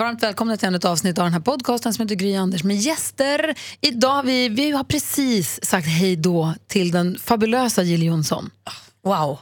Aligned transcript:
Varmt 0.00 0.22
välkomna 0.22 0.56
till 0.56 0.74
ett 0.74 0.84
avsnitt 0.84 1.18
av 1.18 1.24
den 1.24 1.32
här 1.32 1.40
podcasten 1.40 1.94
som 1.94 2.02
heter 2.02 2.14
Gry 2.14 2.36
Anders 2.36 2.64
med 2.64 2.76
gäster. 2.76 3.54
Idag 3.80 4.22
vi, 4.22 4.48
vi 4.48 4.70
har 4.70 4.84
precis 4.84 5.64
sagt 5.64 5.86
hej 5.86 6.16
då 6.16 6.54
till 6.66 6.90
den 6.90 7.18
fabulösa 7.24 7.82
Jill 7.82 8.02
Johnson. 8.02 8.50
Wow. 9.04 9.38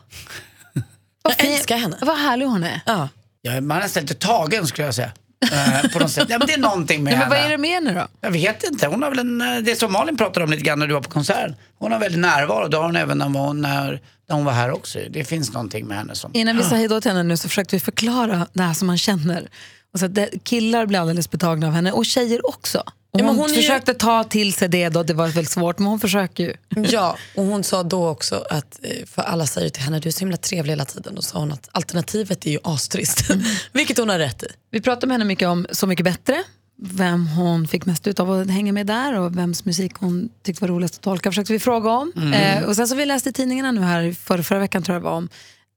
Vad 1.22 1.32
Jag 1.32 1.34
fin- 1.36 1.52
älskar 1.52 1.76
henne. 1.76 1.96
Vad 2.00 2.16
härlig 2.18 2.46
hon 2.46 2.64
är. 2.64 2.80
Ja. 2.86 3.08
Ja, 3.42 3.60
man 3.60 3.76
är 3.76 3.80
nästan 3.82 4.02
lite 4.02 4.14
tagen 4.14 4.66
skulle 4.66 4.86
jag 4.86 4.94
säga. 4.94 5.12
Eh, 5.52 5.90
på 5.90 5.98
något 5.98 6.10
sätt. 6.10 6.26
Ja, 6.28 6.38
men 6.38 6.46
det 6.46 6.54
är 6.54 6.58
någonting 6.58 7.04
med 7.04 7.12
Ja, 7.12 7.18
men 7.18 7.28
vad 7.28 7.38
henne. 7.38 7.48
är 7.48 7.50
det 7.50 7.58
med 7.58 7.70
henne 7.70 7.94
då? 7.94 8.06
Jag 8.20 8.30
vet 8.30 8.64
inte. 8.64 8.86
Hon 8.86 9.02
har 9.02 9.10
väl 9.10 9.18
en, 9.18 9.40
eh, 9.40 9.56
det 9.58 9.76
som 9.78 9.92
Malin 9.92 10.16
pratade 10.16 10.44
om 10.44 10.50
lite 10.50 10.62
grann 10.62 10.78
när 10.78 10.86
du 10.86 10.94
var 10.94 11.00
på 11.00 11.10
konserten. 11.10 11.54
Hon 11.78 11.92
har 11.92 11.98
väldigt 11.98 12.20
närvaro. 12.20 12.68
Det 12.68 12.76
har 12.76 12.84
hon 12.84 12.96
även 12.96 13.18
när 13.18 13.26
hon, 13.26 13.60
när, 13.60 14.00
när 14.28 14.36
hon 14.36 14.44
var 14.44 14.52
här 14.52 14.70
också. 14.70 14.98
Det 15.10 15.24
finns 15.24 15.52
någonting 15.52 15.86
med 15.86 15.96
henne 15.96 16.14
som... 16.14 16.30
Innan 16.34 16.56
vi 16.56 16.62
sa 16.62 16.74
hej 16.74 16.88
då 16.88 17.00
till 17.00 17.10
henne 17.10 17.22
nu 17.22 17.36
så 17.36 17.48
försökte 17.48 17.76
vi 17.76 17.80
förklara 17.80 18.46
det 18.52 18.62
här 18.62 18.74
som 18.74 18.86
man 18.86 18.98
känner. 18.98 19.48
Och 19.92 19.98
så 20.00 20.06
det, 20.06 20.30
killar 20.44 20.86
blir 20.86 20.98
alldeles 20.98 21.30
betagna 21.30 21.66
av 21.66 21.72
henne 21.72 21.92
och 21.92 22.06
tjejer 22.06 22.48
också. 22.48 22.78
Och 22.78 23.20
Ja, 23.20 23.24
men 23.24 23.26
hon 23.26 23.36
hon 23.36 23.50
är 23.50 23.54
ju- 23.54 23.60
försökte 23.60 23.94
ta 23.94 24.24
till 24.24 24.52
sig 24.52 24.68
det 24.68 24.88
då, 24.88 25.02
det 25.02 25.14
var 25.14 25.28
väldigt 25.28 25.50
svårt, 25.52 25.78
men 25.78 25.88
hon 25.88 26.00
försöker 26.00 26.44
ju. 26.44 26.54
ja, 26.90 27.16
och 27.36 27.44
hon 27.44 27.64
sa 27.64 27.82
då 27.82 28.08
också 28.08 28.44
att, 28.50 28.80
eh, 28.82 29.06
för 29.06 29.22
alla 29.22 29.46
säger 29.46 29.68
till 29.70 29.82
henne, 29.82 30.00
du 30.00 30.08
är 30.08 30.12
så 30.12 30.20
himla 30.20 30.36
trevlig 30.36 30.72
hela 30.72 30.84
tiden. 30.84 31.14
Då 31.14 31.22
sa 31.22 31.38
hon 31.38 31.52
att 31.52 31.68
alternativet 31.72 32.46
är 32.46 32.50
ju 32.50 32.58
astrist. 32.64 33.30
Vilket 33.72 33.98
hon 33.98 34.08
har 34.08 34.18
rätt 34.18 34.42
i. 34.42 34.46
Vi 34.70 34.80
pratade 34.80 35.06
med 35.06 35.14
henne 35.14 35.24
mycket 35.24 35.48
om 35.48 35.66
Så 35.70 35.86
mycket 35.86 36.04
bättre, 36.04 36.42
vem 36.82 37.26
hon 37.26 37.68
fick 37.68 37.86
mest 37.86 38.06
ut 38.06 38.20
av 38.20 38.30
att 38.30 38.50
hänga 38.50 38.72
med 38.72 38.86
där 38.86 39.18
och 39.18 39.38
vems 39.38 39.64
musik 39.64 39.92
hon 39.94 40.28
tyckte 40.44 40.60
var 40.64 40.68
roligast 40.68 40.94
att 40.94 41.02
tolka 41.02 41.30
försökte 41.30 41.52
vi 41.52 41.58
fråga 41.58 41.90
om. 41.90 42.32
Eh, 42.34 42.62
och 42.64 42.76
sen 42.76 42.88
så 42.88 42.94
vi 42.94 43.06
läste 43.06 43.28
i 43.28 43.32
tidningarna 43.32 43.72
nu 43.72 43.80
här 43.80 44.12
förra, 44.12 44.42
förra 44.42 44.58
veckan 44.58 44.82
tror 44.82 44.94
jag 44.94 45.02
det 45.02 45.04
var 45.04 45.16
om 45.16 45.28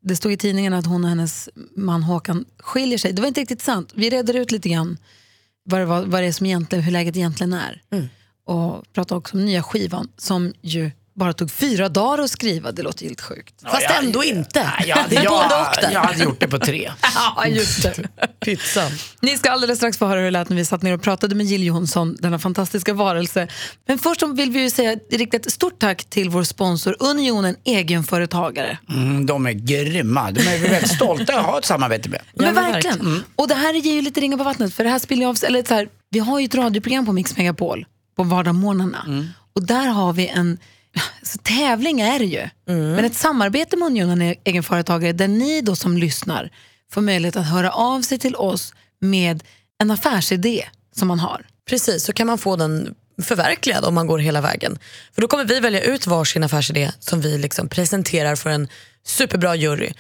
det 0.02 0.16
stod 0.16 0.32
i 0.32 0.38
tidningen 0.38 0.74
att 0.74 0.86
hon 0.86 1.04
och 1.04 1.10
hennes 1.10 1.50
man 1.76 2.04
Håkan 2.04 2.46
skiljer 2.60 2.98
sig. 2.98 3.14
Det 3.14 3.22
var 3.22 3.28
inte 3.28 3.42
riktigt 3.42 3.62
sant. 3.62 3.92
Vi 3.96 4.10
reder 4.10 4.34
ut 4.34 4.52
lite 4.52 4.70
grann 4.70 4.98
vad 5.64 5.80
det, 5.80 5.86
var, 5.86 6.02
vad 6.06 6.22
det 6.22 6.28
är 6.28 6.32
som 6.32 6.46
egentligen, 6.46 6.84
hur 6.84 6.92
läget 6.92 7.18
egentligen 7.18 7.54
är. 7.54 7.82
Och 8.46 8.94
pratade 8.94 9.18
också 9.18 9.38
om 9.38 9.46
nya 9.46 9.64
skivan 9.64 10.10
som 10.18 10.54
ju 10.62 10.92
bara 11.14 11.34
tog 11.34 11.52
fyra 11.52 11.90
dagar 11.90 12.24
att 12.24 12.32
skriva. 12.32 12.72
Det 12.72 12.82
låter 12.82 13.06
helt 13.06 13.22
sjukt. 13.22 13.54
Fast 13.64 13.82
jag- 13.82 14.04
ändå 14.04 14.24
inte. 14.24 14.64
Nej, 14.80 14.88
jag, 14.90 14.96
hade- 14.96 15.16
jag, 15.16 15.26
både 15.26 15.44
och 15.56 15.76
där. 15.82 15.92
jag 15.92 16.00
hade 16.02 16.24
gjort 16.24 16.40
det 16.40 16.48
på 16.48 16.60
tre. 16.60 16.92
Ja, 17.36 17.48
just 17.48 17.84
det. 17.84 17.96
Pizzan. 18.46 18.92
Ni 19.22 19.38
ska 19.38 19.52
alldeles 19.52 19.78
strax 19.78 19.98
få 19.98 20.06
höra 20.06 20.18
hur 20.20 20.26
det 20.26 20.32
lät 20.32 20.50
när 20.50 20.56
vi 20.58 20.66
satt 20.66 20.82
ner 20.82 20.94
och 20.94 21.02
pratade 21.02 21.36
med 21.36 21.46
Jill 21.46 21.64
Johnson, 21.64 22.18
denna 22.20 22.40
fantastiska 22.40 22.94
varelse. 22.94 23.48
Men 23.88 24.00
först 24.00 24.24
vill 24.24 24.52
vi 24.52 24.62
ju 24.62 24.70
säga 24.70 24.96
rikta 25.12 25.38
ett 25.38 25.52
stort 25.52 25.80
tack 25.80 26.04
till 26.10 26.30
vår 26.30 26.44
sponsor 26.44 26.96
Unionen 27.00 27.56
Egenföretagare. 27.64 28.78
Mm, 28.90 29.26
de 29.26 29.46
är 29.46 29.52
grymma. 29.52 30.32
De 30.32 30.42
är 30.42 30.60
väldigt 30.60 30.92
stolta 30.92 31.40
att 31.40 31.46
ha 31.46 31.58
ett 31.60 31.66
samarbete 31.66 32.10
med. 32.10 32.22
men 32.34 32.46
men 32.46 32.56
verkligen. 32.56 32.96
verkligen. 32.98 33.24
Och 33.36 33.48
det 33.48 33.56
här 33.56 33.74
ger 33.74 33.94
ju 33.94 34.02
lite 34.02 34.22
ringar 34.22 34.38
på 34.38 34.44
vattnet 34.44 34.74
för 34.74 34.84
det 34.84 34.90
här 34.90 35.00
spiller 35.00 35.22
ju 35.24 35.30
av 35.30 35.34
sig- 35.36 35.48
eller 35.48 35.64
så 35.64 35.74
här, 35.74 35.88
vi 36.10 36.20
har 36.20 36.40
ju 36.40 36.46
ett 36.46 36.56
radioprogram 36.56 37.06
på 37.06 37.14
Mix 37.14 37.38
Megapol 37.38 37.86
på 38.18 38.24
vardagsmorgnarna. 38.24 39.06
Och 39.56 39.64
där 39.66 39.88
har 39.88 40.14
vi 40.14 40.28
en 40.28 40.58
så 41.24 41.38
tävling 41.38 42.02
är 42.02 42.20
det 42.20 42.26
ju, 42.26 42.50
men 42.66 43.06
ett 43.06 43.16
samarbete 43.16 43.78
med 43.78 43.86
Unionen 43.86 44.22
E- 44.22 44.36
Egenföretagare 44.44 45.14
där 45.14 45.28
ni 45.28 45.62
då 45.62 45.76
som 45.76 45.98
lyssnar 45.98 46.50
får 46.92 47.02
möjlighet 47.02 47.36
att 47.36 47.48
höra 47.48 47.72
av 47.72 48.02
sig 48.02 48.18
till 48.20 48.36
oss 48.36 48.74
med 49.00 49.44
en 49.82 49.92
affärsidé 49.92 50.66
som 50.96 51.08
man 51.08 51.20
har. 51.20 51.46
Precis, 51.70 52.04
så 52.06 52.14
kan 52.14 52.28
man 52.28 52.38
få 52.38 52.56
den 52.56 52.96
förverkligad 53.22 53.86
om 53.86 53.94
man 53.94 54.08
går 54.08 54.20
hela 54.20 54.42
vägen. 54.42 54.80
För 55.14 55.22
Då 55.22 55.28
kommer 55.28 55.46
vi 55.46 55.60
välja 55.60 55.82
ut 55.82 56.08
varsin 56.08 56.44
affärsidé 56.44 56.92
som 57.00 57.22
vi 57.22 57.38
liksom 57.38 57.68
presenterar 57.70 58.36
för 58.36 58.50
en 58.50 58.68
superbra 59.06 59.56
jury. 59.56 59.94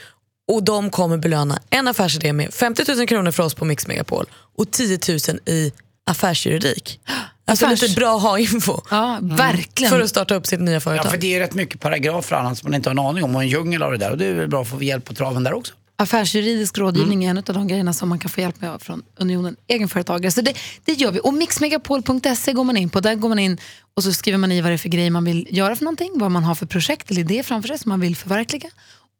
Och 0.47 0.63
De 0.63 0.89
kommer 0.89 1.17
belöna 1.17 1.59
en 1.69 1.87
affärsidé 1.87 2.33
med 2.33 2.53
50 2.53 2.95
000 2.95 3.07
kronor 3.07 3.31
för 3.31 3.43
oss 3.43 3.53
på 3.53 3.65
Mix 3.65 3.87
Megapol 3.87 4.25
och 4.57 4.71
10 4.71 4.99
000 5.09 5.17
i 5.45 5.71
affärsjuridik. 6.05 6.99
Alltså 7.45 7.65
Affärs- 7.65 7.81
lite 7.81 7.95
bra 7.95 8.17
ha-info 8.17 8.81
Ja, 8.89 9.19
verkligen. 9.21 9.89
för 9.91 9.99
att 10.01 10.09
starta 10.09 10.35
upp 10.35 10.47
sitt 10.47 10.59
nya 10.59 10.73
Ja, 10.73 10.79
företag. 10.79 11.11
för 11.11 11.17
det 11.17 11.35
är 11.35 11.39
rätt 11.39 11.53
mycket 11.53 11.79
paragrafer 11.79 12.35
och 12.35 12.41
annat 12.41 12.57
som 12.57 12.69
man 12.69 12.75
inte 12.75 12.89
har 12.89 12.91
en 12.95 12.99
aning 12.99 13.23
om 13.23 13.35
och 13.35 13.41
en 13.41 13.47
djungel 13.47 13.83
av 13.83 13.91
det 13.91 13.97
där. 13.97 14.11
Och 14.11 14.17
det 14.17 14.25
är 14.25 14.33
väl 14.33 14.47
bra 14.47 14.61
att 14.61 14.69
få 14.69 14.83
hjälp 14.83 15.05
på 15.05 15.13
traven 15.13 15.43
där 15.43 15.53
också. 15.53 15.73
Affärsjuridisk 15.95 16.77
rådgivning 16.77 17.23
är 17.23 17.29
en 17.29 17.37
av 17.37 17.43
de 17.43 17.67
grejerna 17.67 17.93
som 17.93 18.09
man 18.09 18.19
kan 18.19 18.29
få 18.31 18.41
hjälp 18.41 18.61
med 18.61 18.81
från 18.81 19.03
Unionen 19.17 19.55
Egenföretagare. 19.67 20.31
Så 20.31 20.41
det, 20.41 20.53
det 20.85 20.93
gör 20.93 21.11
vi. 21.11 21.19
Och 21.23 21.33
mixmegapol.se 21.33 22.53
går 22.53 22.63
man 22.63 22.77
in 22.77 22.89
på. 22.89 22.99
Där 22.99 23.15
går 23.15 23.29
man 23.29 23.39
in 23.39 23.57
och 23.95 24.03
så 24.03 24.13
skriver 24.13 24.37
man 24.37 24.51
i 24.51 24.61
vad 24.61 24.71
det 24.71 24.75
är 24.75 24.77
för 24.77 24.89
grejer 24.89 25.11
man 25.11 25.25
vill 25.25 25.47
göra 25.49 25.75
för 25.75 25.83
någonting, 25.83 26.11
vad 26.15 26.31
man 26.31 26.43
har 26.43 26.55
för 26.55 26.65
projekt 26.65 27.11
eller 27.11 27.21
idé 27.21 27.43
framför 27.43 27.67
sig 27.67 27.79
som 27.79 27.89
man 27.89 27.99
vill 27.99 28.15
förverkliga. 28.15 28.69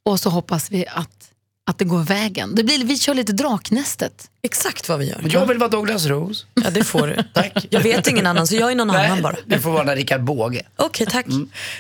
Och 0.06 0.20
så 0.20 0.30
hoppas 0.30 0.72
vi 0.72 0.86
att, 0.88 1.31
att 1.72 1.80
det 1.80 1.86
går 1.86 2.00
vägen. 2.00 2.56
Det 2.56 2.64
blir, 2.64 2.86
vi 2.86 2.98
kör 2.98 3.14
lite 3.14 3.32
Draknästet. 3.32 4.28
Exakt 4.44 4.90
vad 4.90 5.00
vi 5.00 5.10
gör. 5.10 5.22
Jag 5.30 5.46
vill 5.46 5.58
vara 5.58 5.70
Douglas 5.70 6.06
Rose. 6.06 6.46
Ja, 6.54 6.70
det 6.70 6.84
får 6.84 7.08
du. 7.08 7.24
Tack. 7.34 7.66
Jag 7.70 7.82
vet 7.82 8.08
ingen 8.08 8.28
annan 8.28 8.48
så 8.48 8.56
jag 8.56 8.72
är 8.72 8.76
någon 8.76 8.90
annan 8.90 9.22
bara. 9.22 9.36
Du 9.46 9.60
får 9.60 9.72
vara 9.72 9.96
Rickard 9.96 10.24
Båge. 10.24 10.64
Okej, 10.76 11.08
tack. 11.12 11.26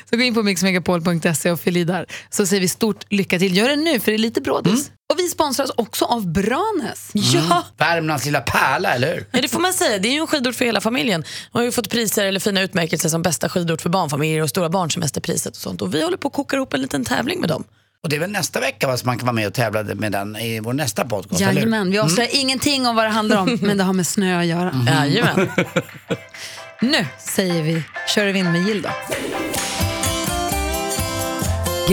Så 0.10 0.18
gå 0.18 0.24
in 0.24 0.34
på 0.34 0.44
mixmegapol.se 0.44 1.52
och 1.52 1.60
fyll 1.60 1.78
i 1.78 1.84
där. 1.84 2.06
Så 2.30 2.46
säger 2.46 2.62
vi 2.62 2.68
stort 2.68 3.06
lycka 3.10 3.40
till. 3.40 3.58
Gör 3.58 3.70
det 3.70 3.76
nu 3.76 4.00
för 4.00 4.12
det 4.12 4.16
är 4.16 4.20
lite 4.20 4.42
brådis. 4.42 4.92
Och 5.12 5.20
vi 5.20 5.28
sponsras 5.30 5.72
också 5.76 6.06
av 6.06 6.28
Branäs. 6.28 7.10
Ja. 7.14 7.64
Värmlands 7.78 8.26
lilla 8.26 8.42
pärla, 8.42 8.94
eller 8.94 9.14
hur? 9.14 9.26
Ja, 9.32 9.42
det 9.42 9.48
får 9.48 9.60
man 9.60 9.74
säga. 9.74 9.98
Det 9.98 10.08
är 10.08 10.14
ju 10.14 10.20
en 10.20 10.28
skidort 10.28 10.56
för 10.56 10.66
hela 10.66 10.82
familjen. 10.82 11.24
Man 11.52 11.60
har 11.60 11.66
ju 11.66 11.72
fått 11.72 11.90
priser 11.90 12.26
eller 12.26 12.40
fina 12.40 12.62
utmärkelser 12.62 13.10
som 13.10 13.22
bästa 13.22 13.50
skidort 13.50 13.82
för 13.82 13.90
barnfamiljer 13.90 14.42
och 14.42 14.50
stora 14.50 14.70
barnsemesterpriset 14.70 15.56
och 15.56 15.62
sånt. 15.62 15.82
Och 15.82 15.96
vi 15.96 16.04
håller 16.04 16.18
på 16.18 16.28
att 16.28 16.34
koka 16.34 16.56
ihop 16.56 16.74
en 16.74 16.82
liten 16.82 17.06
tävling 17.06 17.40
med 17.40 17.50
dem. 17.50 17.64
Och 18.04 18.10
det 18.10 18.16
är 18.16 18.20
väl 18.20 18.32
nästa 18.32 18.60
vecka 18.60 18.88
va, 18.88 18.98
som 18.98 19.08
man 19.08 19.18
kan 19.18 19.26
vara 19.26 19.34
med 19.34 19.48
och 19.48 19.54
tävla 19.54 19.84
med 19.84 20.12
den 20.12 20.36
i 20.36 20.60
vår 20.60 20.74
nästa 20.74 21.06
podcast? 21.06 21.42
Jajamän, 21.42 21.92
vi 21.92 22.00
avslöjar 22.00 22.30
ingenting 22.34 22.88
om 22.88 22.96
vad 22.96 23.06
det 23.06 23.10
handlar 23.10 23.38
om, 23.38 23.58
men 23.62 23.78
det 23.78 23.84
har 23.84 23.94
med 23.94 24.08
snö 24.08 24.40
att 24.40 24.46
göra. 24.46 24.86
Jajamän. 24.88 25.50
Nu 26.82 27.06
säger 27.20 27.64
vi, 27.64 27.84
kör 28.16 28.26
vi 28.26 28.40
in 28.40 28.52
med 28.52 28.68
Jill 28.68 28.82
då. 28.82 28.90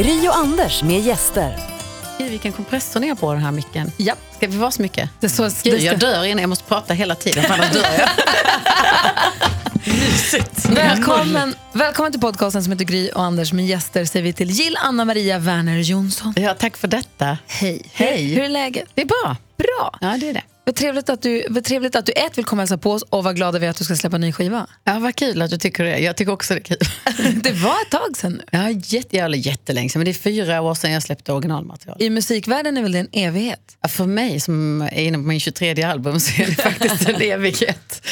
Gry 0.02 0.28
och 0.28 0.36
Anders 0.36 0.82
med 0.82 1.00
gäster. 1.00 1.77
Vilken 2.18 2.52
kompressor 2.52 3.00
ni 3.00 3.08
har 3.08 3.16
på 3.16 3.32
den 3.32 3.42
här 3.42 3.52
micken. 3.52 3.92
Ja. 3.96 4.14
Ska 4.36 4.46
vi 4.46 4.56
vara 4.56 4.70
så 4.70 4.82
mycket? 4.82 5.10
Det 5.20 5.26
är 5.26 5.30
så, 5.30 5.42
Gud, 5.42 5.52
ska, 5.52 5.76
jag 5.76 5.98
dör 5.98 6.24
innan 6.24 6.40
jag 6.42 6.48
måste 6.48 6.64
prata 6.64 6.94
hela 6.94 7.14
tiden, 7.14 7.44
för 7.44 7.54
annars 7.54 7.72
dör 7.72 7.86
jag. 7.98 8.08
välkommen, 10.74 11.54
välkommen 11.72 12.12
till 12.12 12.20
podcasten 12.20 12.62
som 12.62 12.72
heter 12.72 12.84
Gry 12.84 13.10
och 13.10 13.22
Anders 13.22 13.52
med 13.52 13.66
gäster 13.66 14.04
säger 14.04 14.22
vi 14.22 14.32
till 14.32 14.50
Jill 14.50 14.76
Anna 14.80 15.04
Maria 15.04 15.38
Werner 15.38 15.78
Jonsson. 15.78 16.34
Ja, 16.36 16.54
tack 16.54 16.76
för 16.76 16.88
detta. 16.88 17.38
Hej. 17.46 17.82
Hej. 17.92 18.34
Hur 18.34 18.42
är 18.42 18.48
läget? 18.48 18.88
Det 18.94 19.02
är 19.02 19.06
bra. 19.06 19.36
Bra. 19.56 19.98
Ja, 20.00 20.16
det 20.20 20.28
är 20.28 20.34
det. 20.34 20.42
Vad 20.68 20.74
trevligt 20.74 21.08
att 21.08 21.22
du, 21.22 21.46
vad 21.48 21.64
trevligt 21.64 21.96
att 21.96 22.06
du 22.06 22.12
ett 22.12 22.38
vill 22.38 22.44
komma 22.44 22.62
och 22.62 22.62
hälsa 22.62 22.78
på 22.78 22.92
oss 22.92 23.02
och 23.02 23.24
vad 23.24 23.36
glada 23.36 23.58
vi 23.58 23.66
är 23.66 23.70
att 23.70 23.76
du 23.76 23.84
ska 23.84 23.96
släppa 23.96 24.16
en 24.16 24.20
ny 24.20 24.32
skiva. 24.32 24.66
Ja, 24.84 24.98
vad 24.98 25.14
kul 25.14 25.42
att 25.42 25.50
du 25.50 25.58
tycker 25.58 25.84
det. 25.84 25.98
Jag 25.98 26.16
tycker 26.16 26.32
också 26.32 26.54
det 26.54 26.60
är 26.60 26.64
kul. 26.64 26.76
Det 27.42 27.52
var 27.52 27.70
ett 27.70 27.90
tag 27.90 28.16
sedan 28.16 28.32
nu. 28.32 28.44
Ja, 28.52 28.70
jätte, 28.70 29.18
eller 29.18 29.38
jättelänge 29.38 29.88
sedan, 29.88 30.00
men 30.00 30.04
det 30.04 30.10
är 30.10 30.14
fyra 30.14 30.60
år 30.60 30.74
sedan 30.74 30.92
jag 30.92 31.02
släppte 31.02 31.32
originalmaterial. 31.32 31.96
I 32.00 32.10
musikvärlden 32.10 32.76
är 32.76 32.82
väl 32.82 32.92
det 32.92 32.98
en 32.98 33.08
evighet? 33.12 33.76
Ja, 33.82 33.88
För 33.88 34.06
mig 34.06 34.40
som 34.40 34.82
är 34.82 35.00
inne 35.00 35.18
på 35.18 35.24
min 35.24 35.40
23 35.40 35.82
album 35.82 36.20
så 36.20 36.42
är 36.42 36.46
det 36.46 36.54
faktiskt 36.62 37.08
en 37.08 37.20
evighet. 37.20 38.02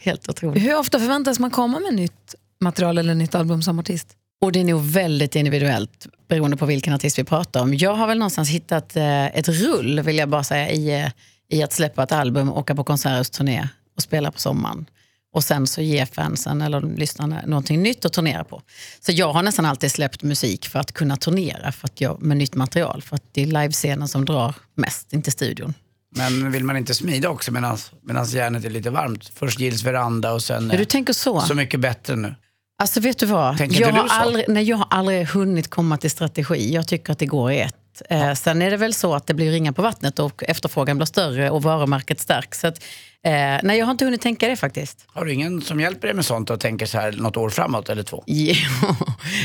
Helt 0.00 0.28
otroligt. 0.28 0.62
Hur 0.62 0.78
ofta 0.78 0.98
förväntas 0.98 1.38
man 1.38 1.50
komma 1.50 1.80
med 1.80 1.94
nytt 1.94 2.34
material 2.60 2.98
eller 2.98 3.14
nytt 3.14 3.34
album 3.34 3.62
som 3.62 3.78
artist? 3.78 4.08
Och 4.40 4.52
det 4.52 4.60
är 4.60 4.64
nog 4.64 4.82
väldigt 4.82 5.36
individuellt 5.36 6.06
beroende 6.28 6.56
på 6.56 6.66
vilken 6.66 6.94
artist 6.94 7.18
vi 7.18 7.24
pratar 7.24 7.60
om. 7.60 7.74
Jag 7.74 7.94
har 7.94 8.06
väl 8.06 8.18
någonstans 8.18 8.48
hittat 8.48 8.96
eh, 8.96 9.26
ett 9.26 9.48
rull, 9.48 10.00
vill 10.00 10.18
jag 10.18 10.28
bara 10.28 10.44
säga, 10.44 10.70
i, 10.70 11.00
eh, 11.00 11.08
i 11.52 11.62
att 11.62 11.72
släppa 11.72 12.02
ett 12.02 12.12
album, 12.12 12.52
åka 12.52 12.74
på 12.74 12.84
konserthusturné 12.84 13.68
och 13.96 14.02
spela 14.02 14.30
på 14.30 14.38
sommaren. 14.38 14.86
Och 15.34 15.44
sen 15.44 15.66
så 15.66 15.80
ge 15.80 16.06
fansen 16.06 16.62
eller 16.62 16.80
lyssnarna 16.80 17.42
någonting 17.46 17.82
nytt 17.82 18.04
att 18.04 18.12
turnera 18.12 18.44
på. 18.44 18.62
Så 19.00 19.12
jag 19.12 19.32
har 19.32 19.42
nästan 19.42 19.66
alltid 19.66 19.92
släppt 19.92 20.22
musik 20.22 20.68
för 20.68 20.78
att 20.78 20.92
kunna 20.92 21.16
turnera 21.16 21.72
för 21.72 21.86
att 21.86 22.00
jag, 22.00 22.22
med 22.22 22.36
nytt 22.36 22.54
material. 22.54 23.02
För 23.02 23.16
att 23.16 23.24
det 23.32 23.42
är 23.42 23.46
livescenen 23.46 24.08
som 24.08 24.24
drar 24.24 24.54
mest, 24.74 25.12
inte 25.12 25.30
studion. 25.30 25.74
Men 26.16 26.52
vill 26.52 26.64
man 26.64 26.76
inte 26.76 26.94
smida 26.94 27.28
också 27.28 27.52
medan 27.52 28.26
järnet 28.26 28.64
är 28.64 28.70
lite 28.70 28.90
varmt? 28.90 29.30
Först 29.34 29.60
Gills 29.60 29.84
veranda 29.84 30.32
och 30.32 30.42
sen 30.42 30.70
Ja, 30.72 30.78
du 30.78 30.84
tänker 30.84 31.12
så? 31.12 31.40
Så 31.40 31.54
mycket 31.54 31.80
bättre 31.80 32.16
nu. 32.16 32.34
Alltså 32.78 33.00
vet 33.00 33.18
du 33.18 33.26
vad? 33.26 33.58
Tänker 33.58 33.80
jag, 33.80 33.92
har 33.92 34.08
aldrig, 34.08 34.44
nej, 34.48 34.64
jag 34.64 34.76
har 34.76 34.86
aldrig 34.90 35.26
hunnit 35.26 35.70
komma 35.70 35.96
till 35.96 36.10
strategi. 36.10 36.74
Jag 36.74 36.88
tycker 36.88 37.12
att 37.12 37.18
det 37.18 37.26
går 37.26 37.52
i 37.52 37.60
ett. 37.60 37.76
Eh, 38.10 38.34
sen 38.34 38.62
är 38.62 38.70
det 38.70 38.76
väl 38.76 38.94
så 38.94 39.14
att 39.14 39.26
det 39.26 39.34
blir 39.34 39.50
ringar 39.50 39.72
på 39.72 39.82
vattnet 39.82 40.18
och 40.18 40.44
efterfrågan 40.48 40.96
blir 40.96 41.06
större 41.06 41.50
och 41.50 41.62
varumärket 41.62 42.20
stärks. 42.20 42.60
Så 42.60 42.66
att, 42.66 42.78
eh, 43.24 43.32
nej, 43.62 43.78
jag 43.78 43.86
har 43.86 43.90
inte 43.92 44.04
hunnit 44.04 44.20
tänka 44.20 44.48
det 44.48 44.56
faktiskt. 44.56 45.04
Har 45.06 45.24
du 45.24 45.32
ingen 45.32 45.62
som 45.62 45.80
hjälper 45.80 46.06
dig 46.08 46.14
med 46.16 46.24
sånt 46.24 46.50
och 46.50 46.60
tänker 46.60 46.86
så 46.86 46.98
här 46.98 47.12
något 47.12 47.36
år 47.36 47.50
framåt 47.50 47.88
eller 47.88 48.02
två? 48.02 48.24
Jo, 48.32 48.54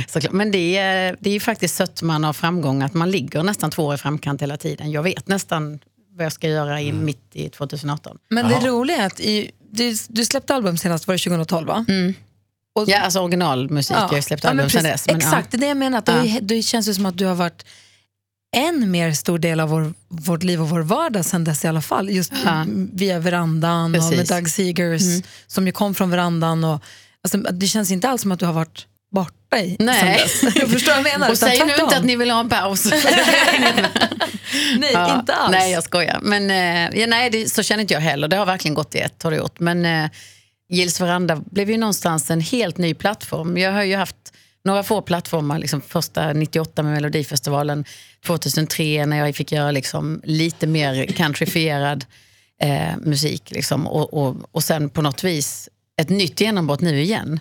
såklart. 0.07 0.33
Men 0.33 0.51
det 0.51 0.77
är, 0.77 1.15
det 1.19 1.29
är 1.29 1.33
ju 1.33 1.39
faktiskt 1.39 1.75
sötman 1.75 2.25
av 2.25 2.33
framgång 2.33 2.81
att 2.81 2.93
man 2.93 3.11
ligger 3.11 3.43
nästan 3.43 3.71
två 3.71 3.85
år 3.85 3.95
i 3.95 3.97
framkant 3.97 4.41
hela 4.41 4.57
tiden. 4.57 4.91
Jag 4.91 5.03
vet 5.03 5.27
nästan 5.27 5.79
vad 6.15 6.25
jag 6.25 6.33
ska 6.33 6.47
göra 6.49 6.79
Mm. 6.79 6.95
in 6.95 7.05
mitt 7.05 7.29
i 7.33 7.49
2018. 7.49 8.17
Men 8.29 8.47
det 8.49 8.67
roliga 8.67 8.97
är 8.97 9.05
att 9.05 9.19
i, 9.19 9.51
du, 9.71 9.95
du 10.07 10.25
släppte 10.25 10.55
album 10.55 10.77
senast, 10.77 11.07
var 11.07 11.13
det 11.15 11.19
2012 11.19 11.67
va? 11.67 11.85
Och- 12.75 12.83
Ja, 12.89 12.99
alltså 12.99 13.19
originalmusik. 13.19 13.97
Jag 13.97 14.07
har 14.07 14.21
släppt 14.21 14.45
album 14.45 14.65
precis. 14.65 14.83
dess. 14.83 15.07
men 15.07 15.15
ja. 15.19 15.27
Exakt, 15.27 15.51
det 15.51 15.57
är 15.57 15.59
det 15.59 15.67
jag 15.67 15.77
menar. 15.77 15.97
Att 15.97 16.05
det, 16.05 16.39
det 16.41 16.61
känns 16.61 16.87
ju 16.89 16.93
som 16.93 17.05
att 17.05 17.17
du 17.17 17.25
har 17.25 17.35
varit 17.35 17.65
än 18.55 18.91
mer 18.91 19.11
stor 19.11 19.39
del 19.39 19.59
av 19.59 19.69
vår, 19.69 19.93
vårt 20.07 20.43
liv 20.43 20.61
och 20.61 20.69
vår 20.69 20.79
vardag 20.81 21.25
sen 21.25 21.43
dess 21.43 21.65
i 21.65 21.67
alla 21.67 21.81
fall. 21.81 22.09
Just 22.09 22.33
Ja. 22.45 22.65
via 22.93 23.19
verandan 23.19 23.85
och 23.85 23.91
med 23.91 24.01
Precis. 24.01 24.29
Doug 24.29 24.49
Seegers 24.49 25.01
som 25.47 25.65
ju 25.65 25.71
kom 25.71 25.95
från 25.95 26.09
verandan. 26.09 26.63
Och, 26.63 26.81
alltså, 27.23 27.37
det 27.37 27.67
känns 27.67 27.91
inte 27.91 28.09
alls 28.09 28.21
som 28.21 28.31
att 28.31 28.39
du 28.39 28.45
har 28.45 28.53
varit 28.53 28.85
borta 29.11 29.57
i 29.59 29.75
Nej. 29.79 30.25
Jag 30.55 30.69
förstår 30.69 30.93
vad 30.95 31.03
menar. 31.03 31.29
Och 31.29 31.37
säg 31.37 31.65
nu 31.65 31.73
inte 31.83 31.97
att 31.97 32.03
ni 32.05 32.15
vill 32.15 32.31
ha 32.31 32.39
en 32.39 32.49
paus. 32.49 32.85
Nej, 34.79 34.91
Ja, 34.93 35.19
inte 35.19 35.33
alls. 35.33 35.51
Nej, 35.51 35.71
jag 35.71 35.83
skojar. 35.83 36.19
Men, 36.21 36.51
eh, 36.51 36.99
ja, 36.99 37.07
nej, 37.07 37.29
det, 37.29 37.51
så 37.51 37.63
känner 37.63 37.81
inte 37.81 37.93
jag 37.93 38.01
heller. 38.01 38.27
Det 38.27 38.35
har 38.35 38.45
verkligen 38.45 38.75
gått 38.75 38.95
i 38.95 38.99
ett. 38.99 39.23
Har 39.23 39.31
det 39.31 39.37
gjort. 39.37 39.59
Men 39.59 39.85
eh, 39.85 40.09
Gills 40.69 41.01
veranda 41.01 41.35
blev 41.35 41.69
ju 41.69 41.77
någonstans 41.77 42.31
en 42.31 42.41
helt 42.41 42.77
ny 42.77 42.93
plattform. 42.93 43.57
Jag 43.57 43.71
har 43.71 43.83
ju 43.83 43.95
haft 43.95 44.15
några 44.63 44.83
få 44.83 45.01
plattformar. 45.01 45.59
Liksom 45.59 45.81
första 45.81 46.33
98 46.33 46.83
med 46.83 46.93
Melodifestivalen, 46.93 47.85
2003 48.25 49.05
när 49.05 49.17
jag 49.17 49.35
fick 49.35 49.51
göra 49.51 49.71
liksom 49.71 50.21
lite 50.23 50.67
mer 50.67 51.05
countryfierad 51.05 52.05
eh, 52.61 52.97
musik. 52.97 53.51
Liksom. 53.51 53.87
Och, 53.87 54.13
och, 54.13 54.35
och 54.51 54.63
sen 54.63 54.89
på 54.89 55.01
något 55.01 55.23
vis 55.23 55.69
ett 56.01 56.09
nytt 56.09 56.41
genombrott 56.41 56.81
nu 56.81 57.01
igen. 57.01 57.39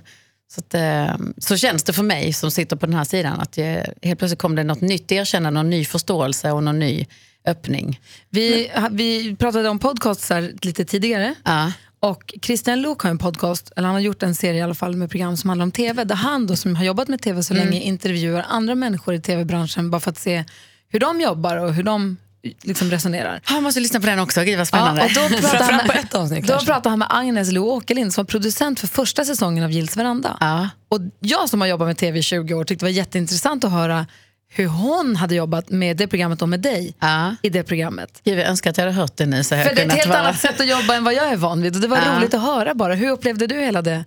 Så, 0.48 0.60
att, 0.60 0.74
eh, 0.74 1.16
så 1.38 1.56
känns 1.56 1.82
det 1.82 1.92
för 1.92 2.02
mig 2.02 2.32
som 2.32 2.50
sitter 2.50 2.76
på 2.76 2.86
den 2.86 2.94
här 2.94 3.04
sidan. 3.04 3.40
Att 3.40 3.56
jag, 3.56 3.86
helt 4.02 4.19
plötsligt 4.19 4.38
kom 4.38 4.54
det 4.54 4.64
något 4.64 4.80
nytt 4.80 5.12
erkännande, 5.12 5.60
någon 5.60 5.70
ny 5.70 5.84
förståelse 5.84 6.50
och 6.52 6.62
någon 6.62 6.78
ny 6.78 7.06
öppning. 7.44 8.00
Vi, 8.30 8.70
vi 8.90 9.36
pratade 9.36 9.69
om 9.69 9.78
podcastar 9.78 10.52
lite 10.62 10.84
tidigare. 10.84 11.34
Ja. 11.44 11.72
Och 12.08 12.35
Christian 12.43 12.81
Luuk 12.82 13.00
har 13.03 13.11
en 13.11 13.19
podcast, 13.19 13.73
eller 13.76 13.87
han 13.87 13.94
har 13.94 14.00
gjort 14.00 14.23
en 14.23 14.35
serie 14.35 14.58
i 14.58 14.62
alla 14.62 14.75
fall 14.75 14.97
med 14.97 15.11
program 15.11 15.37
som 15.37 15.50
handlar 15.50 15.62
om 15.62 15.73
tv, 15.73 16.05
där 16.05 16.14
han 16.14 16.47
då, 16.47 16.56
som 16.56 16.76
har 16.76 16.85
jobbat 16.85 17.08
med 17.08 17.23
tv 17.23 17.43
så 17.43 17.55
Mm. 17.55 17.67
länge 17.67 17.81
intervjuar 17.81 18.44
andra 18.49 18.75
människor 18.75 19.14
i 19.14 19.20
tv-branschen 19.20 19.91
bara 19.91 20.00
för 20.00 20.11
att 20.11 20.19
se 20.19 20.44
hur 20.88 21.00
de 21.00 21.20
jobbar 21.20 21.56
och 21.56 21.75
hur 21.75 21.82
de 21.82 22.17
liksom 22.62 22.91
resonerar. 22.91 23.41
Jag 23.49 23.62
måste 23.62 23.81
lyssna 23.81 24.00
på 24.00 24.06
den 24.06 24.19
också, 24.19 24.43
gud 24.43 24.58
vad 24.58 24.69
spännande. 24.69 25.00
Ja, 25.14 25.25
och 25.25 25.31
då 25.31 25.37
pratar 25.41 25.58
han 25.58 25.69
Framförallt 25.69 25.82
på 25.87 25.94
med, 25.94 26.05
ett 26.05 26.14
avsnitt 26.14 26.47
då 26.47 26.58
pratar 26.58 26.91
han 26.91 26.99
med 26.99 27.08
Agnes 27.11 27.53
Lo 27.53 27.64
Åkerlind 27.64 28.14
som 28.14 28.25
var 28.25 28.26
producent 28.26 28.81
för 28.81 28.87
första 28.87 29.25
säsongen 29.25 29.64
av 29.64 29.70
Gills 29.70 29.97
veranda. 29.97 30.37
Ja. 30.41 30.69
Och 30.88 31.00
jag 31.20 31.49
som 31.49 31.61
har 31.61 31.69
jobbat 31.69 31.88
med 31.88 31.97
tv 31.97 32.19
i 32.19 32.23
20 32.23 32.55
år 32.55 32.64
tyckte 32.64 32.85
det 32.85 32.91
var 32.91 32.97
jätteintressant 32.97 33.64
att 33.64 33.70
höra 33.70 34.06
hur 34.48 34.66
hon 34.66 35.16
hade 35.16 35.34
jobbat 35.34 35.70
med 35.70 35.96
det 35.96 36.06
programmet 36.08 36.43
och 36.43 36.48
med 36.48 36.60
dig 36.60 36.94
Ja. 37.00 37.34
i 37.43 37.48
det 37.48 37.62
programmet. 37.62 38.20
Jag 38.22 38.38
önskar 38.38 38.70
att 38.70 38.76
jag 38.78 38.84
hade 38.84 38.96
hört 38.96 39.16
det 39.16 39.26
nu. 39.26 39.44
Så 39.44 39.48
För 39.48 39.75
det 39.75 39.82
är 39.82 39.87
ett 39.87 39.93
helt 39.93 40.06
vara... 40.08 40.19
annat 40.19 40.38
sätt 40.38 40.60
att 40.60 40.69
jobba 40.69 40.94
än 40.94 41.04
vad 41.04 41.14
jag 41.14 41.28
är 41.32 41.37
van 41.37 41.62
vid. 41.62 41.75
Och 41.75 41.81
det 41.82 41.88
var 41.88 41.96
Ja. 41.96 42.19
roligt 42.19 42.34
att 42.34 42.43
höra 42.43 42.75
bara. 42.75 42.94
Hur 42.94 43.10
upplevde 43.10 43.46
du 43.46 43.54
hela 43.54 43.82
det, 43.82 44.04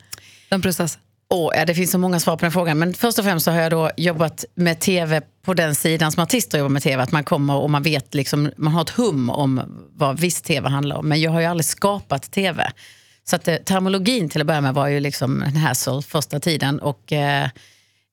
den 0.49 0.61
processen? 0.61 1.01
Åh, 1.31 1.51
ja, 1.57 1.65
det 1.65 1.75
finns 1.75 1.91
så 1.91 1.97
många 1.97 2.19
svar 2.19 2.37
på 2.37 2.45
den 2.45 2.51
frågan. 2.51 2.79
Men 2.79 2.93
först 2.93 3.19
och 3.19 3.25
främst 3.25 3.45
så 3.45 3.51
har 3.51 3.61
jag 3.61 3.71
då 3.71 3.91
jobbat 3.97 4.45
med 4.55 4.79
tv 4.79 5.21
på 5.45 5.53
den 5.53 5.75
sidan 5.75 6.11
som 6.11 6.23
artister 6.23 6.57
jobbar 6.57 6.69
med 6.69 6.83
tv. 6.83 7.03
Att 7.03 7.11
man 7.11 7.23
kommer 7.23 7.55
och 7.55 7.69
man 7.69 7.83
vet, 7.83 8.13
liksom, 8.13 8.51
man 8.57 8.73
har 8.73 8.81
ett 8.81 8.89
hum 8.89 9.29
om 9.29 9.61
vad 9.93 10.19
viss 10.19 10.41
tv 10.41 10.69
handlar 10.69 10.95
om. 10.95 11.07
Men 11.09 11.21
jag 11.21 11.31
har 11.31 11.39
ju 11.39 11.45
aldrig 11.45 11.65
skapat 11.65 12.31
tv. 12.31 12.71
Så 13.23 13.35
att, 13.35 13.47
eh, 13.47 13.55
termologin 13.55 14.29
till 14.29 14.41
att 14.41 14.47
börja 14.47 14.61
med 14.61 14.73
var 14.73 14.87
ju 14.87 14.99
liksom 14.99 15.41
en 15.43 15.55
hassle 15.55 16.01
första 16.01 16.39
tiden. 16.39 16.79
Och 16.79 17.13
eh, 17.13 17.49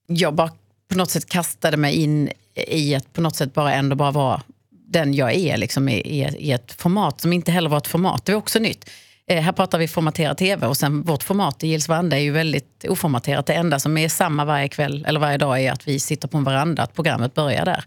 jag 0.07 0.35
bara 0.35 0.51
på 0.89 0.99
något 0.99 1.11
sätt 1.11 1.29
kastade 1.29 1.77
mig 1.77 1.95
in 1.95 2.31
i 2.55 2.95
att 2.95 3.13
på 3.13 3.21
något 3.21 3.37
sätt 3.37 3.55
bara 3.55 3.75
ändå 3.75 3.97
bara 3.97 4.11
vara 4.11 4.43
den 4.89 5.15
jag 5.15 5.35
är 5.35 5.57
liksom, 5.57 5.89
i, 5.89 6.01
i, 6.39 6.53
ett 6.53 6.73
format 6.73 7.21
som 7.21 7.33
inte 7.33 7.53
heller 7.53 7.71
var 7.71 7.79
ett 7.79 7.87
format. 7.87 8.25
Det 8.25 8.33
var 8.33 8.39
också 8.39 8.59
nytt. 8.59 8.91
Eh, 9.29 9.43
här 9.43 9.53
pratar 9.53 9.79
vi 9.79 9.89
formaterad 9.89 10.37
tv 10.37 10.67
och 10.67 10.77
sen 10.77 11.03
vårt 11.03 11.23
format 11.23 11.65
i 11.65 11.69
Gills 11.69 11.89
veranda 11.89 12.17
är 12.17 12.21
ju 12.21 12.31
väldigt 12.31 12.85
oformaterat. 12.89 13.47
Det 13.47 13.55
enda 13.55 13.79
som 13.79 13.99
är 13.99 14.09
samma 14.09 14.45
varje 14.45 14.69
kväll 14.69 15.05
eller 15.09 15.21
varje 15.21 15.39
dag 15.39 15.61
är 15.61 15.73
att 15.73 15.89
vi 15.89 16.01
sitter 16.01 16.29
på 16.29 16.39
en 16.39 16.45
veranda, 16.45 16.83
att 16.83 16.95
programmet 16.95 17.35
börjar 17.35 17.65
där. 17.65 17.85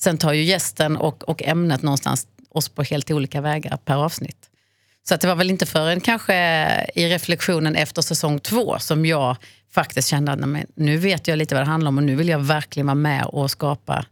Sen 0.00 0.18
tar 0.18 0.32
ju 0.32 0.42
gästen 0.42 0.96
och, 0.96 1.28
och 1.28 1.42
ämnet 1.42 1.82
någonstans 1.82 2.26
oss 2.50 2.68
på 2.68 2.82
helt 2.82 3.10
olika 3.10 3.40
vägar 3.40 3.76
per 3.76 3.94
avsnitt. 3.94 4.50
Så 5.08 5.14
att 5.14 5.20
det 5.20 5.28
var 5.28 5.34
väl 5.34 5.50
inte 5.50 5.66
förrän 5.66 6.00
kanske 6.00 6.34
i 6.94 7.08
reflektionen 7.08 7.76
efter 7.76 8.02
säsong 8.02 8.38
två 8.38 8.78
som 8.78 9.06
jag 9.06 9.36
faktiskt 9.70 10.08
kände 10.08 10.32
att 10.32 10.38
nej, 10.38 10.48
men 10.48 10.66
nu 10.74 10.96
vet 10.96 11.28
jag 11.28 11.38
lite 11.38 11.54
vad 11.54 11.62
det 11.62 11.70
handlar 11.70 11.88
om 11.88 11.98
och 11.98 12.04
nu 12.04 12.16
vill 12.16 12.28
jag 12.28 12.38
verkligen 12.38 12.86
vara 12.86 12.94
med 12.94 13.24
och 13.24 13.50
skapa 13.50 14.06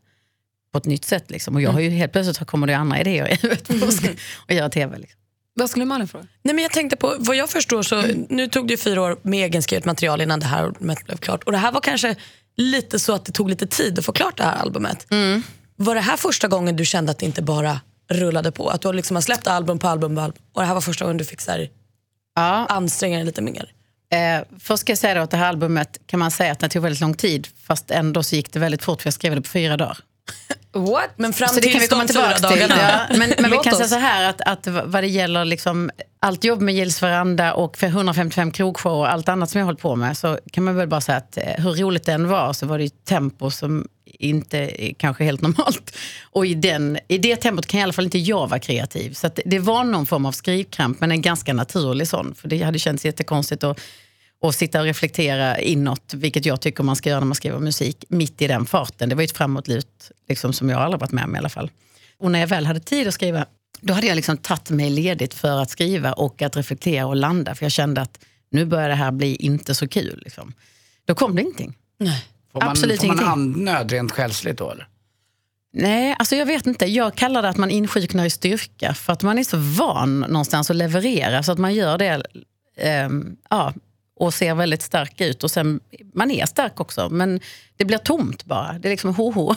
på 0.72 0.78
ett 0.78 0.84
nytt 0.84 1.04
sätt. 1.04 1.30
Liksom. 1.30 1.54
Och 1.54 1.62
jag 1.62 1.70
har 1.70 1.80
ju 1.80 1.90
helt 1.90 2.12
plötsligt 2.12 2.46
kommer 2.46 2.66
det 2.66 2.74
andra 2.74 3.00
idéer 3.00 3.32
i 3.32 3.34
huvudet 3.34 3.70
att 3.70 4.04
och 4.36 4.52
göra 4.52 4.68
tv. 4.68 4.98
Liksom. 4.98 5.20
Vad 5.54 5.70
skulle 5.70 5.84
Malin 5.84 6.08
fråga? 6.08 6.26
Nej, 6.42 6.54
men 6.54 6.62
jag 6.62 6.72
tänkte 6.72 6.96
på, 6.96 7.16
vad 7.18 7.36
jag 7.36 7.50
förstår 7.50 7.82
så, 7.82 8.02
nu 8.28 8.48
tog 8.48 8.66
det 8.68 8.72
ju 8.72 8.76
fyra 8.76 9.02
år 9.02 9.16
med 9.22 9.44
egenskrivet 9.44 9.84
material 9.84 10.20
innan 10.20 10.40
det 10.40 10.46
här 10.46 10.62
albumet 10.62 11.04
blev 11.04 11.16
klart. 11.16 11.44
Och 11.44 11.52
det 11.52 11.58
här 11.58 11.72
var 11.72 11.80
kanske 11.80 12.16
lite 12.56 12.98
så 12.98 13.14
att 13.14 13.24
det 13.24 13.32
tog 13.32 13.50
lite 13.50 13.66
tid 13.66 13.98
att 13.98 14.04
få 14.04 14.12
klart 14.12 14.36
det 14.36 14.44
här 14.44 14.56
albumet. 14.56 15.06
Var 15.76 15.94
det 15.94 16.00
här 16.00 16.16
första 16.16 16.48
gången 16.48 16.76
du 16.76 16.84
kände 16.84 17.10
att 17.10 17.18
det 17.18 17.26
inte 17.26 17.42
bara 17.42 17.80
rullade 18.10 18.52
på? 18.52 18.68
Att 18.68 18.82
du 18.82 18.92
liksom 18.92 19.14
har 19.14 19.22
släppt 19.22 19.46
album 19.46 19.78
på 19.78 19.88
album 19.88 20.14
på 20.14 20.20
album 20.20 20.42
och 20.52 20.60
det 20.60 20.66
här 20.66 20.74
var 20.74 20.80
första 20.80 21.04
gången 21.04 21.16
du 21.16 21.24
fick 21.24 21.40
så 21.40 21.50
här, 21.50 21.70
Ja, 22.34 22.66
anstränga 22.66 23.16
dig 23.16 23.26
lite 23.26 23.42
mer? 23.42 23.72
Eh, 24.10 24.44
först 24.60 24.80
ska 24.80 24.92
jag 24.92 24.98
säga 24.98 25.22
att 25.22 25.30
det 25.30 25.36
här 25.36 25.48
albumet 25.48 25.98
kan 26.06 26.18
man 26.18 26.30
säga 26.30 26.52
att 26.52 26.58
det 26.58 26.68
tog 26.68 26.82
väldigt 26.82 27.00
lång 27.00 27.14
tid. 27.14 27.48
Fast 27.66 27.90
ändå 27.90 28.22
så 28.22 28.36
gick 28.36 28.52
det 28.52 28.58
väldigt 28.58 28.82
fort 28.82 29.02
för 29.02 29.06
jag 29.06 29.14
skrev 29.14 29.34
det 29.34 29.40
på 29.40 29.48
fyra 29.48 29.76
dagar. 29.76 29.98
What? 30.72 31.10
Men 31.16 31.32
fram 31.32 31.48
Så 31.48 31.60
det 31.60 31.68
kan 31.68 31.80
vi 31.80 31.88
komma 31.88 32.04
tillbaka 32.04 32.34
till. 32.34 32.66
Ja, 32.68 33.00
men 33.10 33.32
men 33.38 33.50
vi 33.50 33.56
kan 33.56 33.72
säga 33.72 33.84
oss. 33.84 33.90
så 33.90 33.96
här 33.96 34.28
att, 34.28 34.40
att 34.40 34.66
vad 34.66 35.02
det 35.02 35.06
gäller 35.06 35.44
liksom 35.44 35.90
allt 36.20 36.44
jobb 36.44 36.60
med 36.60 36.74
Gills 36.74 37.02
veranda 37.02 37.54
och 37.54 37.76
för 37.76 37.86
155 37.86 38.50
krogshow 38.50 38.98
och 38.98 39.12
allt 39.12 39.28
annat 39.28 39.50
som 39.50 39.58
jag 39.58 39.64
har 39.64 39.68
hållit 39.68 39.80
på 39.80 39.96
med 39.96 40.16
så 40.16 40.38
kan 40.52 40.64
man 40.64 40.76
väl 40.76 40.88
bara 40.88 41.00
säga 41.00 41.18
att 41.18 41.36
eh, 41.36 41.64
hur 41.64 41.74
roligt 41.74 42.06
det 42.06 42.12
än 42.12 42.28
var 42.28 42.52
så 42.52 42.66
var 42.66 42.78
det 42.78 42.84
ju 42.84 42.90
tempo 42.90 43.50
som 43.50 43.88
inte 44.18 44.70
kanske 44.98 45.24
helt 45.24 45.40
normalt. 45.42 45.96
Och 46.22 46.46
i, 46.46 46.54
den, 46.54 46.98
i 47.08 47.18
det 47.18 47.36
tempot 47.36 47.66
kan 47.66 47.80
i 47.80 47.82
alla 47.82 47.92
fall 47.92 48.04
inte 48.04 48.18
jag 48.18 48.48
vara 48.48 48.60
kreativ. 48.60 49.12
Så 49.12 49.26
att 49.26 49.38
det- 49.44 49.58
var 49.58 49.84
någon 49.84 50.06
form 50.06 50.26
av 50.26 50.32
skrivkramp 50.32 51.00
men 51.00 51.10
en 51.10 51.22
ganska 51.22 51.52
naturlig 51.54 52.08
sån. 52.08 52.34
För 52.34 52.48
det 52.48 52.62
hade 52.62 52.78
känts 52.78 53.04
jättekonstigt 53.04 53.64
att 53.64 53.80
och 54.40 54.54
sitta 54.54 54.78
och 54.80 54.84
reflektera 54.86 55.58
inåt, 55.60 56.14
vilket 56.14 56.46
jag 56.46 56.60
tycker 56.60 56.82
man 56.84 56.96
ska 56.96 57.08
göra 57.08 57.20
när 57.20 57.26
man 57.26 57.34
skriver 57.34 57.58
musik, 57.58 58.04
mitt 58.08 58.42
i 58.42 58.46
den 58.46 58.66
farten. 58.66 59.08
Det 59.08 59.14
var 59.14 59.22
ju 59.22 59.24
ett 59.24 59.36
framåtlut 59.36 60.10
liksom, 60.28 60.52
som 60.52 60.70
jag 60.70 60.80
aldrig 60.80 61.00
varit 61.00 61.12
med 61.12 61.24
om 61.24 61.34
i 61.34 61.38
alla 61.38 61.48
fall. 61.48 61.70
Och 62.18 62.30
när 62.30 62.38
jag 62.40 62.46
väl 62.46 62.66
hade 62.66 62.80
tid 62.80 63.08
att 63.08 63.14
skriva, 63.14 63.46
då 63.80 63.94
hade 63.94 64.06
jag 64.06 64.16
liksom 64.16 64.36
tagit 64.36 64.70
mig 64.70 64.90
ledigt 64.90 65.34
för 65.34 65.62
att 65.62 65.70
skriva 65.70 66.12
och 66.12 66.42
att 66.42 66.56
reflektera 66.56 67.06
och 67.06 67.16
landa. 67.16 67.54
För 67.54 67.64
jag 67.64 67.72
kände 67.72 68.00
att 68.00 68.18
nu 68.50 68.64
börjar 68.64 68.88
det 68.88 68.94
här 68.94 69.10
bli 69.10 69.36
inte 69.36 69.74
så 69.74 69.88
kul. 69.88 70.20
Liksom. 70.24 70.52
Då 71.04 71.14
kom 71.14 71.36
det 71.36 71.42
ingenting. 71.42 71.74
Får 72.56 72.60
man, 72.60 72.70
Absolut 72.70 73.00
får 73.00 73.06
man 73.06 73.16
ingenting. 73.16 73.32
andnöd 73.32 73.92
rent 73.92 74.12
själsligt 74.12 74.58
då 74.58 74.70
eller? 74.70 74.88
Nej, 75.72 76.16
alltså 76.18 76.36
jag 76.36 76.46
vet 76.46 76.66
inte. 76.66 76.86
Jag 76.86 77.14
kallar 77.14 77.42
det 77.42 77.48
att 77.48 77.56
man 77.56 77.70
insjuknar 77.70 78.24
i 78.24 78.30
styrka. 78.30 78.94
För 78.94 79.12
att 79.12 79.22
man 79.22 79.38
är 79.38 79.44
så 79.44 79.56
van 79.56 80.20
någonstans 80.20 80.70
att 80.70 80.76
leverera. 80.76 81.42
Så 81.42 81.52
att 81.52 81.58
man 81.58 81.74
gör 81.74 81.98
det 81.98 82.22
ehm, 82.76 83.36
ja, 83.50 83.75
och 84.16 84.34
ser 84.34 84.54
väldigt 84.54 84.82
stark 84.82 85.20
ut. 85.20 85.44
Och 85.44 85.50
sen, 85.50 85.80
man 86.14 86.30
är 86.30 86.46
stark 86.46 86.80
också, 86.80 87.08
men 87.10 87.40
det 87.76 87.84
blir 87.84 87.98
tomt 87.98 88.44
bara. 88.44 88.72
Det 88.72 88.88
är 88.88 88.90
liksom 88.90 89.14
ho-ho. 89.14 89.54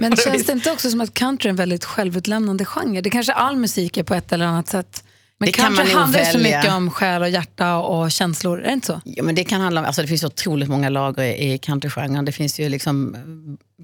Men 0.00 0.16
känns 0.16 0.44
det 0.46 0.52
inte 0.52 0.70
också 0.70 0.90
som 0.90 1.00
att 1.00 1.14
country 1.14 1.48
är 1.48 1.50
en 1.50 1.56
väldigt 1.56 1.84
självutlämnande 1.84 2.64
genre? 2.64 3.00
Det 3.00 3.10
kanske 3.10 3.32
all 3.32 3.56
musik 3.56 3.96
är 3.96 4.02
på 4.02 4.14
ett 4.14 4.32
eller 4.32 4.46
annat 4.46 4.68
sätt. 4.68 5.04
Men 5.40 5.46
Det 5.46 5.52
kan 5.52 5.64
country 5.64 5.92
man 5.94 6.02
handlar 6.02 6.20
ju 6.20 6.26
så 6.26 6.38
mycket 6.38 6.72
om 6.72 6.90
själ 6.90 7.22
och 7.22 7.28
hjärta 7.28 7.76
och 7.76 8.10
känslor, 8.10 8.60
är 8.60 8.66
det 8.66 8.72
inte 8.72 8.86
så? 8.86 9.00
Ja, 9.04 9.22
men 9.22 9.34
det 9.34 9.44
kan 9.44 9.60
handla 9.60 9.80
om, 9.80 9.86
alltså 9.86 10.02
det 10.02 10.08
finns 10.08 10.24
otroligt 10.24 10.68
många 10.68 10.88
lager 10.88 11.22
i, 11.22 11.52
i 11.52 11.58
countrygenren. 11.58 12.24
Det 12.24 12.32
finns 12.32 12.60
ju 12.60 12.68
liksom 12.68 13.16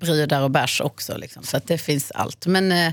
brudar 0.00 0.42
och 0.42 0.50
bärs 0.50 0.80
också. 0.80 1.16
Liksom. 1.16 1.42
Så 1.42 1.56
att 1.56 1.66
det 1.66 1.78
finns 1.78 2.10
allt. 2.10 2.46
Men 2.46 2.72
eh, 2.72 2.86
eh, 2.86 2.92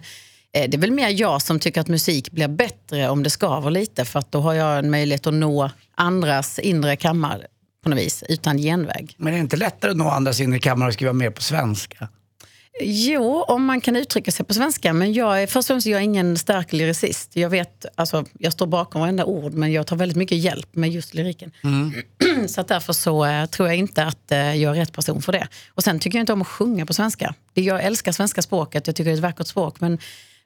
det 0.52 0.74
är 0.74 0.78
väl 0.78 0.92
mer 0.92 1.10
jag 1.10 1.42
som 1.42 1.60
tycker 1.60 1.82
att 1.82 1.88
musik 1.88 2.32
blir 2.32 2.48
bättre 2.48 3.10
om 3.10 3.24
det 3.24 3.30
skaver 3.30 3.72
lite. 3.72 4.06
För 4.06 4.20
att 4.20 4.32
då 4.32 4.42
har 4.42 4.54
jag 4.54 4.80
en 4.80 4.92
möjlighet 4.92 5.28
att 5.28 5.34
nå 5.34 5.70
andras 5.96 6.60
inre 6.60 6.96
kammare 6.96 7.48
på 7.84 7.90
något 7.90 8.00
vis, 8.00 8.24
utan 8.30 8.58
genväg. 8.58 9.16
Men 9.18 9.34
är 9.34 9.38
det 9.38 9.42
inte 9.42 9.58
lättare 9.58 9.92
att 9.92 9.98
nå 9.98 10.10
andras 10.10 10.40
in 10.40 10.54
i 10.54 10.60
kammaren 10.60 10.88
och 10.88 10.94
skriva 10.94 11.14
mer 11.14 11.30
på 11.30 11.42
svenska? 11.42 12.08
Jo, 12.82 13.44
om 13.48 13.66
man 13.66 13.82
kan 13.82 13.96
uttrycka 13.96 14.32
sig 14.32 14.46
på 14.46 14.54
svenska. 14.54 14.94
Men 14.94 15.14
jag 15.14 15.44
är, 15.44 15.48
först 15.48 15.58
och 15.58 15.74
främst 15.74 15.88
jag 15.88 16.00
är 16.00 16.04
ingen 16.04 16.38
stark 16.38 16.74
lyricist. 16.74 17.36
Jag, 17.36 17.50
vet, 17.50 17.86
alltså, 17.96 18.26
jag 18.40 18.54
står 18.54 18.68
bakom 18.68 19.02
varenda 19.02 19.26
ord, 19.26 19.54
men 19.54 19.72
jag 19.72 19.88
tar 19.88 19.96
väldigt 19.96 20.18
mycket 20.18 20.38
hjälp 20.38 20.76
med 20.76 20.90
just 20.90 21.14
lyriken. 21.14 21.52
så 22.48 22.62
att 22.62 22.68
därför 22.68 22.94
så 22.94 23.26
eh, 23.26 23.46
tror 23.46 23.68
jag 23.68 23.78
inte 23.78 24.04
att 24.04 24.32
eh, 24.32 24.56
jag 24.56 24.76
är 24.76 24.80
rätt 24.80 24.92
person 24.92 25.22
för 25.22 25.32
det. 25.32 25.48
Och 25.70 25.84
sen 25.84 26.00
tycker 26.00 26.18
jag 26.18 26.24
inte 26.24 26.34
om 26.34 26.42
att 26.42 26.48
sjunga 26.48 26.86
på 26.86 26.94
svenska. 26.94 27.36
Jag 27.54 27.84
älskar 27.84 28.12
svenska 28.12 28.42
språket, 28.42 28.88
jag 28.88 28.96
tycker 28.96 29.10
det 29.10 29.14
är 29.14 29.18
ett 29.18 29.20
vackert 29.20 29.48
språk. 29.48 29.82
Men 29.82 29.98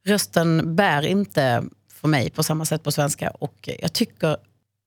rösten 0.05 0.75
bär 0.75 1.05
inte 1.05 1.63
för 1.93 2.07
mig 2.07 2.29
på 2.29 2.43
samma 2.43 2.65
sätt 2.65 2.83
på 2.83 2.91
svenska. 2.91 3.29
Och 3.29 3.69
jag 3.79 3.93
tycker, 3.93 4.37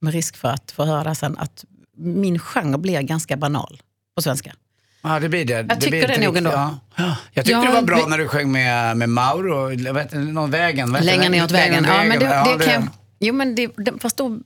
med 0.01 0.13
risk 0.13 0.37
för 0.37 0.49
att 0.49 0.71
få 0.71 0.85
höra 0.85 1.05
det 1.05 1.15
sen, 1.15 1.39
att 1.39 1.65
min 1.97 2.39
genre 2.39 2.79
blir 2.79 3.01
ganska 3.01 3.37
banal 3.37 3.83
på 4.17 4.23
svenska. 4.23 4.53
Ja, 5.03 5.21
det 5.21 5.29
blir 5.29 5.45
det. 5.45 5.63
det 5.63 5.75
tycker 5.75 5.91
blir 5.91 6.07
det 6.07 6.15
inte 6.15 6.27
nog 6.27 6.37
ändå. 6.37 6.51
Ja. 6.51 6.79
Ja. 6.97 7.17
Jag 7.33 7.45
tyckte 7.45 7.61
Ja, 7.61 7.67
det 7.67 7.75
var 7.75 7.83
bra 7.83 8.07
när 8.09 8.19
du 8.19 8.29
sjöng 8.29 8.53
med, 8.53 8.97
med 8.97 9.09
Mauro, 9.09 9.69
det, 9.77 10.15
någon 10.19 10.51
vägen. 10.51 10.93
Längre 10.93 11.23
det? 11.23 11.29
neråt 11.29 11.51
vägen. 11.51 11.85
Ja, 11.89 12.05
men 12.05 12.19
det, 12.19 12.25
Ja, 12.25 12.57
det 12.59 12.65
kan, 12.65 12.91
jo, 13.21 13.35
men 13.35 13.55
det, 13.55 13.71
det, 13.77 13.93
fast 14.01 14.17
då, 14.17 14.39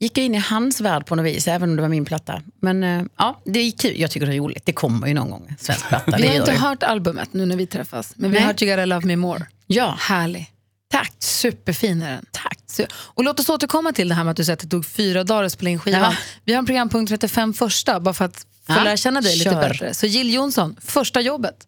gick 0.00 0.18
jag 0.18 0.24
in 0.24 0.34
i 0.34 0.38
hans 0.38 0.80
värld 0.80 1.06
på 1.06 1.14
något 1.14 1.26
vis, 1.26 1.48
även 1.48 1.70
om 1.70 1.76
det 1.76 1.82
var 1.82 1.88
min 1.88 2.04
platta. 2.04 2.42
Men 2.60 2.82
eh, 2.84 3.02
ja, 3.18 3.40
det 3.44 3.60
är 3.60 3.70
kul. 3.70 4.00
Jag 4.00 4.10
tycker 4.10 4.26
det 4.26 4.34
är 4.34 4.38
roligt. 4.38 4.66
Det 4.66 4.72
kommer 4.72 5.06
ju 5.08 5.14
någon 5.14 5.30
gång, 5.30 5.54
svensk 5.60 5.88
platta. 5.88 6.10
Vi 6.16 6.22
Det 6.22 6.28
har 6.28 6.34
inte 6.36 6.50
det. 6.50 6.58
hört 6.58 6.82
albumet 6.82 7.32
nu 7.32 7.46
när 7.46 7.56
vi 7.56 7.66
träffas, 7.66 8.12
men 8.16 8.30
vi 8.30 8.34
Nej. 8.34 8.42
har 8.42 8.48
hört 8.52 8.62
You 8.62 8.72
gotta 8.72 8.84
love 8.84 9.06
me 9.06 9.16
more. 9.16 9.46
Ja, 9.66 9.96
Härlig. 10.00 10.46
tack. 10.90 11.12
Superfin 11.18 12.02
är 12.02 12.10
den. 12.10 12.26
Tack. 12.30 12.58
Och 12.94 13.24
låt 13.24 13.40
oss 13.40 13.48
återkomma 13.48 13.92
till 13.92 14.08
det 14.08 14.14
här 14.14 14.24
med 14.24 14.30
att 14.30 14.36
du 14.36 14.44
säger 14.44 14.54
att 14.56 14.60
det 14.60 14.68
tog 14.68 14.86
fyra 14.86 15.24
dagar 15.24 15.42
att 15.44 15.52
spela 15.52 15.70
in 15.70 15.78
skivan. 15.78 16.00
Ja. 16.00 16.12
Vi 16.44 16.52
har 16.52 16.58
en 16.58 16.66
programpunkt 16.66 17.08
som 17.08 17.14
heter 17.14 17.28
Fem 17.28 17.54
första, 17.54 18.00
bara 18.00 18.14
för 18.14 18.24
att 18.24 18.46
få 18.66 18.72
Ja, 18.72 18.84
lära 18.84 18.96
känna 18.96 19.20
dig 19.20 19.36
lite 19.36 19.50
kör. 19.50 19.68
bättre. 19.68 19.94
Så 19.94 20.06
Jill 20.06 20.34
Johnson, 20.34 20.76
första 20.80 21.20
jobbet. 21.20 21.66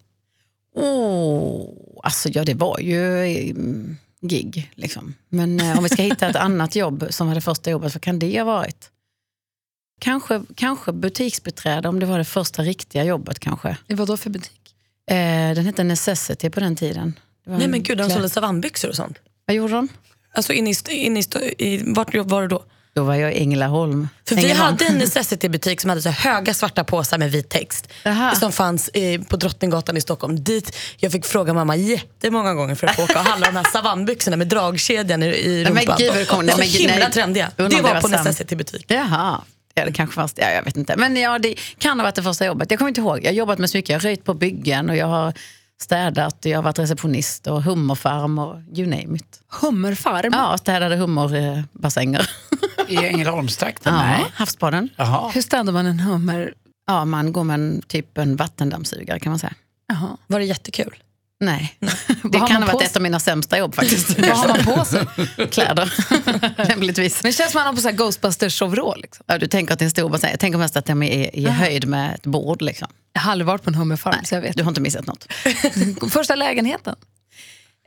Åh, 0.75 1.69
alltså 2.03 2.29
ja, 2.29 2.45
det 2.45 2.55
var 2.55 2.79
ju 2.81 3.25
mm, 3.51 3.97
gig. 4.21 4.71
Liksom. 4.75 5.15
Men 5.29 5.61
eh, 5.61 5.79
om 5.79 5.85
vi 5.85 5.91
ska 5.91 6.03
hitta 6.03 6.29
ett 6.29 6.37
annat 6.47 6.77
jobb 6.77 7.07
som 7.11 7.27
var 7.27 7.35
det 7.35 7.41
första 7.41 7.71
jobbet, 7.71 7.95
vad 7.95 8.03
kan 8.03 8.19
det 8.19 8.39
ha 8.39 8.45
varit? 8.45 8.91
Kanske, 10.01 10.43
kanske 10.55 10.93
butiksbiträde, 10.93 11.89
om 11.89 12.01
det 12.01 12.07
var 12.07 12.19
det 12.19 12.25
första 12.25 12.63
riktiga 12.63 13.05
jobbet 13.05 13.39
kanske. 13.39 13.77
Vad 13.89 14.09
då 14.09 14.17
för 14.17 14.31
butik? 14.31 14.75
Eh, 15.11 15.17
den 15.55 15.67
hette 15.67 15.85
Necessity 15.85 16.51
på 16.51 16.61
den 16.61 16.77
tiden. 16.77 17.19
Det 17.45 17.51
var 17.51 17.57
Nej 17.57 17.65
en 17.65 17.71
men 17.71 17.83
gud, 17.83 17.99
de 17.99 18.11
sålde 18.11 18.29
savannbyxor 18.29 18.89
och 18.89 18.97
sånt. 18.97 19.19
Vad 19.47 19.57
gjorde 19.57 19.75
de? 19.75 19.89
Alltså 20.35 20.53
in 20.53 20.67
i, 20.67 20.75
in 20.89 21.17
i, 21.17 21.25
i, 21.59 21.83
vart 21.87 22.15
var 22.15 22.43
det 22.43 22.49
då? 22.49 22.65
Då 22.95 23.03
var 23.05 23.15
jag 23.15 23.33
i 23.35 23.39
Ängelholm. 23.43 24.09
För 24.29 24.35
vi 24.37 24.43
Ängelholm. 24.45 24.63
hade 24.73 24.85
en 24.87 24.99
necessity-butik 24.99 25.81
som 25.81 25.91
hade 25.91 26.03
så 26.03 26.09
höga 26.11 26.55
svarta 26.55 26.85
påsar 26.85 27.19
med 27.19 27.31
vit 27.33 27.49
text. 27.49 27.89
Aha. 28.07 28.35
Som 28.35 28.53
fanns 28.53 28.89
eh, 28.89 29.21
på 29.23 29.37
Drottninggatan 29.37 29.97
i 29.97 30.01
Stockholm. 30.01 30.45
Dit 30.45 30.77
jag 30.97 31.13
fick 31.13 31.25
fråga 31.27 31.55
mamma 31.55 31.77
jättemånga 31.77 32.55
gånger 32.55 32.75
för 32.75 32.87
att 32.87 32.97
få 32.97 33.03
åka 33.05 33.19
och 33.21 33.25
handla 33.27 33.47
de 33.47 33.57
här 33.57 33.65
savannbyxorna 33.73 34.37
med 34.37 34.49
dragkedjan 34.49 35.23
i, 35.23 35.27
i 35.27 35.65
men 35.65 35.77
rumpan. 35.77 35.97
gud, 35.99 36.13
det 36.15 36.25
kom- 36.25 36.47
nej, 36.47 36.53
så 36.55 36.59
men 36.59 36.69
gud, 36.69 36.81
himla 36.81 36.97
nej. 36.97 37.11
trendiga. 37.13 37.51
Det 37.57 37.63
var, 37.63 37.83
var 37.83 38.01
på 38.01 38.09
necessity-butik. 38.09 38.85
Jaha. 38.89 39.41
Ja, 39.75 39.85
det 39.85 39.93
kanske 39.93 40.15
fanns, 40.15 40.35
ja, 40.37 40.51
jag 40.51 40.63
vet 40.63 40.77
inte. 40.77 40.97
Men 40.97 41.17
ja, 41.17 41.39
det 41.39 41.55
kan 41.79 41.99
ha 42.01 42.05
varit 42.05 42.15
det 42.15 42.23
första 42.23 42.47
jobbet. 42.47 42.71
Jag 42.71 42.79
kommer 42.79 42.89
inte 42.89 43.01
ihåg. 43.01 43.19
Jag 43.23 43.29
har 43.31 43.35
jobbat 43.35 43.59
med 43.59 43.71
så 43.71 43.77
mycket. 43.79 43.89
Jag 43.89 43.97
har 43.97 44.01
röjt 44.01 44.25
på 44.25 44.35
byggen 44.35 44.91
och 44.91 44.97
jag 44.97 45.07
har 45.07 45.33
städat 45.83 46.38
jag 46.45 46.59
har 46.59 46.62
varit 46.62 46.78
receptionist 46.78 47.47
och 47.47 47.62
hummerfarm 47.62 48.38
och 48.38 48.57
you 48.76 48.87
name 48.88 49.16
it. 49.16 49.40
Hummerfarm. 49.61 50.33
Ja, 50.33 50.59
städade 50.59 50.97
hummerbassänger. 50.97 52.31
I 52.88 52.97
Ängelholmstrakten? 52.97 53.95
Ja, 53.95 54.00
Nej. 54.02 54.25
havsbaden. 54.35 54.88
Jaha. 54.97 55.31
Hur 55.35 55.43
städar 55.43 55.73
man 55.73 55.87
en 55.87 56.00
hummer? 56.00 56.54
Ja, 56.87 57.04
man 57.04 57.33
går 57.33 57.45
med 57.45 57.54
en, 57.54 57.83
typ 57.87 58.19
en 58.19 58.37
vattendammsugare 58.37 59.19
kan 59.21 59.31
man 59.31 59.38
säga. 59.38 59.54
Jaha. 59.88 60.16
Var 60.26 60.38
det 60.38 60.45
jättekul? 60.45 60.95
Nej, 61.45 61.77
det 62.23 62.39
kan 62.39 62.63
ha 62.63 62.73
varit 62.73 62.87
ett 62.87 62.97
av 62.97 63.03
mina 63.03 63.21
sämsta 63.21 63.59
jobb 63.59 63.75
faktiskt. 63.75 64.19
Vad 64.19 64.31
har 64.31 64.49
man 64.49 64.77
på 64.77 64.85
sig? 64.85 65.07
Kläder, 65.51 65.95
lämpligtvis. 66.69 67.23
Men 67.23 67.29
det 67.29 67.37
känns 67.37 67.53
som 67.53 67.59
att 67.59 67.65
man 67.65 67.67
har 67.67 67.75
på 67.75 67.81
sig 67.81 67.93
Ghostbusters-overall. 67.93 69.01
Liksom. 69.01 69.25
Ja, 69.29 69.39
du 69.39 69.47
tänker 69.47 69.73
att 69.73 69.79
det 69.79 69.83
är 69.83 69.87
en 69.87 69.91
stor. 69.91 70.19
Jag 70.23 70.41
tänker 70.41 70.59
mest 70.59 70.77
att 70.77 70.87
de 70.87 71.03
är 71.03 71.37
i 71.37 71.47
höjd 71.47 71.89
med 71.89 72.15
ett 72.15 72.27
bord. 72.27 72.63
Liksom. 72.63 72.89
Jag 73.13 73.21
har 73.21 73.33
aldrig 73.33 73.47
varit 73.47 73.63
på 73.63 73.71
en 73.71 73.75
hummerfarm, 73.75 74.25
så 74.25 74.35
jag 74.35 74.43
vet. 74.43 74.57
Du 74.57 74.63
har 74.63 74.71
inte 74.71 74.81
missat 74.81 75.07
något. 75.07 75.27
Första 76.13 76.35
lägenheten. 76.35 76.97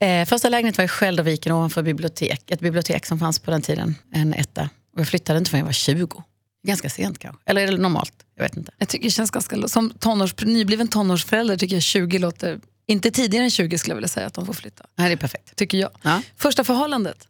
Eh, 0.01 0.25
första 0.25 0.49
lägenheten 0.49 0.77
var 0.77 0.85
i 0.85 0.87
Skälderviken 0.87 1.51
ovanför 1.51 1.83
bibliotek. 1.83 2.51
Ett 2.51 2.59
bibliotek 2.59 3.05
som 3.05 3.19
fanns 3.19 3.39
på 3.39 3.51
den 3.51 3.61
tiden, 3.61 3.95
en 4.13 4.33
etta. 4.33 4.69
Och 4.93 4.99
jag 4.99 5.07
flyttade 5.07 5.39
inte 5.39 5.51
förrän 5.51 5.59
jag 5.59 5.65
var 5.65 5.73
20. 5.73 6.23
Ganska 6.67 6.89
sent 6.89 7.19
kanske. 7.19 7.41
Eller 7.45 7.61
är 7.61 7.71
det 7.71 7.77
normalt? 7.77 8.13
Jag 8.35 8.43
vet 8.43 8.57
inte. 8.57 8.71
Jag 8.77 8.87
tycker 8.87 9.05
det 9.05 9.11
känns 9.11 9.31
ganska... 9.31 9.67
Som 9.67 9.89
tonårs, 9.89 10.35
nybliven 10.41 10.87
tonårsförälder 10.87 11.57
tycker 11.57 11.75
jag 11.75 11.83
20 11.83 12.19
låter... 12.19 12.59
Inte 12.87 13.11
tidigare 13.11 13.43
än 13.43 13.49
20 13.51 13.77
skulle 13.77 13.91
jag 13.91 13.95
vilja 13.95 14.07
säga 14.07 14.27
att 14.27 14.33
de 14.33 14.45
får 14.45 14.53
flytta. 14.53 14.85
Nej, 14.95 15.07
det 15.09 15.13
är 15.13 15.17
perfekt. 15.17 15.55
Tycker 15.55 15.77
jag. 15.77 15.89
Ja. 16.01 16.21
Första 16.35 16.63
förhållandet. 16.63 17.27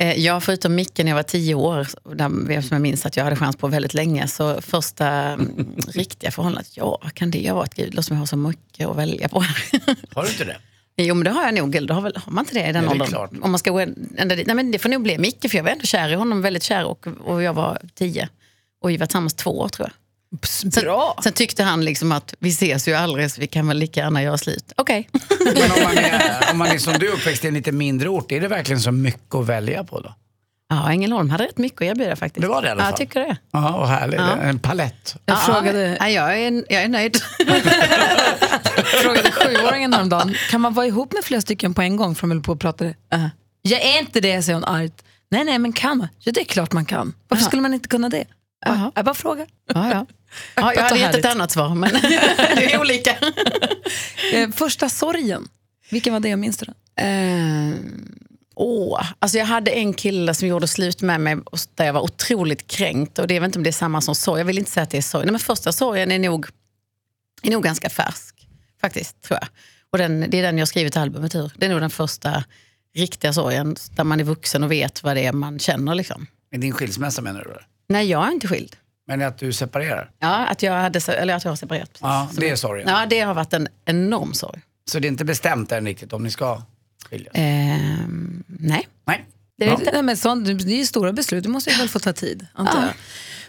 Eh, 0.00 0.12
jag 0.18 0.42
förutom 0.42 0.74
Micke 0.74 0.98
när 0.98 1.08
jag 1.08 1.14
var 1.16 1.22
tio 1.22 1.54
år, 1.54 1.88
där, 2.14 2.60
som 2.60 2.74
jag 2.74 2.80
minns 2.82 3.06
att 3.06 3.16
jag 3.16 3.24
hade 3.24 3.36
chans 3.36 3.56
på 3.56 3.68
väldigt 3.68 3.94
länge, 3.94 4.28
så 4.28 4.60
första 4.60 5.06
mm, 5.08 5.76
riktiga 5.88 6.30
förhållandet, 6.30 6.76
ja 6.76 6.98
vad 7.02 7.14
kan 7.14 7.30
det 7.30 7.48
ha 7.48 7.56
varit? 7.56 7.74
Gud, 7.74 8.04
som 8.04 8.16
jag 8.16 8.20
har 8.20 8.26
så 8.26 8.36
mycket 8.36 8.88
att 8.88 8.96
välja 8.96 9.28
på. 9.28 9.40
Har 10.14 10.22
du 10.22 10.28
inte 10.28 10.44
det? 10.44 10.56
Jo 11.00 11.14
men 11.14 11.24
det 11.24 11.30
har 11.30 11.44
jag 11.44 11.54
nog, 11.54 11.74
eller 11.74 11.94
har, 11.94 12.00
väl, 12.00 12.16
har 12.16 12.32
man 12.32 12.44
inte 12.44 12.54
det 12.54 12.68
i 12.68 12.72
den 12.72 12.84
Ja, 12.84 12.90
åldern? 12.90 13.42
Om 13.42 13.50
man 13.50 13.58
ska 13.58 13.70
gå 13.70 13.78
ända 14.16 14.36
dit. 14.36 14.46
Nej 14.46 14.56
men 14.56 14.70
det 14.70 14.78
får 14.78 14.88
nog 14.88 15.02
bli 15.02 15.18
Micke, 15.18 15.50
för 15.50 15.56
jag 15.56 15.64
var 15.64 15.70
ändå 15.70 15.84
kär 15.84 16.08
i 16.08 16.14
honom, 16.14 16.42
väldigt 16.42 16.62
kär 16.62 16.84
och, 16.84 17.06
och 17.24 17.42
jag 17.42 17.54
var 17.54 17.78
tio. 17.94 18.28
Och 18.80 18.90
vi 18.90 18.96
var 18.96 19.06
tillsammans 19.06 19.34
två 19.34 19.58
år 19.58 19.68
tror 19.68 19.88
jag. 19.88 19.94
Sen, 20.42 20.70
Bra! 20.70 21.18
sen 21.24 21.32
tyckte 21.32 21.62
han 21.62 21.84
liksom 21.84 22.12
att 22.12 22.34
vi 22.38 22.48
ses 22.48 22.88
ju 22.88 22.94
aldrig 22.94 23.30
så 23.30 23.40
vi 23.40 23.46
kan 23.46 23.68
väl 23.68 23.76
lika 23.78 24.00
gärna 24.00 24.22
göra 24.22 24.38
slut. 24.38 24.72
Okej. 24.76 25.08
Men 25.38 25.72
om 25.72 25.82
man, 25.84 25.96
är, 25.98 26.48
om 26.52 26.58
man 26.58 26.68
är 26.68 26.78
som 26.78 26.92
du 26.92 27.08
uppväxt 27.08 27.44
i 27.44 27.48
en 27.48 27.54
lite 27.54 27.72
mindre 27.72 28.08
ort, 28.08 28.32
är 28.32 28.40
det 28.40 28.48
verkligen 28.48 28.80
så 28.80 28.92
mycket 28.92 29.34
att 29.34 29.46
välja 29.46 29.84
på 29.84 30.00
då? 30.00 30.14
Ja, 30.70 30.90
Ängelholm 30.90 31.30
hade 31.30 31.44
rätt 31.44 31.58
mycket 31.58 31.82
att 31.82 31.86
erbjuda 31.88 32.16
faktiskt. 32.16 32.42
Det 32.42 32.48
var 32.48 32.62
det 32.62 32.68
i 32.68 32.70
alla 32.70 32.80
Ja, 32.80 32.84
fall. 32.84 32.92
jag 32.92 32.98
tycker 32.98 33.20
det. 33.20 33.36
Ja, 33.52 33.76
vad 33.78 33.88
härligt. 33.88 34.20
Ja. 34.20 34.36
En 34.36 34.58
palett. 34.58 35.16
Jag 35.26 35.36
ja, 35.36 35.40
frågade, 35.40 35.96
ja, 36.00 36.08
jag, 36.08 36.38
är, 36.42 36.64
jag 36.68 36.82
är 36.82 36.88
nöjd. 36.88 37.16
frågade 39.02 39.30
sjuåringen 39.32 39.92
häromdagen, 39.92 40.34
kan 40.50 40.60
man 40.60 40.74
vara 40.74 40.86
ihop 40.86 41.12
med 41.12 41.24
flera 41.24 41.40
stycken 41.40 41.74
på 41.74 41.82
en 41.82 41.96
gång? 41.96 42.14
För 42.14 42.20
de 42.22 42.30
höll 42.30 42.42
på 42.42 42.52
och 42.52 42.60
pratade. 42.60 42.94
Uh-huh. 43.12 43.30
Jag 43.62 43.82
är 43.82 43.98
inte 43.98 44.20
det, 44.20 44.42
säger 44.42 44.54
hon 44.54 44.64
argt. 44.64 45.04
Nej, 45.30 45.44
nej, 45.44 45.58
men 45.58 45.72
kan 45.72 45.98
man? 45.98 46.08
Ja, 46.18 46.32
det 46.32 46.40
är 46.40 46.44
klart 46.44 46.72
man 46.72 46.84
kan. 46.84 47.14
Varför 47.28 47.44
skulle 47.44 47.62
man 47.62 47.74
inte 47.74 47.88
kunna 47.88 48.08
det? 48.08 48.24
Jaha. 48.66 48.92
Jag 48.94 49.04
bara 49.04 49.14
frågar. 49.14 49.46
Ja, 49.74 50.06
ja. 50.54 50.62
Ja, 50.62 50.74
jag 50.74 50.82
hade 50.82 50.98
gett 50.98 51.14
ett 51.14 51.24
annat 51.24 51.50
svar, 51.50 51.74
men 51.74 51.92
det 52.56 52.72
är 52.72 52.80
olika. 52.80 53.16
Eh, 54.32 54.50
första 54.50 54.88
sorgen. 54.88 55.48
Vilken 55.90 56.12
var 56.12 56.20
det? 56.20 56.28
Jag 56.28 56.38
minns 56.38 56.56
du 56.56 56.66
den? 56.66 56.74
Eh, 57.06 57.76
åh, 58.54 59.04
alltså 59.18 59.38
jag 59.38 59.46
hade 59.46 59.70
en 59.70 59.94
kille 59.94 60.34
som 60.34 60.48
gjorde 60.48 60.68
slut 60.68 61.02
med 61.02 61.20
mig 61.20 61.36
och 61.44 61.58
där 61.74 61.84
jag 61.84 61.92
var 61.92 62.00
otroligt 62.00 62.66
kränkt. 62.66 63.18
Och 63.18 63.26
det, 63.26 63.34
jag 63.34 63.40
vet 63.40 63.48
inte 63.48 63.58
om 63.58 63.62
det 63.62 63.70
är 63.70 63.72
samma 63.72 64.00
som 64.00 64.14
sorg. 64.14 64.40
Jag 64.40 64.46
vill 64.46 64.58
inte 64.58 64.70
säga 64.70 64.84
att 64.84 64.90
det 64.90 64.98
är 64.98 65.02
sorg. 65.02 65.24
Nej, 65.24 65.32
men 65.32 65.40
första 65.40 65.72
sorgen 65.72 66.12
är 66.12 66.18
nog, 66.18 66.46
är 67.42 67.50
nog 67.50 67.62
ganska 67.62 67.90
färsk. 67.90 68.34
Faktiskt, 68.80 69.22
tror 69.22 69.38
jag. 69.40 69.48
Och 69.92 69.98
den, 69.98 70.24
det 70.28 70.38
är 70.38 70.42
den 70.42 70.58
jag 70.58 70.62
har 70.62 70.66
skrivit 70.66 70.96
albumet 70.96 71.34
ur. 71.34 71.52
Det 71.56 71.66
är 71.66 71.70
nog 71.70 71.80
den 71.80 71.90
första 71.90 72.44
riktiga 72.94 73.32
sorgen. 73.32 73.76
Där 73.90 74.04
man 74.04 74.20
är 74.20 74.24
vuxen 74.24 74.64
och 74.64 74.72
vet 74.72 75.02
vad 75.02 75.16
det 75.16 75.26
är 75.26 75.32
man 75.32 75.58
känner. 75.58 75.94
Liksom. 75.94 76.26
Med 76.50 76.60
din 76.60 76.72
skilsmässa 76.72 77.22
menar 77.22 77.40
du? 77.40 77.56
Nej, 77.88 78.10
jag 78.10 78.26
är 78.26 78.32
inte 78.32 78.48
skild. 78.48 78.76
Men 79.08 79.22
att 79.22 79.38
du 79.38 79.52
separerar? 79.52 80.10
Ja, 80.18 80.46
att 80.46 80.62
jag, 80.62 80.72
hade, 80.72 81.00
eller 81.12 81.34
att 81.34 81.44
jag 81.44 81.50
har 81.50 81.56
separerat. 81.56 81.88
precis. 81.92 82.02
Ja, 82.02 82.28
det 82.32 82.48
är 82.50 82.56
sorgen. 82.56 82.88
Ja, 82.88 83.06
det 83.10 83.20
har 83.20 83.34
varit 83.34 83.52
en 83.52 83.68
enorm 83.84 84.34
sorg. 84.34 84.60
Så 84.90 84.98
det 84.98 85.06
är 85.06 85.10
inte 85.10 85.24
bestämt 85.24 85.72
än 85.72 85.86
riktigt 85.86 86.12
om 86.12 86.22
ni 86.22 86.30
ska 86.30 86.62
skiljas? 87.10 87.32
Ehm, 87.34 88.44
nej. 88.46 88.88
Nej. 89.06 89.24
Det 89.58 89.64
är 89.64 89.68
Ja. 89.68 89.78
Nej, 89.92 90.02
men 90.02 90.16
sånt, 90.16 90.44
det 90.46 90.52
är 90.52 90.78
ju 90.78 90.86
stora 90.86 91.12
beslut, 91.12 91.42
det 91.44 91.48
måste 91.48 91.70
ju 91.70 91.76
väl 91.76 91.88
få 91.88 91.98
ta 91.98 92.12
tid. 92.12 92.46
Antar 92.54 92.82
Ja. 92.82 92.88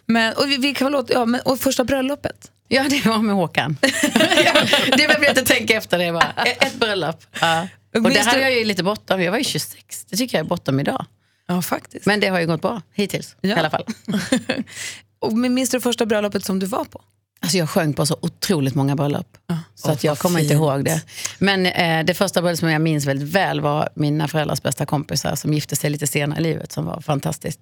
Men, 0.06 0.34
och, 0.34 0.50
vi, 0.50 0.58
vi 0.58 0.74
kan 0.74 0.86
väl 0.86 0.92
låta, 0.92 1.14
ja, 1.14 1.26
men, 1.26 1.42
och 1.42 1.60
första 1.60 1.84
bröllopet? 1.84 2.52
Ja, 2.68 2.86
det 2.90 3.06
var 3.06 3.18
med 3.18 3.36
Håkan. 3.36 3.78
det 3.82 5.08
behöver 5.08 5.24
jag 5.26 5.32
inte 5.32 5.46
tänka 5.54 5.78
efter. 5.78 5.98
Det 5.98 6.12
var 6.12 6.26
ett, 6.46 6.64
ett 6.64 6.76
bröllop. 6.76 7.26
Ja. 7.42 7.68
Och 7.96 8.02
Minns 8.02 8.14
det 8.16 8.22
hade 8.22 8.42
jag 8.42 8.54
ju 8.54 8.64
lite 8.66 8.84
bortom. 8.84 9.22
Jag 9.22 9.32
var 9.32 9.38
ju 9.38 9.44
26. 9.44 10.06
Det 10.10 10.18
tycker 10.18 10.38
jag 10.38 10.46
är 10.46 10.50
bortom 10.50 10.80
idag. 10.80 11.06
Ja, 11.48 11.62
faktiskt. 11.62 12.06
Men 12.06 12.20
det 12.20 12.28
har 12.28 12.40
ju 12.40 12.48
gått 12.48 12.62
bra 12.62 12.82
hittills. 12.94 13.36
Ja. 13.42 13.50
I 13.50 13.60
alla 13.60 13.70
fall. 13.70 13.86
och, 15.20 15.34
minns 15.34 15.70
du 15.70 15.78
det 15.78 15.82
första 15.82 16.06
bröllopet 16.06 16.46
som 16.46 16.60
du 16.60 16.66
var 16.66 16.86
på? 16.86 17.02
Alltså 17.42 17.58
jag 17.58 17.70
sjöng 17.70 17.94
på 17.94 18.06
så 18.06 18.18
otroligt 18.22 18.76
många 18.76 18.96
bröllop. 18.96 19.38
Så 19.76 19.92
att 19.92 20.04
jag 20.04 20.18
kommer 20.20 20.40
inte 20.40 20.50
fint. 20.50 20.62
ihåg 20.62 20.86
det. 20.86 21.02
Men 21.40 21.66
eh, 21.66 22.06
det 22.06 22.14
första 22.14 22.42
bröllopet 22.42 22.60
som 22.60 22.70
jag 22.70 22.82
minns 22.82 23.06
väldigt 23.06 23.30
väl 23.30 23.62
var 23.62 23.90
mina 23.94 24.28
föräldrars 24.28 24.62
bästa 24.62 24.86
kompisar 24.86 25.36
som 25.36 25.54
gifte 25.54 25.76
sig 25.76 25.90
lite 25.90 26.08
senare 26.08 26.40
i 26.40 26.44
livet 26.44 26.72
som 26.72 26.86
var 26.86 27.02
fantastiskt. 27.02 27.60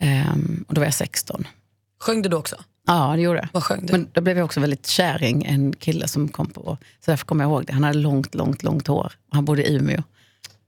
Ehm, 0.00 0.64
och 0.68 0.74
då 0.74 0.80
var 0.80 0.86
jag 0.86 0.94
16. 0.94 1.46
Sjöng 2.00 2.22
du 2.22 2.28
då 2.28 2.36
också? 2.36 2.56
Ja, 2.86 3.12
det 3.16 3.22
gjorde 3.22 3.38
jag. 3.38 3.48
Vad 3.52 3.64
sjöng 3.64 3.86
du? 3.86 3.92
Men 3.92 4.08
då 4.12 4.20
blev 4.20 4.38
jag 4.38 4.44
också 4.44 4.60
väldigt 4.60 4.86
kär 4.86 5.22
i 5.22 5.44
en 5.44 5.72
kille 5.72 6.08
som 6.08 6.28
kom 6.28 6.46
på, 6.46 6.78
så 7.04 7.10
därför 7.10 7.24
kommer 7.26 7.44
jag 7.44 7.50
ihåg 7.50 7.66
det. 7.66 7.72
Han 7.72 7.84
hade 7.84 7.98
långt, 7.98 8.34
långt, 8.34 8.62
långt 8.62 8.86
hår. 8.86 9.12
Han 9.30 9.44
bodde 9.44 9.64
i 9.68 9.74
Umeå. 9.74 10.02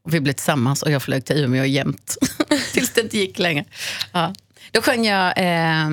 Och 0.05 0.15
vi 0.15 0.21
blev 0.21 0.33
tillsammans 0.33 0.83
och 0.83 0.91
jag 0.91 1.03
flög 1.03 1.25
till 1.25 1.37
Umeå 1.37 1.65
jämt. 1.65 2.17
Tills 2.73 2.91
det 2.91 3.01
inte 3.01 3.19
gick 3.19 3.39
längre. 3.39 3.65
Ja. 4.13 4.35
Då 4.73 4.83
sjöng 4.83 5.05
jag, 5.07 5.39
eh, 5.39 5.91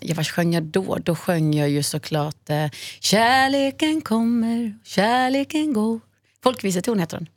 ja, 0.00 0.14
vad 0.16 0.26
sjöng 0.26 0.54
jag 0.54 0.62
då? 0.62 0.96
Då 1.02 1.14
sjöng 1.16 1.54
jag 1.54 1.68
ju 1.70 1.82
såklart 1.82 2.50
eh, 2.50 2.66
Kärleken 3.00 4.00
kommer, 4.00 4.78
kärleken 4.84 5.72
går. 5.72 6.00
Folkviseton 6.42 6.98
heter 6.98 7.16
den. 7.18 7.28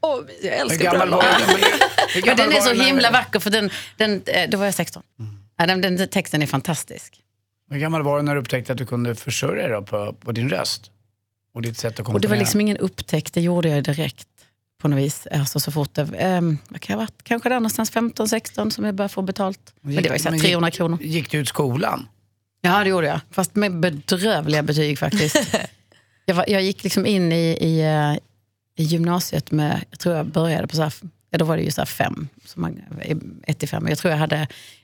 Oh, 0.00 0.20
jag 0.42 0.54
älskar 0.54 0.90
bröllop. 0.90 1.22
du? 1.22 1.28
Men 1.52 1.60
det- 1.60 1.66
hur 2.14 2.26
Ja, 2.26 2.34
den 2.34 2.52
är 2.52 2.60
så 2.60 2.72
himla 2.82 3.10
vacker 3.10 3.40
för 3.40 3.50
den, 3.50 3.70
den, 3.96 4.22
eh, 4.26 4.50
då 4.50 4.58
var 4.58 4.64
jag 4.64 4.74
16. 4.74 5.02
Ja, 5.58 5.66
den, 5.66 5.80
den 5.80 6.08
texten 6.08 6.42
är 6.42 6.46
fantastisk. 6.46 7.22
Hur 7.70 7.78
gammal 7.78 8.02
var 8.02 8.16
du 8.16 8.22
när 8.22 8.34
du 8.34 8.40
upptäckte 8.40 8.72
att 8.72 8.78
du 8.78 8.86
kunde 8.86 9.14
försörja 9.14 9.68
dig 9.68 9.86
på, 9.86 10.12
på 10.12 10.32
din 10.32 10.48
röst? 10.48 10.90
Och 11.54 11.62
ditt 11.62 11.78
sätt 11.78 11.90
att 11.90 11.96
komponera? 11.96 12.14
Och 12.14 12.20
det 12.20 12.28
var 12.28 12.36
liksom 12.36 12.60
ingen 12.60 12.76
upptäckt, 12.76 13.34
det 13.34 13.40
gjorde 13.40 13.68
jag 13.68 13.84
direkt 13.84 14.28
på 14.78 14.88
något 14.88 14.98
vis. 14.98 15.26
Alltså 15.30 15.60
så 15.60 15.70
fort 15.70 15.94
det, 15.94 16.02
um, 16.02 16.58
vad 16.68 16.80
kan 16.80 16.94
jag 16.94 16.98
varit, 16.98 17.22
kanske 17.22 17.48
där 17.48 17.56
någonstans 17.56 17.92
15-16 17.92 18.70
som 18.70 18.84
jag 18.84 18.94
började 18.94 19.14
få 19.14 19.22
betalt. 19.22 19.74
Men 19.80 20.02
det 20.02 20.08
var 20.08 20.16
ju 20.16 20.22
så 20.22 20.28
här 20.28 20.30
Men 20.30 20.40
300 20.40 20.70
kronor. 20.70 20.98
Gick 21.02 21.30
du 21.30 21.38
ut 21.38 21.48
skolan? 21.48 22.08
Ja 22.60 22.84
det 22.84 22.90
gjorde 22.90 23.06
jag, 23.06 23.20
fast 23.30 23.54
med 23.54 23.80
bedrövliga 23.80 24.62
betyg 24.62 24.98
faktiskt. 24.98 25.56
jag, 26.24 26.34
var, 26.34 26.44
jag 26.48 26.62
gick 26.62 26.84
liksom 26.84 27.06
in 27.06 27.32
i, 27.32 27.58
i, 27.60 27.80
eh, 27.80 28.14
i 28.76 28.84
gymnasiet 28.84 29.50
med, 29.50 29.84
jag 29.90 29.98
tror 29.98 30.16
jag 30.16 30.26
började 30.26 30.66
på 30.66 30.76
så 30.76 30.82
här 30.82 30.92
ja, 31.30 31.38
då 31.38 31.44
var 31.44 31.56
det 31.56 31.62
ju 31.62 31.70
så 31.70 31.80
här 31.80 31.86
fem, 31.86 32.28
som 32.44 32.62
man, 32.62 32.82
1 33.46 33.58
till 33.58 33.68
5. 33.68 33.88
Jag 33.88 33.98
tror 33.98 34.10
jag 34.10 34.18
hade, 34.18 34.36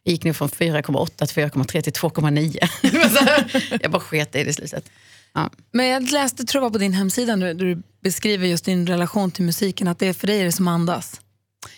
jag 0.03 0.13
gick 0.13 0.25
nu 0.25 0.35
från 0.35 0.49
4,8 0.49 1.27
till 1.27 1.43
4,3 1.43 1.83
till 1.83 1.93
2,9. 1.93 2.69
Det 2.91 2.99
var 2.99 3.09
så 3.09 3.25
här, 3.25 3.79
jag 3.83 3.91
bara 3.91 4.01
sket 4.01 4.37
i 4.37 4.45
det 4.45 4.51
i 4.51 4.53
slutet. 4.53 4.91
Ja. 5.35 5.51
Men 5.73 5.87
jag 5.87 6.11
läste, 6.11 6.45
tror 6.45 6.63
jag 6.63 6.71
var 6.71 6.73
på 6.73 6.79
din 6.79 6.93
hemsida, 6.93 7.37
där 7.37 7.55
du 7.55 7.83
beskriver 8.03 8.47
just 8.47 8.65
din 8.65 8.87
relation 8.87 9.31
till 9.31 9.45
musiken, 9.45 9.89
att 9.89 9.99
det 9.99 10.07
är 10.07 10.13
för 10.13 10.27
dig 10.27 10.41
är 10.41 10.45
det 10.45 10.53
som 10.53 10.69
andas. 10.69 11.21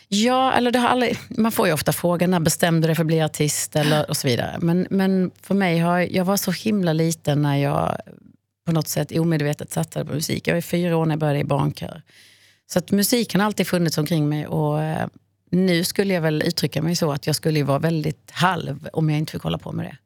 Ja, 0.08 0.52
eller 0.52 0.70
det 0.70 0.78
har 0.78 0.88
aldrig, 0.88 1.18
man 1.28 1.52
får 1.52 1.66
ju 1.66 1.72
ofta 1.72 1.92
frågan 1.92 2.30
när 2.30 2.40
bestämde 2.40 2.80
du 2.80 2.86
dig 2.86 2.94
för 2.94 3.02
att 3.02 3.06
bli 3.06 3.22
artist 3.22 3.76
eller, 3.76 4.10
och 4.10 4.16
så 4.16 4.28
vidare. 4.28 4.56
Men, 4.60 4.86
men 4.90 5.30
för 5.42 5.54
mig 5.54 5.78
har 5.78 5.98
jag 5.98 6.24
var 6.24 6.36
så 6.36 6.50
himla 6.50 6.92
liten 6.92 7.42
när 7.42 7.56
jag 7.56 7.96
på 8.66 8.72
något 8.72 8.88
sätt 8.88 9.12
omedvetet 9.18 9.72
satsade 9.72 10.04
på 10.04 10.14
musik. 10.14 10.48
Jag 10.48 10.54
var 10.54 10.60
fyra 10.60 10.96
år 10.96 11.06
när 11.06 11.12
jag 11.12 11.20
började 11.20 11.38
i 11.38 11.44
barnkör. 11.44 12.02
Så 12.66 12.78
att 12.78 12.90
musiken 12.90 13.40
har 13.40 13.46
alltid 13.46 13.66
funnits 13.66 13.98
omkring 13.98 14.28
mig 14.28 14.46
och 14.46 14.82
eh, 14.82 15.06
nu 15.50 15.84
skulle 15.84 16.14
jag 16.14 16.20
väl 16.20 16.42
uttrycka 16.42 16.82
mig 16.82 16.96
så 16.96 17.12
att 17.12 17.26
jag 17.26 17.36
skulle 17.36 17.62
vara 17.62 17.78
väldigt 17.78 18.30
halv 18.30 18.88
om 18.92 19.10
jag 19.10 19.18
inte 19.18 19.32
fick 19.32 19.42
hålla 19.42 19.58
på 19.58 19.72
med 19.72 19.86
det. 19.86 19.96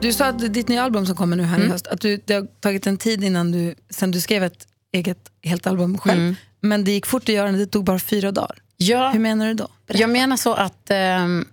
Du 0.00 0.12
sa 0.12 0.26
att 0.26 0.54
ditt 0.54 0.68
nya 0.68 0.82
album 0.82 1.06
som 1.06 1.16
kommer 1.16 1.36
nu 1.36 1.42
här 1.42 1.60
i 1.60 1.68
höst, 1.68 1.86
att 1.86 2.00
du, 2.00 2.20
det 2.24 2.34
har 2.34 2.46
tagit 2.60 2.86
en 2.86 2.96
tid 2.96 3.24
innan 3.24 3.52
du, 3.52 3.74
sen 3.90 4.10
du 4.10 4.20
skrev 4.20 4.44
ett 4.44 4.66
eget 4.92 5.18
helt 5.42 5.66
album 5.66 5.98
själv. 5.98 6.34
Men 6.60 6.84
det 6.84 6.90
gick 6.92 7.06
fort 7.06 7.22
att 7.22 7.34
göra 7.34 7.52
det, 7.52 7.58
det 7.58 7.66
tog 7.66 7.84
bara 7.84 7.98
fyra 7.98 8.32
dagar. 8.32 8.58
Ja, 8.76 9.10
Hur 9.10 9.20
menar 9.20 9.46
du 9.46 9.54
då? 9.54 9.68
Berätta. 9.86 10.00
Jag 10.00 10.10
menar 10.10 10.36
så 10.36 10.54
att 10.54 10.90
ehm, 10.90 11.48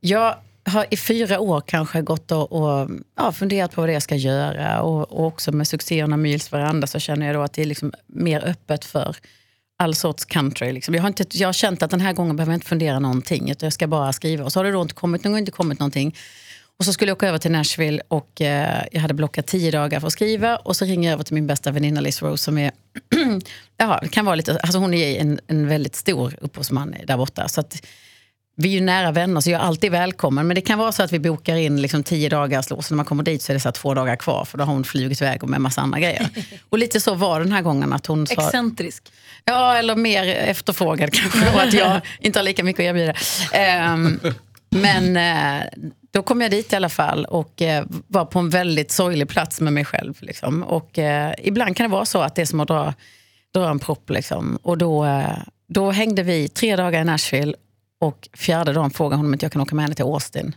jag 0.00 0.34
har 0.64 0.86
i 0.90 0.96
fyra 0.96 1.40
år 1.40 1.60
kanske 1.60 2.02
gått 2.02 2.32
och, 2.32 2.52
och 2.52 2.90
ja, 3.16 3.32
funderat 3.32 3.72
på 3.74 3.80
vad 3.80 3.88
det 3.88 3.92
jag 3.92 4.02
ska 4.02 4.16
göra. 4.16 4.82
Och, 4.82 5.12
och 5.12 5.26
också 5.26 5.52
med 5.52 5.68
succéerna 5.68 6.16
Mils 6.16 6.52
veranda 6.52 6.86
så 6.86 6.98
känner 6.98 7.26
jag 7.26 7.34
då 7.34 7.42
att 7.42 7.52
det 7.52 7.62
är 7.62 7.66
liksom 7.66 7.92
mer 8.06 8.44
öppet 8.44 8.84
för 8.84 9.16
all 9.78 9.94
sorts 9.94 10.24
country. 10.24 10.72
Liksom. 10.72 10.94
Jag, 10.94 11.02
har 11.02 11.08
inte, 11.08 11.24
jag 11.30 11.48
har 11.48 11.52
känt 11.52 11.82
att 11.82 11.90
den 11.90 12.00
här 12.00 12.12
gången 12.12 12.36
behöver 12.36 12.52
jag 12.52 12.56
inte 12.56 12.66
fundera 12.66 12.98
någonting, 12.98 13.50
utan 13.50 13.66
jag 13.66 13.72
ska 13.72 13.86
bara 13.86 14.12
skriva. 14.12 14.44
Och 14.44 14.52
så 14.52 14.58
har 14.58 14.64
det 14.64 14.70
då 14.70 14.82
inte 14.82 14.94
kommit, 14.94 15.24
någon 15.24 15.32
gång 15.32 15.38
inte 15.38 15.52
kommit 15.52 15.78
någonting. 15.78 16.16
Och 16.80 16.86
så 16.86 16.92
skulle 16.92 17.10
jag 17.10 17.16
åka 17.16 17.28
över 17.28 17.38
till 17.38 17.50
Nashville 17.50 18.02
och 18.08 18.40
eh, 18.40 18.84
jag 18.92 19.00
hade 19.00 19.14
blockat 19.14 19.46
tio 19.46 19.70
dagar 19.70 20.00
för 20.00 20.06
att 20.06 20.12
skriva. 20.12 20.56
Och 20.56 20.76
så 20.76 20.84
ringer 20.84 21.08
jag 21.08 21.14
över 21.14 21.24
till 21.24 21.34
min 21.34 21.46
bästa 21.46 21.70
väninna 21.70 22.00
Liz 22.00 22.22
Rose 22.22 22.44
som 22.44 22.58
är, 22.58 22.72
ja, 23.76 24.02
kan 24.10 24.24
vara 24.24 24.34
lite, 24.34 24.58
alltså 24.58 24.78
hon 24.78 24.94
är 24.94 25.20
en, 25.20 25.40
en 25.46 25.68
väldigt 25.68 25.96
stor 25.96 26.34
upphovsman 26.40 26.94
där 27.06 27.16
borta. 27.16 27.48
Så 27.48 27.60
att, 27.60 27.86
vi 28.56 28.68
är 28.68 28.72
ju 28.72 28.80
nära 28.80 29.12
vänner 29.12 29.40
så 29.40 29.50
jag 29.50 29.60
är 29.60 29.64
alltid 29.64 29.90
välkommen. 29.90 30.46
Men 30.46 30.54
det 30.54 30.60
kan 30.60 30.78
vara 30.78 30.92
så 30.92 31.02
att 31.02 31.12
vi 31.12 31.18
bokar 31.18 31.56
in 31.56 31.82
liksom 31.82 32.02
tio 32.02 32.28
dagars 32.28 32.70
lås. 32.70 32.90
När 32.90 32.96
man 32.96 33.04
kommer 33.04 33.22
dit 33.22 33.42
så 33.42 33.52
är 33.52 33.54
det 33.54 33.60
så 33.60 33.72
två 33.72 33.94
dagar 33.94 34.16
kvar 34.16 34.44
för 34.44 34.58
då 34.58 34.64
har 34.64 34.72
hon 34.72 34.84
flugit 34.84 35.22
iväg 35.22 35.48
med 35.48 35.60
massa 35.60 35.80
andra 35.80 36.00
grejer. 36.00 36.28
Och 36.68 36.78
lite 36.78 37.00
så 37.00 37.14
var 37.14 37.40
den 37.40 37.52
här 37.52 37.62
gången 37.62 37.92
att 37.92 38.06
hon 38.06 38.26
sa... 38.26 38.46
Excentrisk. 38.46 39.12
Ja, 39.44 39.76
eller 39.76 39.96
mer 39.96 40.26
efterfrågad 40.26 41.12
kanske. 41.12 41.54
Och 41.54 41.62
att 41.62 41.72
jag 41.72 42.00
inte 42.20 42.38
har 42.38 42.44
lika 42.44 42.64
mycket 42.64 42.80
att 42.80 42.86
erbjuda. 42.86 43.14
Ehm, 43.52 44.20
men 44.70 45.16
eh, 45.16 45.66
då 46.10 46.22
kom 46.22 46.40
jag 46.40 46.50
dit 46.50 46.72
i 46.72 46.76
alla 46.76 46.88
fall 46.88 47.24
och 47.24 47.62
eh, 47.62 47.84
var 48.06 48.24
på 48.24 48.38
en 48.38 48.50
väldigt 48.50 48.90
sorglig 48.90 49.28
plats 49.28 49.60
med 49.60 49.72
mig 49.72 49.84
själv. 49.84 50.14
Liksom. 50.20 50.62
Och 50.62 50.98
eh, 50.98 51.34
ibland 51.38 51.76
kan 51.76 51.84
det 51.84 51.92
vara 51.92 52.04
så 52.04 52.20
att 52.20 52.34
det 52.34 52.42
är 52.42 52.46
som 52.46 52.60
att 52.60 52.68
dra, 52.68 52.94
dra 53.54 53.70
en 53.70 53.78
propp. 53.78 54.10
Liksom. 54.10 54.58
Och 54.62 54.78
då, 54.78 55.04
eh, 55.04 55.38
då 55.68 55.90
hängde 55.90 56.22
vi 56.22 56.48
tre 56.48 56.76
dagar 56.76 57.00
i 57.00 57.04
Nashville 57.04 57.54
och 58.00 58.28
fjärde 58.32 58.72
dagen 58.72 58.90
frågade 58.90 59.16
hon 59.16 59.26
om 59.26 59.32
inte 59.32 59.44
jag 59.44 59.52
kan 59.52 59.62
åka 59.62 59.74
med 59.74 59.82
henne 59.82 59.94
till 59.94 60.04
Austin. 60.04 60.54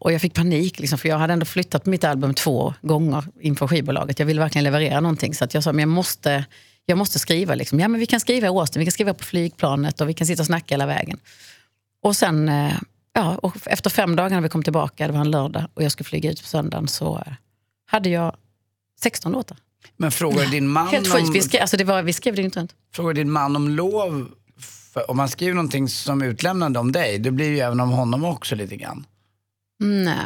Och 0.00 0.12
jag 0.12 0.20
fick 0.20 0.34
panik, 0.34 0.78
liksom, 0.78 0.98
för 0.98 1.08
jag 1.08 1.18
hade 1.18 1.32
ändå 1.32 1.46
flyttat 1.46 1.86
mitt 1.86 2.04
album 2.04 2.34
två 2.34 2.74
gånger 2.82 3.24
inför 3.40 3.66
skivbolaget. 3.66 4.18
Jag 4.18 4.26
ville 4.26 4.40
verkligen 4.40 4.64
leverera 4.64 5.00
någonting. 5.00 5.34
Så 5.34 5.44
att 5.44 5.54
jag 5.54 5.62
sa, 5.62 5.72
men 5.72 5.80
jag 5.80 5.88
måste, 5.88 6.44
jag 6.86 6.98
måste 6.98 7.18
skriva. 7.18 7.54
Liksom. 7.54 7.80
Ja, 7.80 7.88
men 7.88 8.00
vi 8.00 8.06
kan 8.06 8.20
skriva 8.20 8.46
i 8.46 8.50
Austin, 8.50 8.80
vi 8.80 8.86
kan 8.86 8.92
skriva 8.92 9.14
på 9.14 9.24
flygplanet 9.24 10.00
och 10.00 10.08
vi 10.08 10.14
kan 10.14 10.26
sitta 10.26 10.42
och 10.42 10.46
snacka 10.46 10.74
hela 10.74 10.86
vägen. 10.86 11.18
Och 12.02 12.16
sen, 12.16 12.48
eh, 12.48 12.72
ja, 13.14 13.34
och 13.42 13.56
efter 13.66 13.90
fem 13.90 14.16
dagar 14.16 14.30
när 14.30 14.40
vi 14.40 14.48
kom 14.48 14.62
tillbaka, 14.62 15.06
det 15.06 15.12
var 15.12 15.20
en 15.20 15.30
lördag 15.30 15.64
och 15.74 15.82
jag 15.82 15.92
skulle 15.92 16.04
flyga 16.04 16.30
ut 16.30 16.42
på 16.42 16.48
söndagen, 16.48 16.88
så 16.88 17.16
eh, 17.26 17.32
hade 17.86 18.08
jag 18.08 18.36
16 19.02 19.32
låtar. 19.32 19.56
Men 19.96 20.10
frågar 20.12 20.46
din 20.46 20.68
man 20.68 20.88
Helt 20.88 21.12
sjukt. 21.12 21.26
om, 21.26 21.32
Vi 21.32 21.40
skrev, 21.42 21.60
alltså 21.60 21.76
det 21.76 21.84
var, 21.84 22.02
vi 22.02 22.12
skrev 22.12 22.34
dygnet 22.34 22.56
runt. 22.56 22.74
frågar 22.94 23.14
din 23.14 23.30
man 23.30 23.56
om 23.56 23.68
lov? 23.68 24.28
För 24.92 25.10
om 25.10 25.16
man 25.16 25.28
skriver 25.28 25.54
någonting 25.54 25.88
som 25.88 26.22
utlämnande 26.22 26.78
om 26.78 26.92
dig, 26.92 27.18
det 27.18 27.30
blir 27.30 27.48
ju 27.48 27.58
även 27.58 27.80
om 27.80 27.90
honom 27.90 28.24
också 28.24 28.54
lite 28.54 28.76
grann. 28.76 29.06
Nej, 29.80 30.16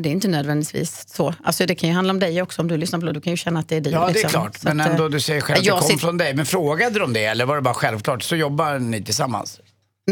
det 0.00 0.08
är 0.08 0.10
inte 0.12 0.28
nödvändigtvis 0.28 1.04
så. 1.08 1.34
Alltså 1.44 1.66
det 1.66 1.74
kan 1.74 1.88
ju 1.88 1.94
handla 1.94 2.10
om 2.12 2.18
dig 2.18 2.42
också 2.42 2.62
om 2.62 2.68
du 2.68 2.76
lyssnar 2.76 3.00
på 3.00 3.06
det. 3.06 3.12
Du 3.12 3.20
kan 3.20 3.30
ju 3.32 3.36
känna 3.36 3.60
att 3.60 3.68
det 3.68 3.76
är 3.76 3.80
du. 3.80 3.90
Ja, 3.90 4.00
det 4.04 4.10
är 4.10 4.12
liksom. 4.12 4.30
klart. 4.30 4.56
Så 4.56 4.68
Men 4.68 4.80
eh, 4.80 4.86
ändå, 4.86 5.08
du 5.08 5.20
säger 5.20 5.40
själv 5.40 5.58
att 5.58 5.64
det 5.64 5.70
kom 5.70 5.82
sitter- 5.82 5.98
från 5.98 6.18
dig. 6.18 6.34
Men 6.34 6.46
frågade 6.46 6.98
de 6.98 7.12
det 7.12 7.24
eller 7.24 7.44
var 7.46 7.56
det 7.56 7.62
bara 7.62 7.74
självklart? 7.74 8.22
Så 8.22 8.36
jobbar 8.36 8.78
ni 8.78 9.02
tillsammans? 9.04 9.60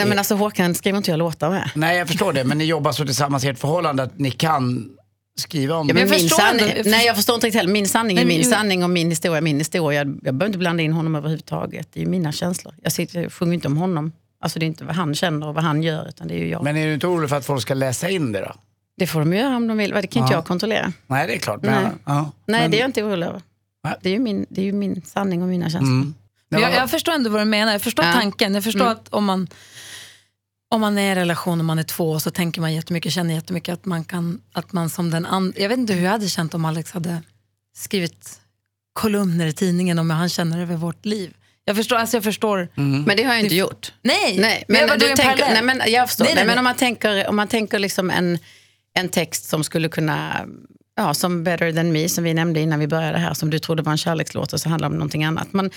Nej 0.01 0.09
men 0.09 0.19
alltså 0.19 0.35
Håkan 0.35 0.75
skriver 0.75 0.97
inte 0.99 1.11
jag 1.11 1.19
låtar 1.19 1.51
med. 1.51 1.71
Nej, 1.75 1.99
jag 1.99 2.09
förstår 2.09 2.33
det. 2.33 2.45
Men 2.45 2.59
ni 2.59 2.65
jobbar 2.65 2.93
så 2.93 3.05
tillsammans 3.05 3.45
i 3.45 3.49
ert 3.49 3.59
förhållande 3.59 4.03
att 4.03 4.19
ni 4.19 4.31
kan 4.31 4.91
skriva 5.39 5.77
om 5.77 5.89
Ja, 5.89 5.95
men 5.95 6.03
min 6.11 6.13
förstår 6.13 6.37
sanning, 6.39 6.73
nej 6.85 7.07
jag 7.07 7.17
förstår 7.17 7.35
inte 7.35 7.47
riktigt 7.47 7.61
heller. 7.61 7.73
Min 7.73 7.89
sanning 7.89 8.17
är 8.19 8.25
Nej, 8.25 8.39
min 8.39 8.41
men- 8.41 8.51
sanning 8.51 8.85
och 8.85 8.91
min 8.91 9.11
historia 9.11 9.37
är 9.39 9.43
min 9.43 9.59
historia. 9.59 9.99
Jag, 9.99 10.07
jag 10.09 10.35
behöver 10.35 10.47
inte 10.47 10.59
blanda 10.59 10.83
in 10.83 10.93
honom 10.93 11.15
överhuvudtaget. 11.15 11.89
Det 11.93 12.01
är 12.01 12.05
ju 12.05 12.11
mina 12.11 12.33
känslor. 12.33 12.75
Jag, 12.83 12.93
sitter, 12.93 13.23
jag 13.23 13.33
sjunger 13.33 13.55
inte 13.55 13.69
om 13.69 13.77
honom. 13.77 14.13
Alltså 14.43 14.59
det 14.59 14.65
är 14.65 14.67
inte 14.67 14.85
vad 14.85 14.95
han 14.97 15.15
känner 15.15 15.49
och 15.49 15.55
vad 15.55 15.65
han 15.65 15.83
gör 15.83 16.09
utan 16.09 16.29
det 16.29 16.35
är 16.35 16.39
ju 16.39 16.49
jag. 16.49 16.65
Men 16.65 16.77
är 16.77 16.87
du 16.87 16.95
inte 16.95 17.07
orolig 17.07 17.29
för 17.31 17.37
att 17.37 17.47
folk 17.47 17.63
ska 17.63 17.75
läsa 17.75 18.09
in 18.11 18.33
det 18.33 18.41
då? 18.41 18.53
det 18.97 19.07
får 19.07 19.21
de 19.21 19.33
göra 19.33 19.57
om 19.57 19.67
de 19.69 19.77
vill. 19.79 19.91
Det 19.91 20.07
kan 20.07 20.23
inte 20.23 20.33
Ja. 20.35 20.39
jag 20.39 20.45
kontrollera. 20.47 20.93
Nej, 21.07 21.27
det 21.27 21.35
är 21.35 21.39
klart. 21.39 21.63
Men, 21.63 21.83
Nej. 21.83 21.93
Ja. 22.05 22.33
Nej 22.47 22.61
men, 22.61 22.71
det 22.71 22.77
är 22.77 22.81
jag 22.81 22.89
inte 22.89 23.03
orolig 23.03 23.27
över. 23.27 23.43
Det 24.03 24.09
är, 24.09 24.13
ju 24.13 24.19
min, 24.19 24.47
det 24.49 24.61
är 24.61 24.65
ju 24.65 24.73
min 24.73 25.03
sanning 25.05 25.43
och 25.43 25.49
mina 25.49 25.71
känslor. 25.71 25.91
Mm. 25.93 26.15
Jag, 26.49 26.61
Ja, 26.63 26.71
jag 26.71 26.91
förstår 26.91 27.13
ändå 27.13 27.31
vad 27.31 27.41
du 27.41 27.45
menar. 27.45 27.73
Jag 27.73 27.83
förstår 27.83 28.05
Ja. 28.05 28.13
tanken. 28.13 28.55
Jag 28.55 28.65
förstår 28.65 28.81
Mm. 28.81 28.93
att 28.93 29.09
om 29.09 29.25
man, 29.25 29.49
om 30.71 30.81
man 30.81 30.99
är 30.99 31.03
i 31.03 31.09
en 31.09 31.15
relation 31.15 31.59
och 31.59 31.65
man 31.65 31.79
är 31.79 31.83
två 31.83 32.21
så 32.21 32.31
tänker 32.31 32.61
man 32.61 32.75
jättemycket, 32.75 33.13
känner 33.13 33.35
jättemycket 33.35 33.73
att 33.73 33.85
man 33.85 34.05
kan, 34.05 34.41
att 34.53 34.73
man 34.73 34.91
som 34.91 35.11
den 35.11 35.27
andra, 35.27 35.61
jag 35.61 35.69
vet 35.69 35.79
inte 35.79 35.93
hur 35.93 36.05
jag 36.05 36.11
hade 36.11 36.29
känt 36.29 36.55
om 36.55 36.65
Alex 36.65 36.93
hade 36.93 37.23
skrivit 37.77 38.41
kolumner 38.93 39.47
i 39.47 39.53
tidningen 39.53 39.99
om 39.99 40.11
hur 40.11 40.17
han 40.17 40.29
känner 40.29 40.63
över 40.63 40.77
vårt 40.77 41.07
liv. 41.07 41.35
Jag 41.65 41.77
förstår, 41.77 41.97
alltså 41.97 42.17
jag 42.17 42.25
förstår. 42.25 42.69
Mm. 42.77 43.03
Men 43.03 43.17
det 43.17 43.23
har 43.23 43.35
jag 43.35 43.43
inte 43.43 43.55
gjort. 43.55 43.93
Nej, 44.03 44.39
Nej, 44.39 44.65
men, 44.69 44.89
bara 44.89 44.97
du 44.97 45.15
tänker, 45.15 45.53
nej, 45.53 45.63
men 45.63 45.83
jag 45.87 46.09
förstår. 46.09 46.25
Nej, 46.25 46.35
Nej, 46.35 46.45
nej, 46.45 46.55
men 46.55 46.59
om 46.59 46.65
man 46.65 46.77
tänker, 46.77 47.29
om 47.29 47.37
man 47.37 47.49
tänker 47.49 47.79
liksom 47.79 48.11
en, 48.11 48.39
en 48.95 49.09
text 49.09 49.49
som 49.49 49.65
skulle 49.65 49.89
kunna, 49.89 50.47
ja, 50.97 51.15
som 51.15 51.45
Better 51.45 51.73
than 51.73 51.93
me, 51.93 52.09
som 52.09 52.25
vi 52.25 52.35
nämnde 52.35 52.61
innan 52.61 52.81
vi 52.81 52.87
började 52.87 53.19
här, 53.19 53.35
som 53.35 53.51
du 53.51 53.59
trodde 53.59 53.83
var 53.83 53.93
en 53.93 53.99
kärlekslåt 53.99 54.53
och 54.53 54.61
så 54.61 54.69
handlar 54.69 54.89
det 54.89 54.93
om 54.93 54.99
någonting 54.99 55.25
annat. 55.25 55.53
Men 55.53 55.71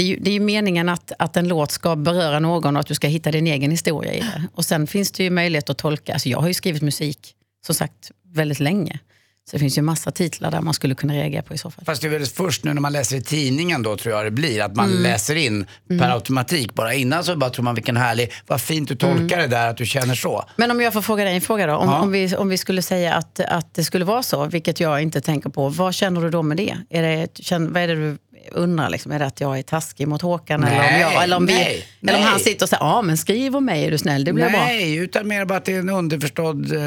det 0.00 0.04
är 0.04 0.08
ju, 0.08 0.16
det 0.16 0.30
är 0.30 0.34
ju 0.34 0.40
meningen 0.40 0.88
att, 0.88 1.12
att 1.18 1.36
en 1.36 1.48
låt 1.48 1.70
ska 1.70 1.96
beröra 1.96 2.38
någon 2.40 2.76
och 2.76 2.80
att 2.80 2.86
du 2.86 2.94
ska 2.94 3.06
hitta 3.08 3.30
din 3.30 3.46
egen 3.46 3.70
historia 3.70 4.12
i 4.14 4.20
det. 4.20 4.44
Och 4.54 4.64
sen 4.64 4.86
finns 4.86 5.12
det 5.12 5.24
ju 5.24 5.30
möjlighet 5.30 5.70
att 5.70 5.78
tolka, 5.78 6.12
alltså 6.12 6.28
jag 6.28 6.38
har 6.40 6.48
ju 6.48 6.54
skrivit 6.54 6.82
musik, 6.82 7.34
som 7.66 7.74
sagt, 7.74 8.10
väldigt 8.34 8.60
länge. 8.60 8.98
Så 9.50 9.56
det 9.56 9.60
finns 9.60 9.78
ju 9.78 9.82
massa 9.82 10.10
titlar 10.10 10.50
där 10.50 10.60
man 10.60 10.74
skulle 10.74 10.94
kunna 10.94 11.14
reagera 11.14 11.42
på 11.42 11.54
i 11.54 11.58
så 11.58 11.70
fall. 11.70 11.84
Fast 11.84 12.02
det 12.02 12.08
är 12.08 12.10
väl 12.10 12.26
först 12.26 12.64
nu 12.64 12.74
när 12.74 12.80
man 12.80 12.92
läser 12.92 13.16
i 13.16 13.22
tidningen 13.22 13.82
då 13.82 13.96
tror 13.96 14.14
jag 14.14 14.24
det 14.26 14.30
blir. 14.30 14.62
Att 14.62 14.76
man 14.76 14.90
Mm. 14.90 15.02
läser 15.02 15.34
in 15.36 15.66
per 15.88 16.10
automatik 16.14 16.74
bara. 16.74 16.94
Innan 16.94 17.24
så 17.24 17.36
bara 17.36 17.50
tror 17.50 17.64
man 17.64 17.74
vilken 17.74 17.96
härlig, 17.96 18.32
vad 18.46 18.60
fint 18.60 18.88
du 18.88 18.94
tolkar 18.96 19.38
det 19.38 19.46
där 19.46 19.70
att 19.70 19.76
du 19.76 19.86
känner 19.86 20.14
så. 20.14 20.44
Men 20.56 20.70
om 20.70 20.80
jag 20.80 20.92
får 20.92 21.02
fråga 21.02 21.24
dig 21.24 21.34
en 21.34 21.40
fråga 21.40 21.66
då. 21.66 21.74
Om, 21.76 21.88
Ja. 21.88 22.00
om, 22.00 22.10
vi, 22.12 22.36
om 22.36 22.48
vi 22.48 22.58
skulle 22.58 22.82
säga 22.82 23.14
att, 23.14 23.40
att 23.40 23.74
det 23.74 23.84
skulle 23.84 24.04
vara 24.04 24.22
så, 24.22 24.46
vilket 24.46 24.80
jag 24.80 25.02
inte 25.02 25.20
tänker 25.20 25.50
på. 25.50 25.68
Vad 25.68 25.94
känner 25.94 26.20
du 26.20 26.30
då 26.30 26.42
med 26.42 26.56
det? 26.56 26.76
Är 26.90 27.02
det 27.02 27.28
känn, 27.38 27.72
vad 27.72 27.82
är 27.82 27.88
det 27.88 27.94
du 27.94 28.18
undrar? 28.52 28.90
Liksom? 28.90 29.12
Är 29.12 29.18
det 29.18 29.26
att 29.26 29.40
jag 29.40 29.58
är 29.58 29.62
taskig 29.62 30.08
mot 30.08 30.22
Håkan? 30.22 30.64
eller 30.64 30.76
om, 30.76 30.82
Nej, 30.86 31.00
jag, 31.00 31.24
eller 31.24 31.36
om, 31.36 31.46
vi, 31.46 31.52
nej, 31.54 31.84
eller 32.02 32.14
om 32.14 32.20
nej. 32.20 32.30
han 32.30 32.40
sitter 32.40 32.64
och 32.64 32.68
säger, 32.68 32.82
ja 32.84 33.02
men 33.02 33.16
skriv 33.18 33.56
om 33.56 33.64
mig 33.64 33.84
är 33.84 33.90
du 33.90 33.98
snäll, 33.98 34.24
det 34.24 34.32
blir 34.32 34.50
bra. 34.50 34.60
Nej, 34.60 34.96
utan 34.96 35.28
mer 35.28 35.44
bara 35.44 35.58
att 35.58 35.64
det 35.64 35.74
är 35.74 35.78
en 35.78 35.88
underförstådd... 35.88 36.72
Eh, 36.72 36.80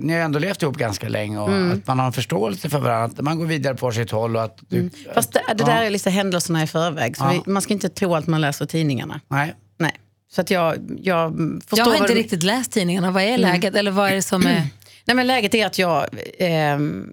ni 0.00 0.12
har 0.12 0.20
ändå 0.20 0.38
levt 0.38 0.62
ihop 0.62 0.76
ganska 0.76 1.08
länge 1.08 1.38
och 1.38 1.48
Mm. 1.48 1.72
att 1.72 1.86
man 1.86 1.98
har 1.98 2.06
en 2.06 2.12
förståelse 2.12 2.68
för 2.70 2.78
varandra. 2.78 3.04
Att 3.04 3.20
man 3.24 3.38
går 3.38 3.46
vidare 3.46 3.74
på 3.74 3.92
sitt 3.92 4.10
håll 4.10 4.36
och 4.36 4.42
att 4.44 4.58
du... 4.68 4.90
Fast 5.14 5.32
det, 5.32 5.40
det 5.48 5.54
Ja. 5.58 5.66
där 5.66 5.82
är 5.82 5.90
lite 5.90 6.10
händelserna 6.10 6.62
i 6.62 6.66
förväg, 6.66 7.16
så 7.16 7.24
Ja. 7.24 7.42
vi, 7.46 7.50
man 7.52 7.62
ska 7.62 7.72
inte 7.72 7.88
tro 7.88 8.14
allt 8.14 8.26
man 8.26 8.40
läser 8.40 8.64
i 8.64 8.68
tidningarna. 8.68 9.20
Nej. 9.28 9.54
Nej. 9.78 9.92
Så 10.32 10.40
att 10.40 10.50
jag, 10.50 10.76
jag 11.02 11.32
förstår 11.60 11.78
jag 11.78 11.84
har 11.84 11.94
inte 11.96 12.12
du- 12.12 12.18
riktigt 12.18 12.42
läst 12.42 12.72
tidningarna. 12.72 13.10
Vad 13.10 13.22
är 13.22 13.38
läget? 13.38 13.74
Eller 13.74 13.90
vad 13.90 14.10
är 14.10 14.14
det 14.14 14.22
som 14.22 14.46
är... 14.46 14.62
Nej, 15.06 15.16
men 15.16 15.26
läget 15.26 15.54
är 15.54 15.66
att 15.66 15.78
jag 15.78 16.06
ehm, 16.38 17.06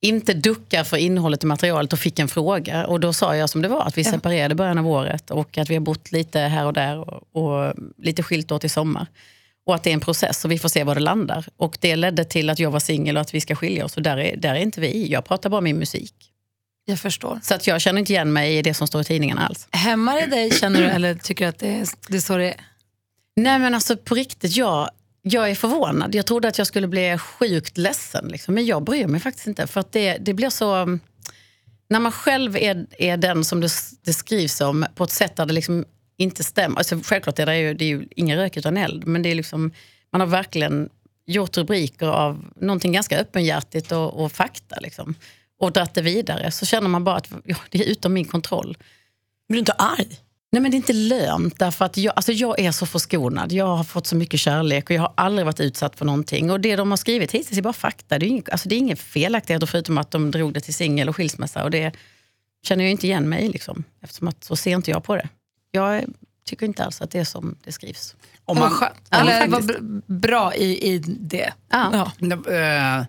inte 0.00 0.34
duckar 0.34 0.84
för 0.84 0.96
innehållet 0.96 1.44
i 1.44 1.46
materialet 1.46 1.92
och 1.92 1.98
fick 1.98 2.18
en 2.18 2.28
fråga. 2.28 2.86
Och 2.86 3.00
då 3.00 3.12
sa 3.12 3.36
jag 3.36 3.50
som 3.50 3.62
det 3.62 3.68
var, 3.68 3.82
att 3.82 3.98
vi 3.98 4.04
separerade 4.04 4.52
i 4.52 4.54
början 4.54 4.78
av 4.78 4.86
året 4.86 5.30
och 5.30 5.58
att 5.58 5.70
vi 5.70 5.74
har 5.74 5.80
bott 5.80 6.12
lite 6.12 6.40
här 6.40 6.66
och 6.66 6.72
där 6.72 6.98
och, 6.98 7.68
och 7.68 7.74
lite 7.96 8.22
skilt 8.22 8.52
åt 8.52 8.64
i 8.64 8.68
sommar. 8.68 9.06
Och 9.66 9.74
att 9.74 9.82
det 9.82 9.90
är 9.90 9.94
en 9.94 10.00
process 10.00 10.44
och 10.44 10.50
vi 10.50 10.58
får 10.58 10.68
se 10.68 10.84
var 10.84 10.94
det 10.94 11.00
landar. 11.00 11.46
Och 11.56 11.78
det 11.80 11.96
ledde 11.96 12.24
till 12.24 12.50
att 12.50 12.58
jag 12.58 12.70
var 12.70 12.80
singel 12.80 13.16
och 13.16 13.20
att 13.20 13.34
vi 13.34 13.40
ska 13.40 13.54
skilja 13.54 13.84
oss. 13.84 13.96
Och 13.96 14.02
där 14.02 14.16
är, 14.16 14.36
där 14.36 14.54
är 14.54 14.60
inte 14.60 14.80
vi. 14.80 15.08
Jag 15.08 15.24
pratar 15.24 15.50
bara 15.50 15.60
min 15.60 15.76
musik. 15.76 16.14
Jag 16.84 16.98
förstår. 16.98 17.40
Så 17.42 17.54
att 17.54 17.66
jag 17.66 17.80
känner 17.80 17.98
inte 17.98 18.12
igen 18.12 18.32
mig 18.32 18.58
i 18.58 18.62
det 18.62 18.74
som 18.74 18.86
står 18.86 19.00
i 19.00 19.04
tidningarna 19.04 19.46
alls. 19.46 19.68
Hämmar 19.70 20.20
det 20.20 20.26
dig, 20.26 20.50
känner 20.50 20.80
du, 20.80 20.86
eller 20.86 21.14
tycker 21.14 21.44
du 21.44 21.48
att 21.48 21.58
det 21.58 21.68
är, 21.68 21.86
det 22.08 22.16
är 22.16 22.20
så 22.20 22.36
det 22.36 22.48
är? 22.48 22.60
Nej 23.36 23.58
men 23.58 23.74
alltså 23.74 23.96
på 23.96 24.14
riktigt, 24.14 24.56
jag, 24.56 24.90
jag 25.22 25.50
är 25.50 25.54
förvånad. 25.54 26.14
Jag 26.14 26.26
trodde 26.26 26.48
att 26.48 26.58
jag 26.58 26.66
skulle 26.66 26.88
bli 26.88 27.18
sjukt 27.18 27.78
ledsen. 27.78 28.28
Liksom. 28.28 28.54
Men 28.54 28.66
jag 28.66 28.84
bryr 28.84 29.06
mig 29.06 29.20
faktiskt 29.20 29.46
inte. 29.46 29.66
För 29.66 29.80
att 29.80 29.92
det, 29.92 30.18
det 30.18 30.34
blir 30.34 30.50
så... 30.50 30.98
när 31.88 32.00
man 32.00 32.12
själv 32.12 32.56
är, 32.56 32.86
är 32.98 33.16
den 33.16 33.44
som 33.44 33.60
det, 33.60 33.70
det 34.04 34.12
skrivs 34.12 34.60
om 34.60 34.86
på 34.94 35.04
ett 35.04 35.10
sätt 35.10 35.36
där 35.36 35.46
det 35.46 35.52
liksom 35.52 35.84
inte 36.16 36.44
stämmer. 36.44 36.78
Alltså 36.78 37.00
självklart 37.04 37.38
är 37.38 37.46
det 37.46 37.58
ju, 37.58 37.74
det 37.74 37.84
är 37.84 37.88
ju 37.88 38.08
ingen 38.16 38.38
rök 38.38 38.56
utan 38.56 38.76
eld, 38.76 39.06
men 39.06 39.22
det 39.22 39.28
är 39.28 39.34
liksom, 39.34 39.72
man 40.12 40.20
har 40.20 40.28
verkligen 40.28 40.88
gjort 41.26 41.56
rubriker 41.56 42.06
av 42.06 42.44
någonting 42.56 42.92
ganska 42.92 43.18
öppenhjärtigt 43.18 43.92
och, 43.92 44.24
och 44.24 44.32
fakta. 44.32 44.80
Liksom. 44.80 45.14
Och 45.58 45.72
dratt 45.72 45.94
det 45.94 46.02
vidare. 46.02 46.50
Så 46.50 46.66
känner 46.66 46.88
man 46.88 47.04
bara 47.04 47.16
att 47.16 47.30
ja, 47.44 47.56
det 47.70 47.78
är 47.78 47.84
utom 47.84 48.12
min 48.12 48.24
kontroll. 48.24 48.76
Blir 49.48 49.56
du 49.56 49.58
inte 49.58 49.72
arg? 49.72 50.18
Nej 50.52 50.62
men 50.62 50.70
det 50.70 50.74
är 50.74 50.76
inte 50.76 50.92
lönt 50.92 51.58
därför 51.58 51.84
att 51.84 51.96
jag, 51.96 52.12
alltså 52.16 52.32
jag 52.32 52.60
är 52.60 52.72
så 52.72 52.86
förskonad. 52.86 53.52
Jag 53.52 53.66
har 53.76 53.84
fått 53.84 54.06
så 54.06 54.16
mycket 54.16 54.40
kärlek 54.40 54.90
och 54.90 54.96
jag 54.96 55.00
har 55.02 55.12
aldrig 55.16 55.46
varit 55.46 55.60
utsatt 55.60 55.96
för 55.96 56.04
någonting. 56.04 56.50
Och 56.50 56.60
det 56.60 56.76
de 56.76 56.90
har 56.90 56.96
skrivit 56.96 57.32
hittills 57.32 57.58
är 57.58 57.62
bara 57.62 57.72
fakta. 57.72 58.18
Det 58.18 58.26
är, 58.26 58.28
inget, 58.28 58.48
alltså 58.48 58.68
det 58.68 58.74
är 58.74 58.78
inga 58.78 58.96
felaktigheter 58.96 59.66
förutom 59.66 59.98
att 59.98 60.10
de 60.10 60.30
drog 60.30 60.52
det 60.54 60.60
till 60.60 60.74
singel 60.74 61.08
och 61.08 61.16
skilsmässa. 61.16 61.64
Och 61.64 61.70
det 61.70 61.92
känner 62.62 62.84
jag 62.84 62.90
inte 62.90 63.06
igen 63.06 63.28
mig 63.28 63.48
liksom. 63.48 63.84
Eftersom 64.02 64.28
att 64.28 64.44
så 64.44 64.56
ser 64.56 64.70
inte 64.74 64.90
jag 64.90 65.04
på 65.04 65.16
det. 65.16 65.28
Jag 65.70 66.04
tycker 66.46 66.66
inte 66.66 66.84
alls 66.84 67.00
att 67.00 67.10
det 67.10 67.18
är 67.18 67.24
som 67.24 67.56
det 67.64 67.72
skrivs. 67.72 68.16
Om 68.44 68.58
man, 68.58 68.70
skönt. 68.70 68.94
Ja, 69.10 69.16
Eller 69.20 69.48
vad 69.48 69.70
br- 69.70 70.02
bra 70.06 70.54
i, 70.54 70.92
i 70.94 70.98
det. 70.98 71.52
Ja. 71.70 72.12
eh, 72.20 73.06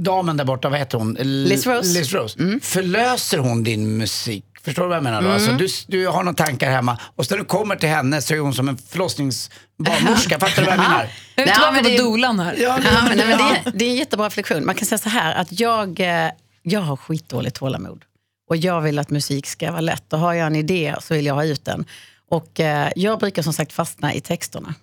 damen 0.00 0.36
där 0.36 0.44
borta, 0.44 0.68
vad 0.68 0.78
heter 0.78 0.98
hon? 0.98 1.16
L- 1.16 1.46
Liz 1.48 1.66
Rose. 1.66 1.98
Liz 1.98 2.12
Rose. 2.12 2.38
Mm. 2.38 2.60
Förlöser 2.60 3.38
hon 3.38 3.64
din 3.64 3.96
musik? 3.96 4.44
Förstår 4.68 4.82
du 4.82 4.88
vad 4.88 4.96
jag 4.96 5.02
menar? 5.04 5.22
Då? 5.22 5.28
Alltså, 5.30 5.52
du, 5.52 5.68
du 5.86 6.06
har 6.06 6.22
några 6.22 6.36
tankar 6.36 6.70
hemma 6.70 6.98
och 7.16 7.26
så 7.26 7.34
när 7.34 7.38
du 7.38 7.44
kommer 7.44 7.76
till 7.76 7.88
henne 7.88 8.22
så 8.22 8.34
är 8.34 8.38
hon 8.38 8.54
som 8.54 8.68
en 8.68 8.78
förlossningsbarnmorska. 8.78 10.38
Fattar 10.40 10.62
du 10.62 10.64
vad 10.66 10.72
jag 10.74 10.78
menar? 10.82 11.08
Nej, 11.36 11.46
tillbaka 11.46 11.72
men 11.72 11.82
på 11.82 11.88
det- 11.88 11.98
dolan 11.98 12.40
här. 12.40 12.54
Ja, 12.58 12.78
Ja, 12.84 13.02
men, 13.08 13.16
nej, 13.18 13.26
men 13.28 13.38
det, 13.38 13.44
är, 13.44 13.72
det 13.78 13.84
är 13.84 13.88
en 13.90 13.96
jättebra 13.96 14.26
reflektion. 14.26 14.66
Man 14.66 14.74
kan 14.74 14.86
säga 14.86 14.98
så 14.98 15.08
här 15.08 15.34
att 15.34 15.60
jag, 15.60 16.00
eh, 16.00 16.30
jag 16.62 16.80
har 16.80 16.96
skitdåligt 16.96 17.56
tålamod. 17.56 18.04
Och 18.50 18.56
jag 18.56 18.80
vill 18.80 18.98
att 18.98 19.10
musik 19.10 19.46
ska 19.46 19.70
vara 19.70 19.80
lätt. 19.80 20.12
Och 20.12 20.18
har 20.18 20.34
jag 20.34 20.46
en 20.46 20.56
idé 20.56 20.94
så 21.00 21.14
vill 21.14 21.26
jag 21.26 21.34
ha 21.34 21.44
ut 21.44 21.64
den. 21.64 21.84
Och 22.30 22.60
eh, 22.60 22.92
jag 22.96 23.18
brukar 23.18 23.42
som 23.42 23.52
sagt 23.52 23.72
fastna 23.72 24.14
i 24.14 24.20
texterna. 24.20 24.74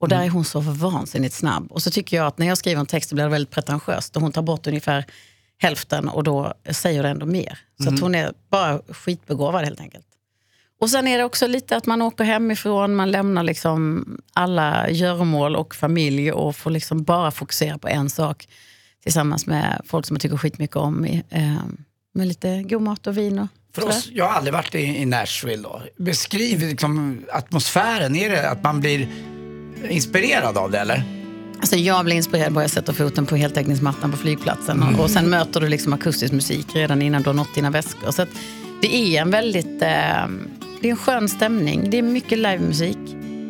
Och 0.00 0.08
där 0.08 0.22
är 0.22 0.28
hon 0.28 0.44
så 0.44 0.60
vansinnigt 0.60 1.34
snabb. 1.34 1.72
Och 1.72 1.82
så 1.82 1.90
tycker 1.90 2.16
jag 2.16 2.26
att 2.26 2.38
när 2.38 2.46
jag 2.46 2.58
skriver 2.58 2.80
en 2.80 2.86
text 2.86 3.08
så 3.08 3.14
blir 3.14 3.24
det 3.24 3.30
väldigt 3.30 3.50
pretentiöst. 3.54 4.16
Och 4.16 4.22
hon 4.22 4.32
tar 4.32 4.42
bort 4.42 4.66
ungefär 4.66 5.04
hälften 5.62 6.08
och 6.08 6.24
då 6.24 6.54
säger 6.70 7.02
det 7.02 7.08
ändå 7.08 7.26
mer. 7.26 7.58
Så 7.82 7.88
att 7.88 8.00
hon 8.00 8.14
är 8.14 8.32
bara 8.50 8.80
skitbegåvad 8.88 9.64
helt 9.64 9.80
enkelt. 9.80 10.06
Och 10.80 10.90
sen 10.90 11.08
är 11.08 11.18
det 11.18 11.24
också 11.24 11.46
lite 11.46 11.76
att 11.76 11.86
man 11.86 12.02
åker 12.02 12.24
hemifrån, 12.24 12.94
man 12.94 13.10
lämnar 13.10 13.42
liksom 13.42 14.06
alla 14.32 14.90
göromål 14.90 15.56
och 15.56 15.74
familj 15.74 16.32
och 16.32 16.56
får 16.56 16.70
liksom 16.70 17.02
bara 17.02 17.30
fokusera 17.30 17.78
på 17.78 17.88
en 17.88 18.10
sak 18.10 18.48
tillsammans 19.02 19.46
med 19.46 19.80
folk 19.84 20.06
som 20.06 20.14
man 20.14 20.20
tycker 20.20 20.36
skitmycket 20.36 20.76
om. 20.76 21.06
i, 21.06 21.22
Eh, 21.30 21.56
med 22.14 22.26
lite 22.26 22.62
god 22.62 22.82
mat 22.82 23.06
och 23.06 23.18
vin 23.18 23.38
och 23.38 23.46
För 23.74 23.88
oss, 23.88 24.08
jag 24.12 24.24
har 24.24 24.32
aldrig 24.32 24.54
varit 24.54 24.74
i, 24.74 24.78
i 24.78 25.04
Nashville 25.04 25.62
då. 25.62 25.82
Beskriv 25.96 26.60
liksom 26.60 27.24
atmosfären. 27.32 28.16
Är 28.16 28.30
det 28.30 28.50
att 28.50 28.62
man 28.62 28.80
blir 28.80 29.08
inspirerad 29.88 30.58
av 30.58 30.70
det 30.70 30.78
eller? 30.78 31.21
Alltså 31.62 31.76
jag 31.76 32.04
blir 32.04 32.16
inspirerad 32.16 32.52
bara 32.52 32.64
jag 32.64 32.70
sätter 32.70 32.92
foten 32.92 33.26
på 33.26 33.36
heltäckningsmattan 33.36 34.10
på 34.10 34.16
flygplatsen. 34.16 34.82
Och, 34.82 35.00
och 35.00 35.10
sen 35.10 35.30
möter 35.30 35.60
du 35.60 35.68
liksom 35.68 35.92
akustisk 35.92 36.32
musik 36.32 36.66
redan 36.74 37.02
innan 37.02 37.22
du 37.22 37.28
har 37.28 37.34
nått 37.34 37.54
dina 37.54 37.70
väskor. 37.70 38.10
Så 38.10 38.26
det 38.80 39.16
är 39.16 39.22
en 39.22 39.30
väldigt 39.30 39.82
eh, 39.82 40.26
det 40.80 40.88
är 40.88 40.90
en 40.90 40.96
skön 40.96 41.28
stämning. 41.28 41.90
Det 41.90 41.98
är 41.98 42.02
mycket 42.02 42.38
livemusik. 42.38 42.98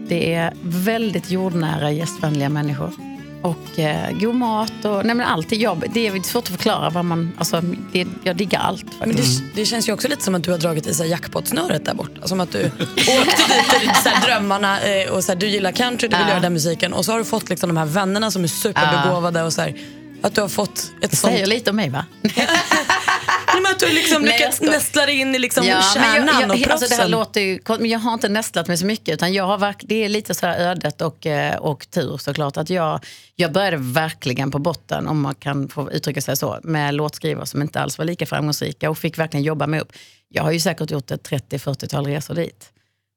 Det 0.09 0.35
är 0.35 0.53
väldigt 0.63 1.31
jordnära, 1.31 1.91
gästvänliga 1.91 2.49
människor. 2.49 3.12
Och 3.43 3.79
eh, 3.79 4.11
god 4.19 4.35
mat 4.35 4.85
och 4.85 5.07
nej 5.07 5.15
men 5.15 5.27
allt 5.27 5.53
är 5.53 5.57
jobb. 5.57 5.85
Det 5.95 6.07
är 6.07 6.23
svårt 6.23 6.45
att 6.45 6.51
förklara 6.51 6.91
vad 6.91 7.05
man... 7.05 7.33
Alltså, 7.39 7.61
det, 7.93 8.07
jag 8.23 8.37
diggar 8.37 8.61
allt 8.61 8.85
Men 9.01 9.17
det, 9.17 9.23
det 9.55 9.67
känns 9.67 9.89
ju 9.89 9.93
också 9.93 10.09
lite 10.09 10.23
som 10.25 10.35
att 10.35 10.43
du 10.45 10.51
har 10.51 10.59
dragit 10.59 10.87
i 10.87 10.95
så 10.95 11.05
jackpot-snöret 11.05 11.85
där 11.85 11.95
borta. 11.95 12.27
Som 12.29 12.41
att 12.41 12.53
du 12.53 12.59
åkte 12.97 13.43
dit 13.81 13.87
med 13.87 13.97
så 14.03 14.09
här 14.09 14.27
drömmarna 14.27 14.81
eh, 14.81 15.11
och 15.11 15.25
så 15.25 15.33
här, 15.33 15.39
du 15.39 15.47
gillar 15.47 15.73
country, 15.73 16.09
du 16.09 16.17
vill 16.17 16.25
Ja. 16.27 16.31
göra 16.31 16.41
den 16.41 16.53
musiken. 16.53 16.93
Och 16.93 17.05
så 17.05 17.13
har 17.13 17.19
du 17.19 17.25
fått 17.25 17.49
liksom 17.51 17.69
de 17.69 17.77
här 17.77 17.87
vännerna 17.87 18.31
som 18.31 18.45
är 18.45 18.49
superbegåvade 18.49 19.43
och 19.43 19.53
så 19.53 19.61
här, 19.61 19.75
att 20.23 20.35
du 20.35 20.41
har 20.41 20.49
fått 20.49 20.79
ett 21.03 21.11
Det 21.11 21.17
sånt... 21.17 21.33
säger 21.33 21.47
lite 21.47 21.71
om 21.71 21.77
mig 21.77 21.91
va? 21.91 22.05
Nej, 23.53 23.63
men 23.63 23.73
att 23.73 23.79
du 23.81 23.89
liksom 23.95 24.23
Nej, 24.23 24.33
lyckats 24.33 24.61
nästla 24.61 25.07
dig 25.07 25.21
in 25.21 25.35
i 25.35 25.39
liksom 25.39 25.67
men 25.67 25.83
kärnan 25.83 26.41
jag, 26.41 26.51
och 26.51 26.57
jag, 26.57 26.71
alltså 26.71 26.87
det 26.89 26.95
här 26.95 26.99
proffsen. 27.03 27.11
låter 27.11 27.41
ju, 27.41 27.59
men 27.69 27.91
jag 27.91 27.99
har 27.99 28.13
inte 28.15 28.29
nästlat 28.29 28.69
mig 28.69 28.77
så 28.79 28.87
mycket. 28.87 29.15
Utan 29.15 29.33
jag 29.33 29.45
har 29.47 29.59
verk, 29.59 29.77
det 29.83 30.05
är 30.05 30.09
lite 30.09 30.35
så 30.35 30.47
här 30.47 30.59
ödet 30.59 31.01
och, 31.01 31.27
eh, 31.27 31.57
och 31.57 31.91
tur 31.91 32.17
såklart. 32.17 32.57
Att 32.57 32.71
jag, 32.71 33.05
jag 33.37 33.53
började 33.53 33.77
verkligen 33.77 34.51
på 34.51 34.59
botten, 34.59 35.09
om 35.09 35.21
man 35.21 35.35
kan 35.35 35.69
få 35.69 35.93
uttrycka 35.93 36.21
sig 36.23 36.37
så, 36.37 36.59
med 36.63 36.95
låtskrivare 36.95 37.47
som 37.47 37.63
inte 37.63 37.81
alls 37.81 37.99
var 37.99 38.05
lika 38.05 38.27
framgångsrika 38.27 38.91
och 38.91 38.99
fick 38.99 39.19
verkligen 39.19 39.45
jobba 39.45 39.67
mig 39.67 39.81
upp. 39.81 39.93
Jag 40.29 40.43
har 40.43 40.51
ju 40.53 40.61
säkert 40.61 40.91
gjort 40.91 41.11
ett 41.11 41.29
30-40-tal 41.31 42.07
resor 42.07 42.35
dit. 42.35 42.69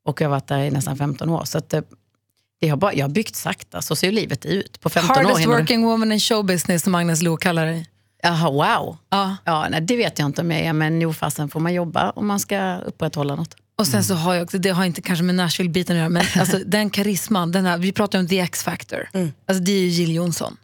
Och 0.06 0.21
jag 0.21 0.26
har 0.28 0.32
varit 0.32 0.48
där 0.48 0.60
i 0.60 0.71
nästan 0.71 0.98
15 0.98 1.30
år. 1.30 1.45
Så 1.45 1.58
att, 1.58 1.74
eh, 1.74 1.82
det 2.62 2.67
har 2.69 2.78
bara, 2.78 2.93
jag 2.93 3.04
har 3.06 3.10
byggt 3.12 3.36
sakta, 3.36 3.82
så 3.82 3.95
ser 3.95 4.08
ju 4.08 4.13
livet 4.13 4.45
ut. 4.45 4.80
På 4.82 4.89
15 4.89 5.12
år 5.12 5.24
Hardest 5.30 5.43
du- 5.43 5.50
working 5.50 5.86
woman 5.86 6.12
in 6.12 6.19
show 6.19 6.45
business 6.45 6.84
som 6.84 6.95
Agnes 6.95 7.21
Lo 7.21 7.38
kallar 7.38 7.65
dig. 7.65 7.88
Jaha, 8.26 8.52
wow. 8.52 8.98
Ja. 9.10 9.38
Ja, 9.44 9.68
nej, 9.70 9.82
det 9.82 9.96
vet 9.98 10.20
jag 10.20 10.26
inte 10.26 10.42
om 10.42 10.52
jag 10.52 10.62
är, 10.62 10.74
men 10.74 11.00
nog 11.00 11.16
fasen 11.16 11.50
får 11.50 11.60
man 11.60 11.74
jobba 11.74 12.10
om 12.10 12.28
man 12.28 12.40
ska 12.40 12.78
upprätthålla 12.78 13.36
något. 13.36 13.56
Och 13.78 13.88
sen 13.88 14.04
så 14.04 14.14
har 14.14 14.34
jag 14.34 14.44
också, 14.44 14.58
det 14.58 14.70
har 14.70 14.86
inte 14.86 15.02
kanske 15.02 15.24
med 15.24 15.36
Nashville-biten 15.36 15.96
att 15.96 16.00
göra, 16.00 16.10
men 16.10 16.24
alltså, 16.40 16.60
den 16.66 16.90
karisman, 16.90 17.52
den 17.52 17.66
här, 17.66 17.78
vi 17.78 17.92
pratar 17.92 18.20
om 18.20 18.28
The 18.28 18.40
X-Factor. 18.40 19.10
Alltså, 19.48 19.64
det 19.64 19.72
är 19.72 19.80
ju 19.80 19.88
Jill 19.88 20.16
Johnson. 20.16 20.58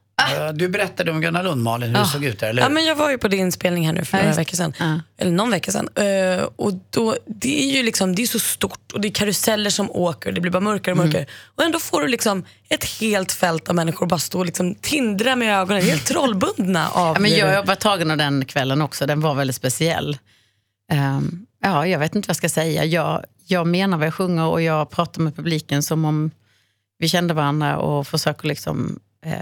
Eh, 0.48 0.54
Du 0.54 0.68
berättade 0.70 1.12
om 1.12 1.22
Gunnar 1.22 1.44
Lund, 1.44 1.64
Malin, 1.64 1.90
hur 1.90 2.00
det 2.00 2.06
såg 2.06 2.26
ut 2.26 2.40
där, 2.40 2.50
eller 2.50 2.62
Ja, 2.62 2.70
men 2.70 2.86
jag 2.86 2.96
var 2.96 3.10
ju 3.12 3.18
på 3.18 3.28
din 3.28 3.52
spelning 3.52 3.86
här 3.86 3.94
nu 3.94 4.06
för 4.06 4.18
Ja, 4.18 4.24
några 4.24 4.36
veckor 4.36 4.58
sedan. 4.58 4.74
Ja. 4.80 5.00
Eller 5.18 5.32
någon 5.32 5.50
vecka 5.52 5.72
sedan. 5.72 5.90
Eh, 5.96 6.44
och 6.56 6.74
då, 6.90 7.16
det 7.26 7.64
är 7.64 7.72
ju 7.78 7.84
liksom, 7.84 8.16
det 8.16 8.22
är 8.22 8.28
så 8.28 8.40
stort 8.40 8.92
och 8.94 9.02
det 9.02 9.08
är 9.08 9.12
karuseller 9.12 9.70
som 9.70 9.92
åker. 9.92 10.32
Det 10.32 10.42
blir 10.42 10.52
bara 10.52 10.60
mörkare 10.60 10.92
och 10.94 10.98
mörkare. 10.98 11.26
Och 11.56 11.64
ändå 11.64 11.80
får 11.80 12.02
du 12.02 12.08
liksom 12.08 12.46
ett 12.70 12.84
helt 12.84 13.32
fält 13.32 13.70
av 13.70 13.76
människor 13.76 14.06
bara 14.06 14.20
stå 14.20 14.40
och 14.40 14.46
liksom 14.46 14.76
tindra 14.76 15.36
med 15.36 15.60
ögonen. 15.62 15.82
Helt 15.84 16.06
trollbundna 16.08 16.90
av 16.90 17.16
Ja, 17.16 17.20
men 17.20 17.32
jag 17.32 17.66
varit 17.66 17.80
tagen 17.80 18.12
av 18.12 18.18
den 18.18 18.46
kvällen 18.46 18.82
också. 18.82 19.06
Den 19.06 19.20
var 19.22 19.36
väldigt 19.36 19.56
speciell. 19.56 20.18
Ehm, 20.92 21.46
ja, 21.64 21.88
jag 21.88 22.00
vet 22.00 22.16
inte 22.16 22.28
vad 22.28 22.30
jag 22.30 22.38
ska 22.38 22.50
säga. 22.50 22.86
Jag, 22.86 23.24
jag 23.48 23.68
menar 23.68 23.98
vad 23.98 24.08
jag 24.08 24.14
sjunger 24.14 24.46
och 24.46 24.62
jag 24.62 24.90
pratar 24.90 25.22
med 25.22 25.36
publiken 25.36 25.84
som 25.84 26.06
om 26.06 26.32
vi 27.00 27.10
kände 27.10 27.34
varandra 27.34 27.78
och 27.78 28.08
försöker 28.08 28.48
liksom 28.48 29.00
eh, 29.26 29.34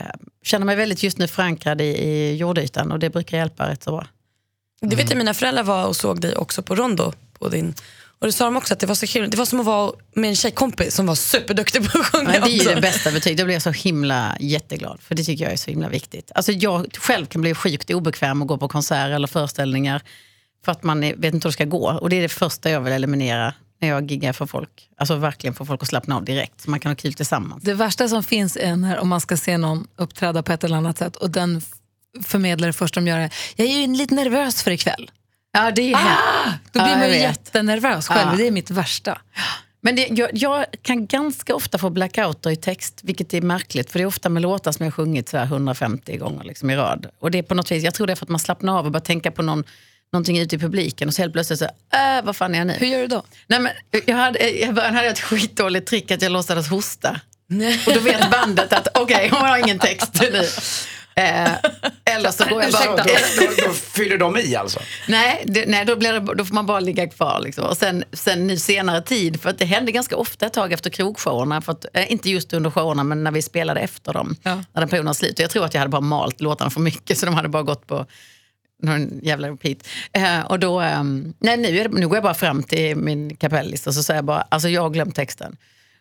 känna 0.43 0.65
mig 0.65 0.75
väldigt 0.75 1.03
just 1.03 1.17
nu 1.17 1.27
förankrad 1.27 1.81
i, 1.81 1.85
i 1.85 2.35
jordytan 2.35 2.91
och 2.91 2.99
det 2.99 3.09
brukar 3.09 3.37
hjälpa 3.37 3.69
rätt 3.69 3.83
så 3.83 3.91
bra. 3.91 4.07
Det 4.81 4.95
vet 4.95 5.09
jag, 5.09 5.17
mina 5.17 5.33
föräldrar 5.33 5.63
var 5.63 5.85
och 5.85 5.95
såg 5.95 6.21
dig 6.21 6.35
också 6.35 6.61
på 6.61 6.75
Rondo. 6.75 7.13
På 7.39 7.49
din, 7.49 7.73
och 8.19 8.27
det 8.27 8.33
sa 8.33 8.45
de 8.45 8.57
också 8.57 8.73
att 8.73 8.79
det 8.79 8.87
var 8.87 8.95
så 8.95 9.05
himla, 9.05 9.29
det 9.29 9.37
var 9.37 9.45
som 9.45 9.59
att 9.59 9.65
vara 9.65 9.91
med 10.13 10.29
en 10.29 10.35
tjejkompis 10.35 10.95
som 10.95 11.05
var 11.05 11.15
superduktig 11.15 11.91
på 11.91 11.99
att 11.99 12.05
sjunga 12.05 12.31
Men 12.31 12.41
det 12.41 12.47
är 12.47 12.69
ju 12.69 12.75
det 12.75 12.81
bästa 12.81 13.11
betyget. 13.11 13.37
Då 13.37 13.45
blir 13.45 13.55
jag 13.55 13.61
så 13.61 13.71
himla 13.71 14.37
jätteglad. 14.39 14.99
För 15.01 15.15
det 15.15 15.23
tycker 15.23 15.43
jag 15.43 15.53
är 15.53 15.57
så 15.57 15.71
himla 15.71 15.89
viktigt. 15.89 16.31
Alltså 16.35 16.51
jag 16.51 16.97
själv 16.97 17.25
kan 17.25 17.41
bli 17.41 17.53
sjukt 17.53 17.91
obekväm 17.91 18.41
och 18.41 18.47
gå 18.47 18.57
på 18.57 18.67
konserter 18.67 19.11
eller 19.11 19.27
föreställningar. 19.27 20.01
För 20.65 20.71
att 20.71 20.83
man 20.83 21.01
vet 21.01 21.15
inte 21.15 21.29
hur 21.29 21.39
det 21.39 21.51
ska 21.51 21.65
gå. 21.65 21.99
Och 22.01 22.09
det 22.09 22.15
är 22.15 22.21
det 22.21 22.29
första 22.29 22.69
jag 22.69 22.81
vill 22.81 22.93
eliminera 22.93 23.53
när 23.81 23.87
jag 23.89 24.11
giggar 24.11 24.33
för 24.33 24.45
folk. 24.45 24.89
Alltså 24.97 25.15
verkligen 25.15 25.53
få 25.53 25.65
folk 25.65 25.81
att 25.83 25.89
slappna 25.89 26.15
av 26.15 26.23
direkt. 26.25 26.61
Så 26.61 26.69
man 26.69 26.79
kan 26.79 26.89
ha 26.89 26.95
kul 26.95 27.13
tillsammans. 27.13 27.63
Det 27.63 27.73
värsta 27.73 28.07
som 28.07 28.23
finns 28.23 28.57
är 28.57 28.75
när 28.75 28.97
om 28.99 29.07
man 29.09 29.21
ska 29.21 29.37
se 29.37 29.57
någon 29.57 29.87
uppträda 29.95 30.43
på 30.43 30.51
ett 30.51 30.63
eller 30.63 30.77
annat 30.77 30.97
sätt 30.97 31.15
och 31.15 31.29
den 31.29 31.57
f- 31.57 32.25
förmedlar 32.25 32.67
det 32.67 32.73
först 32.73 32.95
de 32.95 33.07
gör 33.07 33.19
det. 33.19 33.29
Jag 33.55 33.67
är 33.67 33.71
ju 33.81 33.87
lite 33.95 34.15
nervös 34.15 34.63
för 34.63 34.71
ikväll. 34.71 35.11
Ja, 35.51 35.71
det 35.71 35.81
är 35.81 35.97
Då 36.71 36.79
Ja, 36.79 36.83
blir 36.83 36.93
man 36.95 36.99
jag 37.01 37.09
ju 37.09 37.15
jättenervös 37.21 38.07
själv. 38.07 38.29
Ja. 38.31 38.37
Det 38.37 38.47
är 38.47 38.51
mitt 38.51 38.69
värsta. 38.71 39.17
Men 39.81 39.95
det, 39.95 40.07
jag, 40.11 40.29
jag 40.33 40.65
kan 40.81 41.05
ganska 41.07 41.55
ofta 41.55 41.77
få 41.77 41.89
blackouter 41.89 42.49
i 42.49 42.55
text, 42.55 42.99
vilket 43.03 43.33
är 43.33 43.41
märkligt. 43.41 43.91
För 43.91 43.99
det 43.99 44.03
är 44.03 44.07
ofta 44.07 44.29
med 44.29 44.41
låtar 44.41 44.71
som 44.71 44.83
jag 44.83 44.91
har 44.91 44.95
sjungit 44.95 45.29
så 45.29 45.37
här 45.37 45.45
150 45.45 46.17
gånger 46.17 46.43
liksom 46.43 46.69
i 46.69 46.75
rad. 46.75 47.05
Och 47.19 47.31
det 47.31 47.37
är 47.37 47.43
på 47.43 47.55
något 47.55 47.71
vis, 47.71 47.83
jag 47.83 47.93
tror 47.93 48.07
det 48.07 48.13
är 48.13 48.15
för 48.15 48.25
att 48.25 48.29
man 48.29 48.39
slappnar 48.39 48.77
av 48.79 48.85
och 48.85 48.91
bara 48.91 48.99
tänka 48.99 49.31
på 49.31 49.41
någon, 49.41 49.63
någonting 50.13 50.39
ute 50.39 50.55
i 50.55 50.59
publiken. 50.59 51.07
Och 51.07 51.13
så 51.13 51.21
helt 51.21 51.33
plötsligt 51.33 51.59
så, 51.59 51.65
äh, 51.65 52.23
vad 52.23 52.35
fan 52.35 52.53
är 52.55 52.57
jag 52.57 52.67
nu? 52.67 52.73
Hur 52.73 52.87
gör 52.87 52.99
du 52.99 53.07
då? 53.07 53.23
Nej, 53.47 53.59
men 53.59 53.71
jag 54.05 54.15
hade, 54.15 54.59
I 54.63 54.71
början 54.71 54.93
hade 54.95 55.05
jag 55.07 55.13
ett 55.13 55.19
skitdåligt 55.19 55.87
trick 55.87 56.11
att 56.11 56.21
jag 56.21 56.31
låtsades 56.31 56.67
hosta. 56.69 57.19
Och 57.87 57.93
då 57.93 57.99
vet 57.99 58.31
bandet 58.31 58.73
att 58.73 58.87
okej, 58.97 59.29
hon 59.31 59.41
har 59.41 59.57
ingen 59.57 59.79
text 59.79 60.21
nu. 60.21 60.43
Eh, 61.15 61.51
eller 62.05 62.31
så 62.31 62.45
går 62.45 62.61
jag 62.63 62.71
bara... 62.71 62.85
Då, 62.85 63.03
då, 63.05 63.67
då 63.67 63.73
fyller 63.73 64.17
de 64.17 64.37
i 64.37 64.55
alltså? 64.55 64.79
Nej, 65.07 65.43
det, 65.45 65.65
nej 65.67 65.85
då, 65.85 65.95
blir 65.95 66.13
det, 66.13 66.35
då 66.35 66.45
får 66.45 66.55
man 66.55 66.65
bara 66.65 66.79
ligga 66.79 67.07
kvar. 67.09 67.41
Liksom. 67.43 67.65
Och 67.65 67.77
sen, 67.77 68.03
sen 68.13 68.47
nu 68.47 68.57
senare 68.57 69.01
tid, 69.01 69.41
för 69.41 69.49
att 69.49 69.57
det 69.59 69.65
hände 69.65 69.91
ganska 69.91 70.15
ofta 70.15 70.45
ett 70.45 70.53
tag 70.53 70.73
efter 70.73 70.89
krogshowerna, 70.89 71.61
för 71.61 71.71
att, 71.71 71.85
eh, 71.93 72.11
inte 72.11 72.29
just 72.29 72.53
under 72.53 72.69
showerna 72.69 73.03
men 73.03 73.23
när 73.23 73.31
vi 73.31 73.41
spelade 73.41 73.79
efter 73.79 74.13
dem, 74.13 74.35
Ja. 74.43 74.55
när 74.55 74.81
den 74.81 74.89
perioden 74.89 75.05
var 75.05 75.13
slut. 75.13 75.33
Och 75.33 75.39
jag 75.43 75.49
tror 75.49 75.65
att 75.65 75.73
jag 75.73 75.81
hade 75.81 75.89
bara 75.91 76.01
malt 76.01 76.41
låtarna 76.41 76.69
för 76.69 76.79
mycket 76.81 77.17
så 77.17 77.25
de 77.25 77.35
hade 77.35 77.49
bara 77.49 77.63
gått 77.63 77.87
på 77.87 78.05
någon 78.83 79.19
jävla 79.23 79.49
repeat. 79.49 79.77
Eh, 80.13 80.39
och 80.41 80.59
då, 80.59 80.79
ehm, 80.79 81.33
nej, 81.39 81.57
nu, 81.57 81.79
är 81.79 81.89
det, 81.89 81.99
nu 81.99 82.07
går 82.07 82.15
jag 82.17 82.23
bara 82.23 82.33
fram 82.33 82.63
till 82.63 82.95
min 82.95 83.35
kapellis 83.35 83.87
och 83.87 83.93
så 83.93 84.03
säger 84.03 84.17
jag 84.17 84.25
bara, 84.25 84.41
alltså 84.41 84.69
jag 84.69 84.81
har 84.81 84.89
glömt 84.89 85.15
texten. 85.15 85.57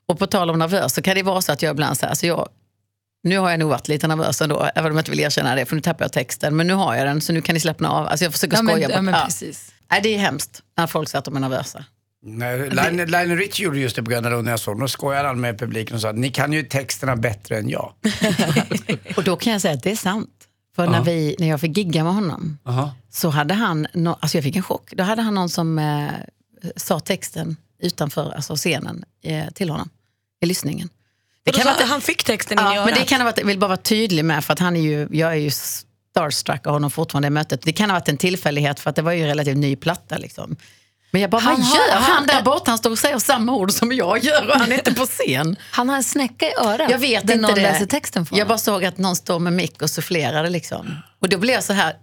Och 0.07 0.19
på 0.19 0.27
tal 0.27 0.51
om 0.51 0.59
nervös 0.59 0.95
så 0.95 1.03
kan 1.03 1.15
det 1.15 1.23
vara 1.23 1.41
så 1.41 1.53
att 1.53 1.63
jag 1.63 1.71
ibland 1.71 1.99
säger, 1.99 2.11
alltså 2.11 2.27
jag, 2.27 2.49
nu 3.23 3.39
har 3.39 3.51
jag 3.51 3.59
nog 3.61 3.71
varit 3.71 3.89
lite 3.89 4.09
nervös 4.09 4.43
ändå, 4.43 4.71
även 4.75 4.91
om 4.91 4.97
jag 4.97 5.01
inte 5.01 5.11
vill 5.11 5.21
erkänna 5.21 5.55
det, 5.55 5.67
för 5.67 5.75
nu 5.77 5.83
tappar 5.83 6.05
jag 6.05 6.13
texten. 6.13 6.57
Men 6.57 6.67
nu 6.67 6.75
har 6.75 6.95
jag 6.95 7.07
den, 7.07 7.21
så 7.21 7.33
nu 7.33 7.43
kan 7.43 7.55
ni 7.55 7.61
slappna 7.61 7.91
av. 7.91 8.07
Alltså 8.07 8.25
jag 8.25 8.33
försöker 8.33 8.57
Ja, 8.57 8.63
men, 8.63 8.75
skoja. 8.75 8.91
ja, 8.91 9.03
men 9.03 9.15
ja. 9.15 9.25
precis. 9.25 9.73
Nej, 9.91 10.01
det 10.03 10.15
är 10.15 10.19
hemskt 10.19 10.63
när 10.77 10.87
folk 10.87 11.09
säger 11.09 11.19
att 11.19 11.25
de 11.25 11.37
är 11.37 11.41
nervösa. 11.41 11.85
Nej, 12.23 12.71
Lionel 12.71 13.37
Richie 13.37 13.65
gjorde 13.65 13.79
just 13.79 13.97
det 13.97 14.03
på 14.03 14.11
Gröna 14.11 14.29
Lund 14.31 14.45
när 14.45 14.51
jag 14.53 14.61
såg 14.61 14.81
Då 14.81 14.89
skojade 14.89 15.29
han 15.29 15.41
med 15.41 15.59
publiken 15.59 15.95
och 15.95 16.01
sa 16.01 16.13
ni 16.13 16.31
kan 16.31 16.53
ju 16.53 16.63
texterna 16.63 17.17
bättre 17.17 17.59
än 17.59 17.69
jag. 17.69 17.93
Och 19.17 19.25
då 19.25 19.37
kan 19.37 19.53
jag 19.53 19.63
säga 19.63 19.75
att 19.75 19.83
det 19.83 19.91
är 19.91 19.97
sant. 19.97 20.38
För 20.79 20.87
när, 20.87 21.03
vi, 21.03 21.37
när 21.39 21.49
jag 21.49 21.61
fick 21.61 21.77
gigga 21.77 22.05
med 22.05 22.15
honom 22.15 22.59
Aha. 22.65 22.95
så 23.11 23.29
hade 23.29 23.55
han, 23.55 23.87
no, 23.93 24.09
alltså 24.21 24.37
jag 24.37 24.45
fick 24.45 24.57
en 24.57 24.63
chock. 24.63 24.93
Då 24.97 25.03
hade 25.03 25.23
han 25.23 25.35
någon 25.35 25.49
som 25.49 25.79
eh, 25.79 26.09
sa 26.77 27.01
texten 27.01 27.57
utanför 27.83 28.33
alltså 28.33 28.57
scenen 28.57 29.05
eh, 29.23 29.51
till 29.55 29.71
honom 29.71 29.91
i 30.41 30.47
lyssningen. 30.47 30.89
Det 31.43 31.53
kan 31.53 31.65
vara 31.65 31.75
att 31.75 31.89
han 31.89 32.01
fick 32.01 32.25
texten 32.25 32.59
in 32.59 32.65
i 32.73 32.75
Ja, 32.75 32.85
men 32.85 32.95
det 32.95 33.01
örat. 33.01 33.09
kan 33.09 33.21
ha 33.21 33.25
varit, 33.25 33.39
jag 33.39 33.47
vill 33.47 33.59
bara 33.59 33.69
vara 33.69 33.77
tydlig 33.77 34.25
med, 34.25 34.45
för 34.45 34.53
att 34.53 34.59
han 34.59 34.77
är 34.77 34.81
ju, 34.81 35.09
jag 35.11 35.31
är 35.33 35.37
ju 35.37 35.51
starstruck 35.51 36.67
av 36.67 36.73
honom 36.73 36.91
fortfarande 36.91 37.27
i 37.27 37.31
mötet. 37.31 37.63
Det 37.63 37.73
kan 37.73 37.91
ha 37.91 37.97
varit 37.97 38.09
en 38.09 38.17
tillfällighet 38.17 38.81
för 38.81 38.91
att 38.91 38.97
det 38.97 39.03
var 39.03 39.13
ju 39.13 39.27
relativt 39.27 39.57
ny 39.57 39.77
platta. 39.77 40.19
Liksom. 40.19 40.57
Men 41.11 41.21
jag 41.21 41.31
bara, 41.31 41.43
Han 41.43 41.55
vad 41.61 41.63
gör 41.77 41.93
han 41.95 42.03
han- 42.03 42.27
där 42.27 42.43
borta? 42.43 42.71
Han 42.71 42.79
står 42.79 42.91
och 42.91 42.99
säger 42.99 43.19
samma 43.19 43.53
ord 43.55 43.71
som 43.73 43.93
jag 43.93 44.25
gör 44.25 44.47
och 44.49 44.59
han 44.61 44.73
är 44.73 44.77
inte 44.77 44.95
på 44.95 45.07
scen. 45.07 45.57
Han 45.71 45.89
har 45.89 45.97
en 45.97 46.05
snäcka 46.05 46.47
i 46.47 46.53
örat 46.61 46.91
Jag 46.91 46.99
vet 46.99 47.23
inte 47.23 47.37
någon 47.37 47.55
det. 47.55 47.61
läser 47.63 47.87
texten 47.87 48.27
för 48.27 48.37
Jag 48.37 48.45
honom. 48.45 48.49
bara 48.49 48.59
såg 48.59 48.85
att 48.85 48.99
någon 48.99 49.17
står 49.17 49.39
med 49.39 49.53
mick 49.53 49.83
och 49.83 49.91
sufflerade. 49.91 50.51
Liksom. 50.51 50.95
Och 51.21 51.29
då 51.29 51.39
blev 51.39 51.55
jag 51.55 51.65
så 51.65 51.73
här, 51.73 51.95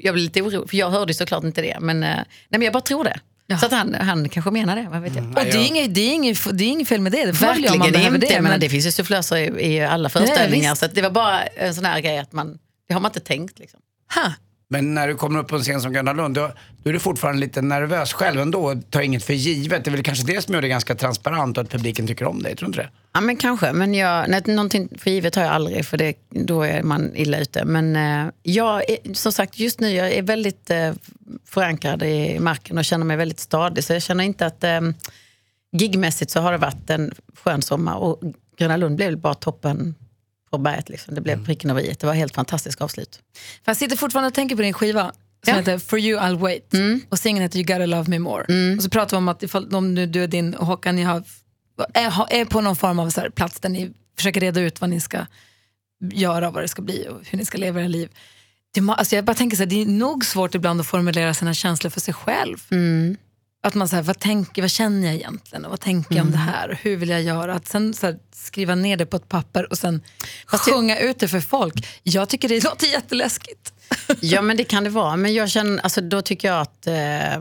jag 0.00 0.14
blev 0.14 0.24
lite 0.24 0.42
orolig, 0.42 0.70
för 0.70 0.76
jag 0.76 0.90
hörde 0.90 1.14
såklart 1.14 1.44
inte 1.44 1.62
det. 1.62 1.76
Men, 1.80 2.02
eh, 2.02 2.08
nej, 2.16 2.24
men 2.50 2.62
jag 2.62 2.72
bara 2.72 2.80
tror 2.82 3.04
det. 3.04 3.20
Så 3.60 3.66
att 3.66 3.72
han, 3.72 3.94
han 3.94 4.28
kanske 4.28 4.50
menar 4.50 4.76
det, 4.76 4.88
vad 4.90 5.00
vet 5.02 5.14
jag. 5.16 5.24
Och 5.26 5.34
det 5.34 5.50
är, 5.50 5.66
inget, 5.66 5.94
det, 5.94 6.00
är 6.00 6.12
inget, 6.14 6.58
det 6.58 6.64
är 6.64 6.68
inget 6.68 6.88
fel 6.88 7.00
med 7.00 7.12
det. 7.12 7.18
Det 7.18 7.26
man 7.26 7.34
Verkligen 7.40 7.74
inte. 7.74 7.90
det. 7.90 8.18
Det, 8.18 8.34
men 8.40 8.42
men- 8.50 8.60
det 8.60 8.68
finns 8.68 8.86
ju 8.86 8.92
sufflöser 8.92 9.36
i, 9.36 9.72
i 9.74 9.80
alla 9.84 10.08
föreställningar. 10.08 10.70
visst. 10.70 10.80
så 10.80 10.86
att 10.86 10.94
det 10.94 11.02
var 11.02 11.10
bara 11.10 11.42
en 11.42 11.74
sån 11.74 11.84
här 11.84 12.00
grej 12.00 12.18
att 12.18 12.32
man, 12.32 12.58
det 12.88 12.94
har 12.94 13.00
man 13.00 13.08
inte 13.08 13.20
tänkt. 13.20 13.58
Liksom. 13.58 13.80
Ha. 14.14 14.32
Men 14.72 14.94
när 14.94 15.08
du 15.08 15.14
kommer 15.14 15.38
upp 15.38 15.48
på 15.48 15.56
en 15.56 15.62
scen 15.62 15.80
som 15.80 15.92
Gröna 15.92 16.12
Lund, 16.12 16.34
då, 16.34 16.50
då 16.82 16.90
är 16.90 16.92
du 16.92 16.98
fortfarande 16.98 17.40
lite 17.40 17.62
nervös 17.62 18.12
själv 18.12 18.40
ändå 18.40 18.64
och 18.64 18.90
tar 18.90 19.00
inget 19.00 19.24
för 19.24 19.32
givet. 19.32 19.84
Det 19.84 19.90
är 19.90 19.92
väl 19.92 20.02
kanske 20.02 20.26
det 20.26 20.42
som 20.42 20.54
gör 20.54 20.62
det 20.62 20.68
ganska 20.68 20.94
transparent 20.94 21.58
och 21.58 21.64
att 21.64 21.70
publiken 21.70 22.06
tycker 22.06 22.24
om 22.24 22.42
dig, 22.42 22.56
tror 22.56 22.66
du 22.66 22.70
inte 22.70 22.82
det? 22.82 22.88
Ja 23.12 23.20
men 23.20 23.36
kanske, 23.36 23.72
men 23.72 23.94
jag, 23.94 24.30
nej, 24.30 24.42
någonting 24.46 24.88
för 24.98 25.10
givet 25.10 25.34
har 25.34 25.42
jag 25.42 25.52
aldrig 25.52 25.86
för 25.86 25.96
det, 25.96 26.14
då 26.28 26.62
är 26.62 26.82
man 26.82 27.16
illa 27.16 27.38
ute. 27.38 27.64
Men 27.64 27.96
eh, 27.96 28.32
jag 28.42 28.90
är, 28.90 29.14
som 29.14 29.32
sagt 29.32 29.58
just 29.58 29.80
nu 29.80 29.90
jag 29.90 30.12
är 30.12 30.22
väldigt 30.22 30.70
eh, 30.70 30.92
förankrad 31.46 32.02
i 32.02 32.38
marken 32.40 32.78
och 32.78 32.84
känner 32.84 33.04
mig 33.04 33.16
väldigt 33.16 33.40
stadig. 33.40 33.84
Så 33.84 33.92
jag 33.92 34.02
känner 34.02 34.24
inte 34.24 34.46
att 34.46 34.64
eh, 34.64 34.80
gigmässigt 35.72 36.30
så 36.30 36.40
har 36.40 36.52
det 36.52 36.58
varit 36.58 36.90
en 36.90 37.14
skön 37.34 37.62
sommar 37.62 37.96
och 37.96 38.20
Gröna 38.58 38.76
Lund 38.76 38.96
blev 38.96 39.18
bara 39.18 39.34
toppen 39.34 39.94
på 40.50 40.58
berget. 40.58 40.88
Liksom. 40.88 41.14
Det 41.14 41.20
blev 41.20 41.44
pricken 41.44 41.70
över 41.70 41.80
i. 41.80 41.96
Det 42.00 42.06
var 42.06 42.14
helt 42.14 42.34
fantastiskt 42.34 42.80
avslut. 42.80 43.20
För 43.64 43.70
jag 43.70 43.76
sitter 43.76 43.96
fortfarande 43.96 44.28
och 44.28 44.34
tänker 44.34 44.56
på 44.56 44.62
din 44.62 44.72
skiva 44.72 45.02
som 45.44 45.54
Ja. 45.54 45.56
heter 45.58 45.78
For 45.78 45.98
you 45.98 46.20
I'll 46.20 46.38
wait. 46.38 46.72
Och 47.08 47.18
singeln 47.18 47.42
heter 47.42 47.58
You 47.58 47.66
gotta 47.66 47.86
love 47.86 48.10
me 48.10 48.18
more. 48.18 48.74
Och 48.76 48.82
så 48.82 48.90
pratar 48.90 49.16
vi 49.16 49.18
om 49.18 49.28
att 49.28 49.42
ifall, 49.42 49.74
om 49.74 49.94
nu 49.94 50.06
du 50.06 50.22
och 50.22 50.28
din 50.28 50.54
Håkan 50.54 50.96
ni 50.96 51.02
har, 51.02 51.22
är, 51.94 52.32
är 52.32 52.44
på 52.44 52.60
någon 52.60 52.76
form 52.76 52.98
av 52.98 53.10
så 53.10 53.20
här 53.20 53.30
plats 53.30 53.60
där 53.60 53.68
ni 53.68 53.90
försöker 54.16 54.40
reda 54.40 54.60
ut 54.60 54.80
vad 54.80 54.90
ni 54.90 55.00
ska 55.00 55.26
göra, 56.12 56.50
vad 56.50 56.62
det 56.64 56.68
ska 56.68 56.82
bli 56.82 57.06
och 57.10 57.20
hur 57.30 57.38
ni 57.38 57.44
ska 57.44 57.58
leva 57.58 57.80
era 57.80 57.88
liv. 57.88 58.08
Det, 58.74 58.80
alltså 58.96 59.14
jag 59.16 59.24
bara 59.24 59.34
tänker 59.34 59.56
så 59.56 59.62
här, 59.62 59.70
det 59.70 59.82
är 59.82 59.86
nog 59.86 60.24
svårt 60.24 60.54
ibland 60.54 60.80
att 60.80 60.86
formulera 60.86 61.34
sina 61.34 61.54
känslor 61.54 61.90
för 61.90 62.00
sig 62.00 62.14
själv. 62.14 62.56
Att 63.62 63.74
man 63.74 63.88
säger, 63.88 64.02
vad, 64.02 64.18
tänker, 64.18 64.62
vad 64.62 64.70
känner 64.70 65.06
jag 65.06 65.16
egentligen 65.16 65.64
och 65.64 65.70
vad 65.70 65.80
tänker 65.80 66.16
jag 66.16 66.24
om 66.24 66.30
det 66.32 66.38
här 66.38 66.70
och 66.70 66.76
hur 66.76 66.96
vill 66.96 67.08
jag 67.08 67.22
göra? 67.22 67.54
Att 67.54 67.68
sen 67.68 67.94
så 67.94 68.06
här, 68.06 68.18
skriva 68.32 68.74
ner 68.74 68.96
det 68.96 69.06
på 69.06 69.16
ett 69.16 69.28
papper 69.28 69.70
och 69.70 69.78
sen 69.78 70.02
sjunga 70.46 70.98
ut 70.98 71.18
det 71.18 71.28
för 71.28 71.40
folk. 71.40 71.86
Jag 72.02 72.28
tycker 72.28 72.48
det 72.48 72.64
låter 72.64 72.86
jätteläskigt. 72.86 73.72
Ja 74.20 74.42
men 74.42 74.56
det 74.56 74.64
kan 74.64 74.84
det 74.84 74.90
vara. 74.90 75.16
Men 75.16 75.34
jag 75.34 75.50
känner, 75.50 75.82
alltså, 75.82 76.00
då 76.00 76.22
tycker 76.22 76.48
jag 76.48 76.60
att 76.60 76.86
eh, 76.86 77.40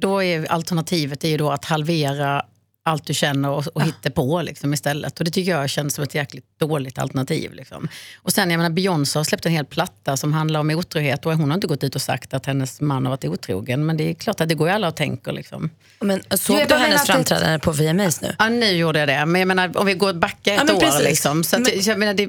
då 0.00 0.22
är 0.22 0.52
alternativet 0.52 1.24
är 1.24 1.28
ju 1.28 1.36
då 1.36 1.50
att 1.50 1.64
halvera 1.64 2.42
allt 2.86 3.06
du 3.06 3.14
känner 3.14 3.50
och, 3.50 3.66
och 3.66 3.82
hitta 3.82 4.10
på 4.10 4.42
liksom, 4.42 4.74
istället. 4.74 5.18
Och 5.18 5.24
det 5.24 5.30
tycker 5.30 5.50
jag 5.50 5.70
känns 5.70 5.94
som 5.94 6.04
ett 6.04 6.14
jäkligt 6.14 6.44
dåligt 6.58 6.98
alternativ. 6.98 7.52
Liksom. 7.54 7.88
Och 8.22 8.32
sen, 8.32 8.50
jag 8.50 8.58
menar, 8.58 8.70
Beyoncé 8.70 9.18
har 9.18 9.24
släppt 9.24 9.46
en 9.46 9.52
hel 9.52 9.64
platta 9.64 10.16
som 10.16 10.32
handlar 10.32 10.60
om 10.60 10.70
otrohet 10.70 11.26
och 11.26 11.32
hon 11.32 11.50
har 11.50 11.54
inte 11.54 11.66
gått 11.66 11.84
ut 11.84 11.94
och 11.94 12.02
sagt 12.02 12.34
att 12.34 12.46
hennes 12.46 12.80
man 12.80 13.04
har 13.04 13.10
varit 13.10 13.24
otrogen. 13.24 13.86
Men 13.86 13.96
det 13.96 14.10
är 14.10 14.14
klart 14.14 14.40
att 14.40 14.48
det 14.48 14.54
går 14.54 14.68
ju 14.68 14.74
alla 14.74 14.88
och 14.88 14.96
tänker. 14.96 15.32
Liksom. 15.32 15.70
Men 16.00 16.22
såg 16.30 16.56
du 16.56 16.62
menar 16.62 16.78
hennes 16.78 17.00
att 17.00 17.06
framträdande 17.06 17.58
på 17.58 17.72
VMAs 17.72 18.20
nu? 18.20 18.34
Ja, 18.38 18.48
nu 18.48 18.70
gjorde 18.70 18.98
jag 18.98 19.08
det. 19.08 19.26
Men 19.26 19.40
jag 19.40 19.48
menar, 19.48 19.76
om 19.78 19.86
vi 19.86 19.94
går 19.94 20.12
backa 20.12 20.52
ett 20.54 20.58
Ja, 20.58 20.64
men 20.64 20.76
år. 20.76 21.02
Liksom, 21.02 21.44
så 21.44 21.56
att, 21.56 21.62
Men- 21.62 21.82
jag 21.82 21.98
menar, 21.98 22.14
det, 22.14 22.28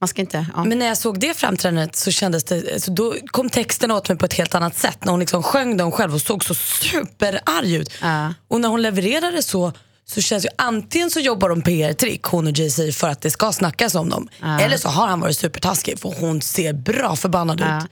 man 0.00 0.08
ska 0.08 0.20
inte... 0.20 0.46
Ja. 0.56 0.64
Men 0.64 0.78
när 0.78 0.86
jag 0.86 0.98
såg 0.98 1.20
det 1.20 1.36
framträdandet 1.36 1.96
så 1.96 2.10
kändes 2.10 2.44
det, 2.44 2.82
så 2.82 2.90
då 2.90 3.14
kom 3.26 3.50
texten 3.50 3.90
åt 3.90 4.08
mig 4.08 4.18
på 4.18 4.24
ett 4.24 4.34
helt 4.34 4.54
annat 4.54 4.76
sätt. 4.76 5.04
När 5.04 5.10
hon 5.10 5.20
liksom 5.20 5.42
sjöng 5.42 5.76
dem 5.76 5.92
själv 5.92 6.14
och 6.14 6.20
såg 6.20 6.44
så 6.44 6.54
superarg 6.54 7.74
ut. 7.74 7.92
Ja. 8.02 8.34
Och 8.48 8.60
när 8.60 8.68
hon 8.68 8.82
levererade 8.82 9.42
så, 9.42 9.72
så 10.10 10.20
känns 10.20 10.44
ju 10.44 10.48
antingen 10.58 11.10
så 11.10 11.20
jobbar 11.20 11.48
de 11.48 11.62
PR-trick, 11.62 12.22
hon 12.22 12.46
och 12.46 12.52
Jay-Z, 12.58 12.92
för 12.92 13.08
att 13.08 13.20
det 13.20 13.30
ska 13.30 13.52
snackas 13.52 13.94
om 13.94 14.08
dem. 14.08 14.28
Eller 14.60 14.76
så 14.76 14.88
har 14.88 15.06
han 15.06 15.20
varit 15.20 15.36
supertaskig 15.36 15.98
för 15.98 16.14
hon 16.20 16.42
ser 16.42 16.72
bra 16.72 17.16
förbannad 17.16 17.60
Ja. 17.60 17.78
ut. 17.84 17.90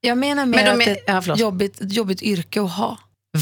Jag 0.00 0.18
menar 0.18 0.46
mer 0.46 0.64
Men 0.64 0.78
de 0.78 0.90
att 0.90 0.96
det 1.06 1.10
är- 1.10 1.24
ja, 1.28 1.36
jobbigt, 1.36 1.76
jobbigt 1.80 2.22
yrke 2.22 2.60
att 2.62 2.70
ha. 2.72 2.98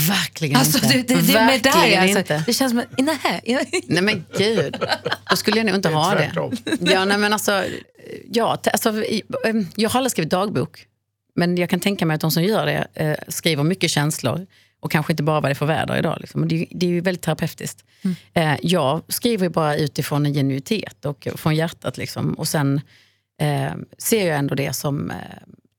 Verkligen 0.08 0.56
Alltså, 0.56 0.84
inte. 0.84 0.88
det, 0.96 1.02
det, 1.14 1.20
det, 1.20 1.32
är 1.38 1.46
med 1.46 1.62
där, 1.62 1.72
Verkligen 1.72 2.02
alltså, 2.02 2.18
inte. 2.18 2.42
det 2.46 2.52
känns 2.52 2.70
som 2.72 2.78
att, 2.78 2.86
nej, 2.98 3.82
Nej 3.86 4.02
men 4.02 4.24
gud, 4.38 4.76
då 5.30 5.36
skulle 5.36 5.56
jag 5.56 5.66
nog 5.66 5.74
inte 5.74 5.88
ha 5.88 6.14
det. 6.14 6.32
Ja, 6.80 7.04
nej, 7.04 7.18
men 7.18 7.32
alltså, 7.32 7.64
ja, 8.32 8.58
alltså, 8.72 9.02
em, 9.44 9.68
jag 9.76 9.90
har 9.90 9.98
aldrig 10.00 10.10
skrivit 10.10 10.30
dagbok. 10.30 10.84
Men 11.34 11.56
jag 11.56 11.70
kan 11.70 11.80
tänka 11.80 12.06
mig 12.06 12.14
att 12.14 12.20
de 12.20 12.30
som 12.30 12.42
gör 12.42 12.66
det 12.66 12.86
eh, 12.94 13.16
skriver 13.28 13.62
mycket 13.62 13.90
känslor. 13.90 14.46
Och 14.86 14.92
kanske 14.92 15.12
inte 15.12 15.22
bara 15.22 15.40
vad 15.40 15.50
det 15.50 15.52
är 15.52 15.54
för 15.54 15.66
väder 15.66 15.96
idag. 15.96 16.16
Liksom. 16.20 16.42
Och 16.42 16.46
Det, 16.46 16.66
det 16.70 16.86
är 16.86 16.90
ju 16.90 17.00
väldigt 17.00 17.22
terapeutiskt. 17.22 17.84
Eh, 18.32 18.56
jag 18.62 19.02
skriver 19.08 19.44
ju 19.44 19.50
bara 19.50 19.76
utifrån 19.76 20.26
en 20.26 20.34
genuitet 20.34 21.04
och 21.04 21.28
från 21.34 21.54
hjärtat. 21.54 21.96
Liksom. 21.96 22.34
Och 22.34 22.48
sen 22.48 22.80
eh, 23.40 23.74
ser 23.98 24.28
jag 24.28 24.38
ändå 24.38 24.54
det 24.54 24.72
som 24.72 25.10
eh, 25.10 25.16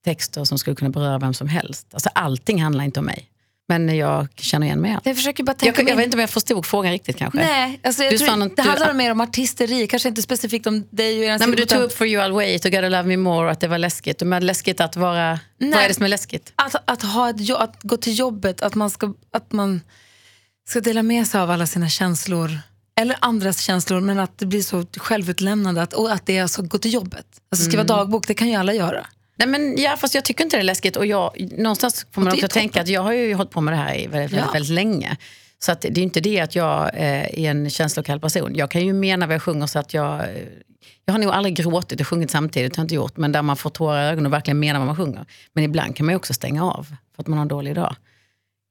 texter 0.06 0.44
som 0.44 0.58
skulle 0.58 0.76
kunna 0.76 0.90
beröra 0.90 1.18
vem 1.18 1.34
som 1.34 1.48
helst. 1.48 1.88
Alltså, 1.94 2.10
allting 2.16 2.62
handlar 2.64 2.84
inte 2.84 3.00
om 3.00 3.06
mig. 3.06 3.30
Men 3.70 3.98
jag 3.98 4.28
känner 4.36 4.68
igen 4.68 4.80
mig 4.82 4.94
allt. 4.94 5.06
Jag 5.06 5.16
försöker 5.16 5.44
bara 5.44 5.54
tänka 5.54 5.82
Jag, 5.82 5.90
jag 5.90 5.96
vet 5.96 6.06
inte 6.06 6.16
om 6.18 6.22
jag 6.22 6.30
förstod 6.30 6.66
frågan 6.66 6.92
riktigt 6.92 7.18
kanske. 7.18 7.40
Nej, 7.40 7.80
alltså 7.84 8.04
jag 8.04 8.14
Du 8.14 8.18
tror, 8.18 8.38
det 8.50 8.56
du- 8.56 8.62
handlar 8.62 8.94
mer 8.94 9.12
om 9.12 9.22
artisteri, 9.22 9.88
kanske 9.88 10.10
inte 10.10 10.22
specifikt 10.22 10.68
om 10.68 10.88
dig 10.90 11.18
och 11.20 11.24
era 11.26 11.38
Nej, 11.38 11.48
men 11.48 11.58
du 11.58 11.66
tog 11.66 11.82
upp 11.82 11.94
For 11.98 12.08
You 12.08 12.24
I'll 12.24 12.32
Wait 12.34 12.66
och 12.66 12.72
Gotta 12.72 12.90
Love 12.90 13.04
Me 13.04 13.18
More 13.18 13.52
att 13.52 13.60
det 13.60 13.68
var 13.68 13.78
läskigt. 13.78 14.22
Men 14.22 14.46
läskigt 14.46 14.80
att 14.82 14.96
vara... 14.96 15.40
Vad 15.60 15.70
Nej. 15.70 15.84
är 15.84 15.88
det 15.88 15.94
som 15.94 16.04
är 16.06 16.10
läskigt? 16.10 16.54
att, 16.56 16.76
att, 16.86 17.02
ha 17.04 17.30
ett, 17.30 17.50
att 17.58 17.84
gå 17.84 17.98
till 17.98 18.20
jobbet, 18.20 18.62
att 18.62 18.76
man, 18.76 18.90
ska, 18.90 19.14
att 19.34 19.52
man 19.52 19.82
ska 20.70 20.80
dela 20.80 21.04
med 21.04 21.28
sig 21.28 21.42
av 21.42 21.52
alla 21.52 21.68
sina 21.68 21.90
känslor, 21.90 22.60
eller 23.00 23.18
andras 23.22 23.62
känslor, 23.62 24.00
men 24.02 24.20
att 24.20 24.40
det 24.40 24.46
blir 24.46 24.62
så 24.62 24.86
självutlämnande 24.98 25.82
att, 25.82 25.94
och 25.94 26.12
att 26.12 26.26
det 26.26 26.38
är 26.38 26.42
alltså 26.42 26.62
gå 26.62 26.78
till 26.78 26.94
jobbet. 26.94 27.26
Alltså 27.52 27.66
skriva 27.66 27.82
Mm. 27.84 27.88
dagbok, 27.98 28.28
det 28.28 28.34
kan 28.34 28.48
ju 28.50 28.56
alla 28.56 28.74
göra. 28.74 29.06
Nej, 29.38 29.48
men, 29.48 29.76
ja, 29.78 29.98
fast 29.98 30.16
jag 30.16 30.26
tycker 30.26 30.44
inte 30.44 30.58
det 30.58 30.62
är 30.62 30.64
läskigt. 30.64 30.96
Och 30.96 31.06
jag, 31.06 31.48
någonstans 31.58 32.06
får 32.12 32.22
man 32.22 32.34
också 32.34 32.48
tänka 32.48 32.82
att 32.82 32.88
jag 32.88 33.02
har 33.02 33.14
ju 33.14 33.34
hållit 33.34 33.52
på 33.52 33.62
med 33.62 33.74
det 33.74 33.78
här 33.78 33.96
i 34.00 34.08
väldigt, 34.08 34.14
väldigt, 34.32 34.40
Ja. 34.48 34.52
väldigt 34.54 34.72
länge. 34.72 35.18
Så 35.60 35.72
att 35.72 35.82
det 35.82 35.98
är 35.98 36.04
inte 36.04 36.20
det 36.20 36.40
att 36.40 36.56
jag 36.56 36.82
eh, 36.94 37.40
är 37.40 37.52
en 37.52 37.70
känslokall 37.70 38.20
person. 38.20 38.56
Jag 38.56 38.72
kan 38.72 38.86
ju 38.86 38.94
mena 38.94 39.26
vad 39.28 39.36
jag 39.36 39.42
sjunger 39.42 39.68
så 39.68 39.80
att 39.80 39.94
jag... 39.94 40.20
eh, 40.20 40.26
Jag 41.06 41.14
har 41.14 41.20
nog 41.20 41.32
aldrig 41.32 41.56
gråtit 41.56 42.02
och 42.02 42.08
sjungit 42.08 42.32
samtidigt, 42.32 42.76
har 42.76 42.82
jag 42.82 42.86
inte 42.86 42.96
gjort. 42.96 43.18
Men 43.18 43.32
där 43.32 43.42
man 43.42 43.58
får 43.58 43.70
tårar 43.70 44.04
i 44.04 44.06
ögonen 44.08 44.26
och 44.26 44.34
verkligen 44.34 44.60
menar 44.60 44.80
vad 44.80 44.88
man 44.88 44.96
sjunger. 44.98 45.26
Men 45.54 45.64
ibland 45.64 45.96
kan 45.96 46.06
man 46.06 46.14
ju 46.14 46.18
också 46.18 46.34
stänga 46.34 46.66
av 46.66 46.84
för 47.16 47.22
att 47.24 47.28
man 47.28 47.38
har 47.38 47.42
en 47.42 47.48
dålig 47.48 47.76
dag. 47.76 47.96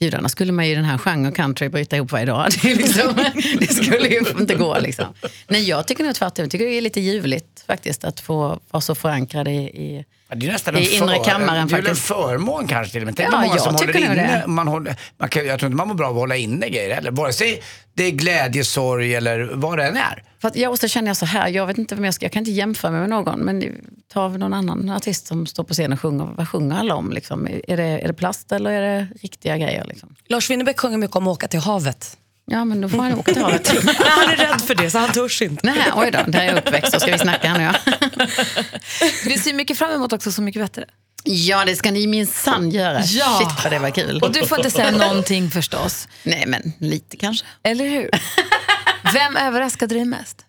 Gudarna 0.00 0.28
skulle 0.28 0.52
man 0.52 0.66
ju 0.66 0.72
i 0.72 0.74
den 0.74 0.84
här 0.84 0.98
genren 0.98 1.32
country 1.32 1.68
bryta 1.68 1.96
ihop 1.96 2.12
varje 2.12 2.26
dag. 2.26 2.48
Det, 2.62 2.74
liksom, 2.74 3.14
det 3.60 3.66
skulle 3.74 4.08
ju 4.08 4.18
inte 4.40 4.54
gå. 4.54 4.78
Liksom. 4.78 5.04
Nej, 5.48 5.68
jag 5.68 5.86
tycker 5.86 6.04
nog 6.04 6.14
tvärtom. 6.14 6.42
Jag 6.42 6.50
tycker 6.50 6.64
det 6.66 6.72
är 6.78 6.80
lite 6.80 7.00
ljuvligt 7.00 7.64
faktiskt 7.66 8.04
att 8.04 8.20
få 8.20 8.60
vara 8.70 8.80
så 8.80 8.94
förankrad 8.94 9.48
i, 9.48 9.52
i 9.52 10.04
det 10.34 10.46
är 10.46 10.52
nästan 10.52 10.76
I 10.76 10.96
en, 10.96 11.02
inre 11.02 11.16
för, 11.16 11.24
kammaren 11.24 11.68
det 11.68 11.76
är 11.76 11.88
en 11.88 11.96
förmån 11.96 12.66
kanske 12.66 12.92
till 12.92 13.02
och 13.02 13.06
med. 13.06 13.16
Tänk 13.16 13.28
Ja, 13.32 13.40
många 13.40 13.46
jag 13.54 13.60
som 13.60 13.74
håller 13.74 13.96
inne. 13.96 14.14
det. 14.14 14.46
Man 14.46 14.68
håller, 14.68 14.96
man 15.18 15.28
kan, 15.28 15.46
jag 15.46 15.58
tror 15.58 15.66
inte 15.66 15.76
man 15.76 15.88
mår 15.88 15.94
bra 15.94 16.06
av 16.06 16.12
att 16.12 16.20
hålla 16.20 16.36
inne 16.36 16.68
grejer 16.68 16.94
heller. 16.94 17.10
Vare 17.10 17.32
sig 17.32 17.62
det 17.94 18.04
är 18.04 18.10
glädje, 18.10 18.64
sorg 18.64 19.14
eller 19.14 19.50
vad 19.54 19.78
det 19.78 19.84
än 19.86 19.96
är. 19.96 20.22
För 20.40 20.48
att 20.48 20.56
jag, 20.56 20.70
och 20.72 20.78
så 20.78 20.88
känner 20.88 21.08
jag 21.08 21.16
så 21.16 21.26
här, 21.26 21.48
jag 21.48 21.66
vet 21.66 21.78
inte 21.78 21.94
vem 21.94 22.04
jag 22.04 22.14
ska, 22.14 22.24
jag 22.24 22.32
kan 22.32 22.40
inte 22.40 22.50
jämföra 22.50 22.90
mig 22.90 23.00
med 23.00 23.10
någon, 23.10 23.40
men 23.40 23.72
ta 24.12 24.28
någon 24.28 24.54
annan 24.54 24.90
artist 24.90 25.26
som 25.26 25.46
står 25.46 25.64
på 25.64 25.74
scen 25.74 25.92
och 25.92 26.00
sjunger, 26.00 26.24
vad 26.36 26.48
sjunger 26.48 26.76
alla 26.76 26.94
om? 26.94 27.12
Liksom? 27.12 27.48
Är, 27.68 27.76
det, 27.76 27.82
är 27.82 28.06
det 28.08 28.14
plast 28.14 28.52
eller 28.52 28.70
är 28.70 28.82
det 28.82 29.08
riktiga 29.22 29.56
grejer? 29.56 29.84
Liksom? 29.84 30.14
Lars 30.28 30.50
Winnerbäck 30.50 30.80
sjunger 30.80 30.98
mycket 30.98 31.16
om 31.16 31.26
att 31.26 31.32
åka 31.32 31.48
till 31.48 31.60
havet. 31.60 32.16
Ja, 32.46 32.64
men 32.64 32.80
då 32.80 32.88
får 32.88 32.98
han 33.02 33.14
åka 33.14 33.32
till 33.32 33.42
havet. 33.42 33.68
han 33.98 34.30
är 34.30 34.36
rädd 34.36 34.60
för 34.62 34.74
det 34.74 34.90
så 34.90 34.98
han 34.98 35.12
törs 35.12 35.42
inte. 35.42 35.66
Nej, 35.66 35.76
oj 35.94 36.10
då, 36.10 36.18
där 36.26 36.40
är 36.40 36.44
jag 36.46 36.58
uppväxt, 36.58 36.92
så 36.92 37.00
ska 37.00 37.12
vi 37.12 37.18
snacka 37.18 37.48
här 37.48 37.58
nu. 37.58 37.64
Ja. 37.64 37.96
Vi 39.24 39.38
ser 39.38 39.52
mycket 39.52 39.78
fram 39.78 39.90
emot 39.92 40.12
också 40.12 40.32
Så 40.32 40.42
mycket 40.42 40.62
bättre. 40.62 40.84
ja, 41.24 41.64
det 41.64 41.76
ska 41.76 41.90
ni 41.90 42.06
minsann 42.06 42.70
göra. 42.70 43.02
Ja. 43.04 43.38
Shit 43.40 43.64
vad 43.64 43.72
det 43.72 43.78
var 43.78 43.90
kul. 43.90 44.22
Och 44.22 44.32
du 44.32 44.46
får 44.46 44.58
inte 44.58 44.70
säga 44.70 44.90
någonting 44.90 45.50
förstås, 45.50 46.08
Nej, 46.22 46.44
men 46.46 46.72
lite 46.78 47.16
kanske. 47.16 47.46
eller 47.62 47.84
hur? 47.88 48.10
Vem 49.12 49.36
överraskade 49.36 49.94
dig 49.94 50.04
mest? 50.04 50.44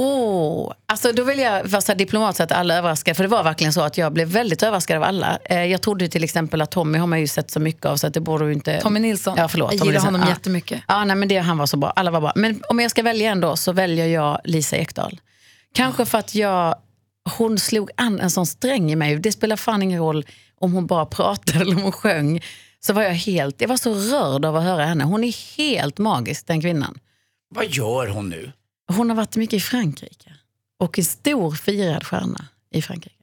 Åh, 0.00 0.72
alltså 0.86 1.12
då 1.12 1.24
vill 1.24 1.38
jag 1.38 1.68
vara 1.68 1.80
så 1.80 1.94
diplomat 1.94 2.36
så 2.36 2.42
att 2.42 2.52
alla 2.52 2.74
är 2.74 2.78
överraskade. 2.78 3.14
För 3.14 3.24
det 3.24 3.28
var 3.28 3.44
verkligen 3.44 3.72
så 3.72 3.80
att 3.80 3.98
jag 3.98 4.12
blev 4.12 4.28
väldigt 4.28 4.62
överraskad 4.62 4.96
av 4.96 5.02
alla. 5.02 5.38
Eh, 5.44 5.64
jag 5.64 5.82
trodde 5.82 6.08
till 6.08 6.24
exempel 6.24 6.60
att 6.60 6.70
Tommy 6.70 6.98
har 6.98 7.06
man 7.06 7.20
ju 7.20 7.26
sett 7.26 7.50
så 7.50 7.60
mycket 7.60 7.86
av 7.86 7.96
så 7.96 8.06
att 8.06 8.14
det 8.14 8.20
borde 8.20 8.44
ju 8.44 8.52
inte... 8.52 8.80
Tommy 8.80 9.00
Nilsson. 9.00 9.34
Ja, 9.38 9.48
förlåt. 9.48 9.72
Jag 9.72 9.78
Tommy 9.78 9.90
gillar 9.90 10.00
Nilsson. 10.00 10.14
honom 10.14 10.28
ja. 10.28 10.34
jättemycket. 10.34 10.82
Ja, 10.88 11.04
nej, 11.04 11.16
men 11.16 11.28
det, 11.28 11.38
han 11.38 11.58
var 11.58 11.66
så 11.66 11.76
bra. 11.76 11.90
Alla 11.90 12.10
var 12.10 12.20
bra. 12.20 12.32
Men 12.36 12.62
om 12.68 12.80
jag 12.80 12.90
ska 12.90 13.02
välja 13.02 13.30
ändå 13.30 13.56
så 13.56 13.72
väljer 13.72 14.06
jag 14.06 14.40
Lisa 14.44 14.76
Ekdahl. 14.76 15.20
Kanske 15.74 16.06
för 16.06 16.18
att 16.18 16.34
jag, 16.34 16.74
hon 17.38 17.58
slog 17.58 17.90
an 17.96 18.20
en 18.20 18.30
sån 18.30 18.46
sträng 18.46 18.92
i 18.92 18.96
mig. 18.96 19.16
Det 19.16 19.32
spelar 19.32 19.56
fan 19.56 19.82
ingen 19.82 20.00
roll 20.00 20.26
om 20.60 20.72
hon 20.72 20.86
bara 20.86 21.06
pratade 21.06 21.58
eller 21.60 21.76
om 21.76 21.82
hon 21.82 21.92
sjöng. 21.92 22.40
Så 22.80 22.92
var 22.92 23.02
jag 23.02 23.14
helt, 23.14 23.60
jag 23.60 23.68
var 23.68 23.76
så 23.76 23.94
rörd 23.94 24.44
av 24.44 24.56
att 24.56 24.64
höra 24.64 24.84
henne. 24.84 25.04
Hon 25.04 25.24
är 25.24 25.56
helt 25.56 25.98
magisk 25.98 26.46
den 26.46 26.60
kvinnan. 26.60 26.98
Vad 27.54 27.66
gör 27.66 28.06
hon 28.06 28.28
nu? 28.28 28.52
Hon 28.88 29.08
har 29.10 29.16
varit 29.16 29.36
mycket 29.36 29.56
i 29.56 29.60
Frankrike 29.60 30.32
och 30.80 30.98
en 30.98 31.04
stor 31.04 31.52
firad 31.54 32.06
stjärna 32.06 32.44
i 32.74 32.82
Frankrike. 32.82 33.14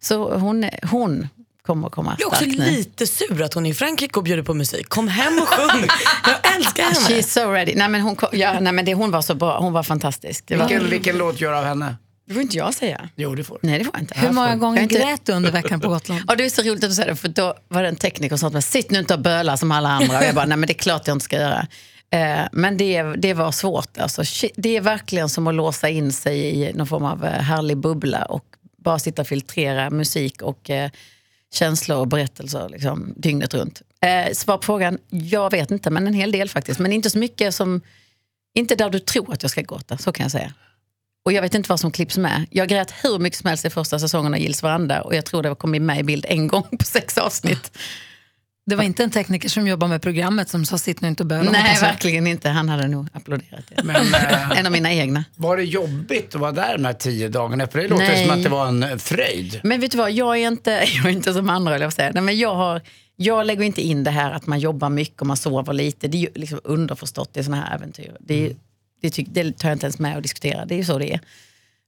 Så 0.00 0.34
hon, 0.38 0.70
hon 0.90 1.28
kommer 1.66 1.86
att 1.86 1.92
komma 1.92 2.16
Jag 2.18 2.26
är 2.26 2.28
också 2.28 2.44
starkt 2.44 2.58
nu. 2.58 2.70
lite 2.70 3.06
sur 3.06 3.42
att 3.42 3.54
hon 3.54 3.66
är 3.66 3.70
i 3.70 3.74
Frankrike 3.74 4.18
och 4.18 4.22
bjuder 4.24 4.42
på 4.42 4.54
musik. 4.54 4.88
Kom 4.88 5.08
hem 5.08 5.38
och 5.42 5.48
sjung. 5.48 5.86
Jag 6.26 6.56
älskar 6.56 6.82
henne. 6.82 6.94
She's 7.20 7.22
so 7.22 7.50
ready. 7.52 7.74
Nej, 7.76 7.88
men 7.88 8.00
hon, 8.00 8.16
kom- 8.16 8.28
ja, 8.32 8.60
nej, 8.60 8.72
men 8.72 8.84
det, 8.84 8.94
hon 8.94 9.10
var 9.10 9.22
så 9.22 9.34
bra, 9.34 9.58
hon 9.60 9.72
var 9.72 9.82
fantastisk. 9.82 10.44
Det, 10.46 10.56
var, 10.56 10.68
Vilken, 10.68 10.90
vilken 10.90 11.18
låt 11.18 11.40
gör 11.40 11.52
av 11.52 11.64
henne? 11.64 11.96
det 12.26 12.34
får 12.34 12.42
inte 12.42 12.56
jag 12.56 12.74
säga. 12.74 13.08
Jo, 13.16 13.34
det 13.34 13.44
får 13.44 13.58
Nej, 13.62 13.78
det 13.78 13.84
får 13.84 13.94
jag 13.94 14.02
inte. 14.02 14.18
Hur 14.18 14.30
många 14.32 14.56
gånger 14.56 14.82
inte- 14.82 14.94
grät 14.94 15.26
du 15.26 15.32
under 15.32 15.52
veckan 15.52 15.80
på 15.80 15.88
Gotland? 15.94 16.22
Ja, 16.28 16.34
det 16.36 16.44
är 16.44 16.50
så 16.50 16.62
roligt 16.62 16.84
att 16.84 16.90
du 16.90 16.94
säger 16.94 17.08
det, 17.10 17.16
för 17.16 17.28
då 17.28 17.54
var 17.68 17.82
det 17.82 17.88
en 17.88 17.96
tekniker 17.96 18.36
som 18.36 18.38
sa 18.38 18.48
till 18.48 18.54
mig, 18.54 18.62
sitt 18.62 18.90
nu 18.90 18.98
inte 18.98 19.14
och 19.14 19.20
böla 19.20 19.56
som 19.56 19.72
alla 19.72 19.88
andra. 19.88 20.18
Och 20.18 20.24
jag 20.24 20.34
bara, 20.34 20.46
nej 20.46 20.56
men 20.56 20.66
det 20.66 20.72
är 20.72 20.78
klart 20.78 21.06
jag 21.06 21.14
inte 21.14 21.24
ska 21.24 21.36
göra. 21.36 21.66
Eh, 22.10 22.46
men 22.52 22.76
det, 22.76 23.02
det 23.02 23.34
var 23.34 23.52
svårt. 23.52 23.98
Alltså. 23.98 24.22
Det 24.56 24.76
är 24.76 24.80
verkligen 24.80 25.28
som 25.28 25.46
att 25.46 25.54
låsa 25.54 25.88
in 25.88 26.12
sig 26.12 26.38
i 26.38 26.72
någon 26.72 26.86
form 26.86 27.04
av 27.04 27.24
eh, 27.24 27.30
härlig 27.30 27.76
bubbla 27.76 28.24
och 28.24 28.44
bara 28.76 28.98
sitta 28.98 29.22
och 29.22 29.28
filtrera 29.28 29.90
musik 29.90 30.42
och 30.42 30.70
eh, 30.70 30.90
känslor 31.54 31.98
och 31.98 32.08
berättelser 32.08 32.68
liksom, 32.68 33.14
dygnet 33.16 33.54
runt. 33.54 33.82
Eh, 34.00 34.32
svar 34.32 34.56
på 34.56 34.62
frågan, 34.62 34.98
jag 35.08 35.50
vet 35.50 35.70
inte, 35.70 35.90
men 35.90 36.06
en 36.06 36.14
hel 36.14 36.32
del 36.32 36.48
faktiskt. 36.48 36.80
Men 36.80 36.92
inte 36.92 37.10
så 37.10 37.18
mycket 37.18 37.54
som, 37.54 37.80
inte 38.54 38.74
där 38.74 38.90
du 38.90 38.98
tror 38.98 39.32
att 39.32 39.42
jag 39.42 39.50
ska 39.50 39.60
gråta, 39.60 39.98
så 39.98 40.12
kan 40.12 40.24
jag 40.24 40.30
säga. 40.30 40.54
Och 41.24 41.32
jag 41.32 41.42
vet 41.42 41.54
inte 41.54 41.68
vad 41.68 41.80
som 41.80 41.90
klipps 41.90 42.18
med. 42.18 42.46
Jag 42.50 42.68
grät 42.68 42.94
hur 43.02 43.18
mycket 43.18 43.38
som 43.38 43.48
helst 43.48 43.64
i 43.64 43.70
första 43.70 43.98
säsongen 43.98 44.34
av 44.34 44.40
Gills 44.40 44.62
veranda 44.62 45.02
och 45.02 45.14
jag 45.14 45.24
tror 45.24 45.42
det 45.42 45.54
kom 45.54 45.70
med 45.70 46.00
i 46.00 46.02
bild 46.02 46.26
en 46.28 46.48
gång 46.48 46.66
på 46.78 46.84
sex 46.84 47.18
avsnitt. 47.18 47.78
Det 48.70 48.76
var 48.76 48.84
inte 48.84 49.04
en 49.04 49.10
tekniker 49.10 49.48
som 49.48 49.66
jobbar 49.66 49.88
med 49.88 50.02
programmet 50.02 50.48
som 50.48 50.64
sa 50.64 50.78
sitt 50.78 51.00
nu 51.00 51.08
inte 51.08 51.22
och 51.22 51.26
böla. 51.26 51.50
Nej, 51.50 51.78
verkligen 51.80 52.26
inte. 52.26 52.48
Han 52.48 52.68
hade 52.68 52.88
nog 52.88 53.08
applåderat 53.12 53.64
det. 53.68 53.82
Men, 53.82 53.96
eh, 54.14 54.58
En 54.58 54.66
av 54.66 54.72
mina 54.72 54.92
egna. 54.92 55.24
var 55.36 55.56
det 55.56 55.64
jobbigt 55.64 56.34
att 56.34 56.40
vara 56.40 56.52
där 56.52 56.72
de 56.72 56.84
här 56.84 56.92
tio 56.92 57.28
dagarna? 57.28 57.66
För 57.66 57.78
det 57.78 57.88
låter 57.88 58.06
Nej. 58.06 58.26
som 58.26 58.36
att 58.36 58.42
det 58.42 58.48
var 58.48 58.66
en 58.66 58.82
eh, 58.82 58.96
fröjd. 58.96 59.60
Men 59.62 59.80
vet 59.80 59.90
du 59.90 59.98
vad, 59.98 60.12
jag 60.12 60.36
är 60.36 60.48
inte, 60.48 60.70
jag 60.96 61.06
är 61.06 61.10
inte 61.10 61.32
som 61.32 61.50
andra, 61.50 61.78
jag 61.78 61.92
säga. 61.92 62.10
Nej, 62.14 62.22
men 62.22 62.38
jag, 62.38 62.54
har, 62.54 62.80
jag 63.16 63.46
lägger 63.46 63.62
inte 63.62 63.82
in 63.82 64.04
det 64.04 64.10
här 64.10 64.30
att 64.30 64.46
man 64.46 64.60
jobbar 64.60 64.88
mycket 64.88 65.20
och 65.20 65.26
man 65.26 65.36
sover 65.36 65.72
lite. 65.72 66.08
Det 66.08 66.18
är 66.18 66.20
ju 66.20 66.28
liksom 66.34 66.60
underförstått 66.64 67.36
i 67.36 67.44
sådana 67.44 67.62
här 67.62 67.74
äventyr. 67.74 68.16
Det, 68.20 68.46
är, 68.46 68.56
det, 69.02 69.10
tyck, 69.10 69.26
det 69.30 69.58
tar 69.58 69.68
jag 69.68 69.74
inte 69.76 69.86
ens 69.86 69.98
med 69.98 70.16
att 70.16 70.22
diskutera, 70.22 70.64
det 70.64 70.74
är 70.74 70.78
ju 70.78 70.84
så 70.84 70.98
det 70.98 71.12
är. 71.12 71.20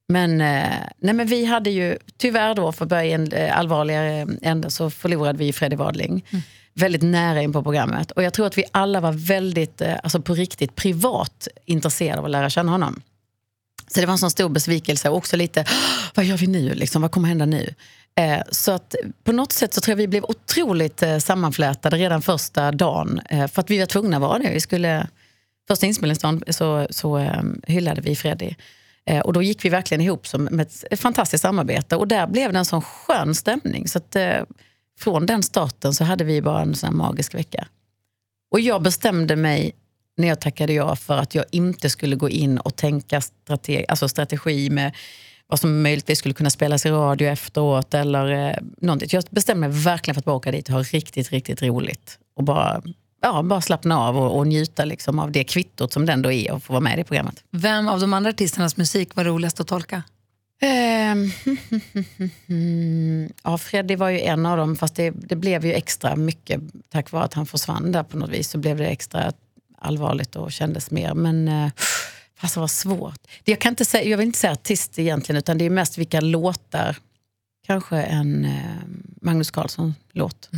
Men, 0.09 0.40
eh, 0.40 0.68
nej, 0.99 1.14
men 1.14 1.27
vi 1.27 1.45
hade 1.45 1.71
ju, 1.71 1.99
tyvärr 2.16 2.55
då, 2.55 2.73
för 2.73 2.85
att 2.85 2.88
börja 2.88 3.05
i 3.05 3.12
en 3.12 3.29
allvarligare 3.53 4.27
ände, 4.42 4.71
så 4.71 4.90
förlorade 4.90 5.38
vi 5.38 5.53
Freddy 5.53 5.77
Wadling. 5.77 6.25
Väldigt 6.74 7.02
nära 7.02 7.42
in 7.42 7.52
på 7.52 7.62
programmet. 7.62 8.11
Och 8.11 8.22
jag 8.22 8.35
tror 8.35 8.46
att 8.46 8.58
vi 8.58 8.64
alla 8.70 9.00
var 9.00 9.12
väldigt, 9.12 9.80
eh, 9.80 9.94
alltså 10.02 10.20
på 10.20 10.35
riktigt 10.35 10.74
privat 10.76 11.48
intresserade 11.64 12.18
av 12.18 12.24
att 12.24 12.30
lära 12.30 12.50
känna 12.50 12.72
honom. 12.72 13.02
Så 13.88 14.00
det 14.00 14.06
var 14.06 14.12
en 14.12 14.18
sån 14.18 14.30
stor 14.30 14.48
besvikelse 14.48 15.08
och 15.08 15.16
också 15.16 15.37
lite, 15.37 15.64
vad 16.14 16.24
gör 16.24 16.37
vi 16.37 16.46
nu? 16.46 16.74
Liksom, 16.74 17.02
vad 17.02 17.11
kommer 17.11 17.28
hända 17.28 17.46
nu? 17.46 17.74
Eh, 18.14 18.42
så 18.50 18.72
att 18.72 18.94
på 19.24 19.32
något 19.32 19.52
sätt 19.52 19.74
så 19.74 19.80
tror 19.80 19.92
jag 19.92 19.96
vi 19.96 20.08
blev 20.08 20.24
otroligt 20.24 21.02
eh, 21.02 21.18
sammanflätade 21.18 21.96
redan 21.96 22.22
första 22.22 22.72
dagen. 22.72 23.20
Eh, 23.30 23.46
för 23.46 23.61
att 23.61 23.70
vi 23.70 23.78
var 23.78 23.87
tvungna 23.87 24.16
att 24.16 24.22
vara 24.22 24.38
det. 24.38 24.50
Vi 24.50 24.61
skulle, 24.61 25.08
första 25.68 25.87
inspelningsdagen 25.87 26.42
så, 26.50 26.87
så 26.90 27.18
eh, 27.18 27.42
hyllade 27.66 28.00
vi 28.00 28.16
Freddy. 28.16 28.54
Eh, 29.06 29.20
och 29.20 29.32
då 29.32 29.42
gick 29.42 29.64
vi 29.64 29.68
verkligen 29.68 30.00
ihop 30.00 30.26
som 30.26 30.44
med 30.44 30.66
ett, 30.66 30.85
ett 30.90 31.00
fantastiskt 31.00 31.42
samarbete. 31.42 31.96
Och 31.96 32.08
där 32.08 32.26
blev 32.26 32.52
det 32.52 32.58
en 32.58 32.64
sån 32.64 32.82
skön 32.82 33.35
stämning. 33.35 33.88
Så 33.88 33.98
att, 33.98 34.16
eh, 34.16 34.40
från 35.03 35.27
den 35.27 35.43
starten 35.43 35.95
så 35.95 36.05
hade 36.05 36.25
vi 36.25 36.43
bara 36.43 36.62
en 36.62 36.75
sån 36.75 36.88
här 36.88 36.97
magisk 36.97 37.35
vecka. 37.35 37.69
Och 38.51 38.61
jag 38.61 38.83
bestämde 38.83 39.37
mig 39.37 39.73
när 40.17 40.29
jag 40.29 40.41
tackade 40.41 40.73
ja 40.73 40.97
för 40.97 41.19
att 41.19 41.35
jag 41.35 41.45
inte 41.51 41.91
skulle 41.91 42.17
gå 42.17 42.29
in 42.31 42.59
och 42.59 42.77
tänka 42.77 43.21
strategi, 43.21 43.85
alltså 43.88 44.09
strategi 44.09 44.71
med 44.71 44.93
vad 45.47 45.61
som 45.61 45.83
möjligtvis 45.83 46.19
skulle 46.19 46.35
kunna 46.35 46.51
spelas 46.51 46.87
i 46.87 46.91
radio 46.91 47.29
efteråt 47.29 47.95
eller 47.95 48.49
eh, 48.49 48.57
någonting. 48.81 49.09
Jag 49.12 49.25
bestämde 49.31 49.69
mig 49.69 49.83
verkligen 49.83 50.15
för 50.15 50.21
att 50.21 50.25
bara 50.25 50.37
åka 50.37 50.51
dit 50.51 50.69
och 50.69 50.75
ha 50.75 50.83
riktigt, 50.83 51.31
riktigt 51.31 51.62
roligt. 51.62 52.19
Och 52.37 52.45
bara, 52.45 52.83
ja, 53.23 53.43
bara 53.43 53.61
slappna 53.61 53.99
av 53.99 54.19
och, 54.19 54.37
och 54.37 54.47
njuta 54.47 54.85
liksom 54.85 55.19
av 55.19 55.33
det 55.33 55.45
kvittot 55.45 55.93
som 55.93 56.07
det 56.07 56.12
ändå 56.12 56.33
är 56.33 56.53
att 56.53 56.65
få 56.65 56.73
vara 56.73 56.81
med 56.81 56.93
i 56.93 56.97
det 56.97 57.05
programmet. 57.05 57.45
Vem 57.51 57.88
av 57.88 58.01
de 58.01 58.12
andra 58.12 58.31
artisternas 58.31 58.77
musik 58.77 59.17
var 59.17 59.25
roligast 59.25 59.61
att 59.61 59.69
tolka? 59.69 60.03
Ehm, 60.64 61.31
ja, 63.42 63.59
Freddy 63.59 63.96
var 63.96 64.09
ju 64.09 64.20
en 64.20 64.46
av 64.46 64.57
dem, 64.57 64.77
fast 64.77 64.96
det, 64.96 65.11
det 65.11 65.37
blev 65.37 65.66
ju 65.66 65.72
extra 65.72 66.16
mycket 66.16 66.61
tack 66.92 67.11
vare 67.12 67.25
att 67.25 67.35
han 67.35 67.46
försvann 67.46 67.92
där 67.92 68.03
på 68.03 68.16
något 68.16 68.31
vis. 68.31 68.51
Så 68.51 68.59
blev 68.59 68.77
det 68.77 68.87
extra 68.87 69.33
allvarligt 69.79 70.37
och 70.37 70.53
kändes 70.53 70.90
mer. 70.90 71.14
Men 71.14 71.48
eh, 71.48 71.70
fast 72.40 72.55
det 72.55 72.61
var 72.61 72.68
svårt. 72.68 73.20
Det, 73.44 73.53
jag, 73.53 73.61
kan 73.61 73.72
inte 73.72 73.85
säga, 73.85 74.11
jag 74.11 74.18
vill 74.18 74.27
inte 74.27 74.38
säga 74.38 74.53
artist 74.53 74.98
egentligen, 74.98 75.38
utan 75.38 75.59
det 75.59 75.64
är 75.64 75.70
mest 75.70 75.98
vilka 75.98 76.20
låtar. 76.20 76.96
Kanske 77.66 77.96
en 77.96 78.44
eh, 78.44 78.61
Magnus 79.20 79.51
Carlsson-låt. 79.51 80.51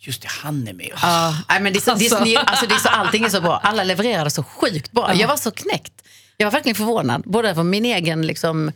Just 0.00 0.22
det, 0.22 0.28
han 0.30 0.68
är 0.68 0.72
med. 0.72 0.92
Ja, 1.02 1.36
nej, 1.48 1.60
men 1.60 1.72
det 1.72 1.78
är 1.78 1.80
så, 1.80 1.94
det 1.94 2.06
är 2.06 2.08
så, 2.08 2.16
Alltså. 2.16 2.38
alltså, 2.38 2.66
det 2.66 2.74
är 2.74 2.78
så, 2.78 2.88
allting 2.88 3.24
är 3.24 3.28
så 3.28 3.40
bra. 3.40 3.56
Alla 3.62 3.84
levererade 3.84 4.30
så 4.30 4.42
sjukt 4.42 4.92
bra. 4.92 5.14
Jag 5.14 5.28
var 5.28 5.36
så 5.36 5.50
knäckt. 5.50 5.92
Jag 6.36 6.46
var 6.46 6.52
verkligen 6.52 6.76
förvånad. 6.76 7.22
Både 7.26 7.54
för 7.54 7.62
min 7.62 7.84
egen, 7.84 8.26
liksom, 8.26 8.72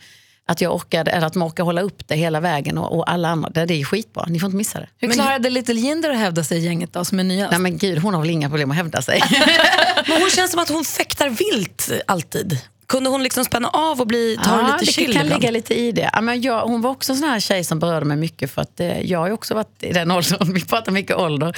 att 0.52 0.60
jag 0.60 0.74
orkade, 0.74 1.10
eller 1.10 1.26
att 1.26 1.34
man 1.34 1.48
orkar 1.48 1.64
hålla 1.64 1.82
upp 1.82 2.08
det 2.08 2.14
hela 2.16 2.40
vägen 2.40 2.78
och, 2.78 2.96
och 2.96 3.10
alla 3.10 3.28
andra. 3.28 3.50
Det, 3.50 3.66
det 3.66 3.80
är 3.80 3.84
skitbra. 3.84 4.24
Ni 4.28 4.40
får 4.40 4.46
inte 4.46 4.56
missa 4.56 4.80
det. 4.80 4.88
Hur 4.98 5.12
klarade 5.12 5.50
Little 5.50 5.74
Jinder 5.74 6.10
att 6.10 6.18
hävda 6.18 6.44
sig 6.44 6.58
i 6.58 6.60
gänget 6.64 6.92
då, 6.92 7.04
som 7.04 7.20
är 7.20 7.24
nya? 7.24 7.50
Nej 7.50 7.58
men 7.58 7.78
gud, 7.78 7.98
hon 7.98 8.14
har 8.14 8.20
väl 8.20 8.30
inga 8.30 8.48
problem 8.48 8.70
att 8.70 8.76
hävda 8.76 9.02
sig. 9.02 9.22
Men 10.08 10.20
hon 10.20 10.30
känns 10.30 10.50
som 10.50 10.60
att 10.60 10.68
hon 10.68 10.84
fäktar 10.84 11.28
vilt 11.28 11.90
alltid. 12.06 12.58
Kunde 12.86 13.10
hon 13.10 13.22
liksom 13.22 13.44
spänna 13.44 13.68
av 13.68 14.00
och 14.00 14.06
bli, 14.06 14.38
ta 14.44 14.50
det 14.56 14.62
Ja, 14.62 14.66
lite 14.66 14.78
det 14.84 14.92
chill 14.92 15.12
kan 15.14 15.24
ibland? 15.24 15.42
ligga 15.42 15.50
lite 15.50 15.74
i 15.74 15.92
det. 15.92 16.10
Ja, 16.12 16.20
men 16.20 16.40
jag, 16.42 16.60
hon 16.66 16.80
var 16.80 16.90
också 16.90 17.12
en 17.12 17.18
sån 17.18 17.28
här 17.28 17.40
tjej 17.40 17.64
som 17.64 17.78
berörde 17.78 18.06
mig 18.06 18.16
mycket 18.16 18.50
för 18.50 18.62
att 18.62 18.80
eh, 18.80 19.00
jag 19.00 19.18
har 19.18 19.26
ju 19.26 19.32
också 19.32 19.54
varit 19.54 19.82
i 19.82 19.92
den 19.92 20.10
åldern, 20.16 20.52
vi 20.54 20.64
pratar 20.64 20.92
mycket 20.92 21.16
ålder, 21.16 21.56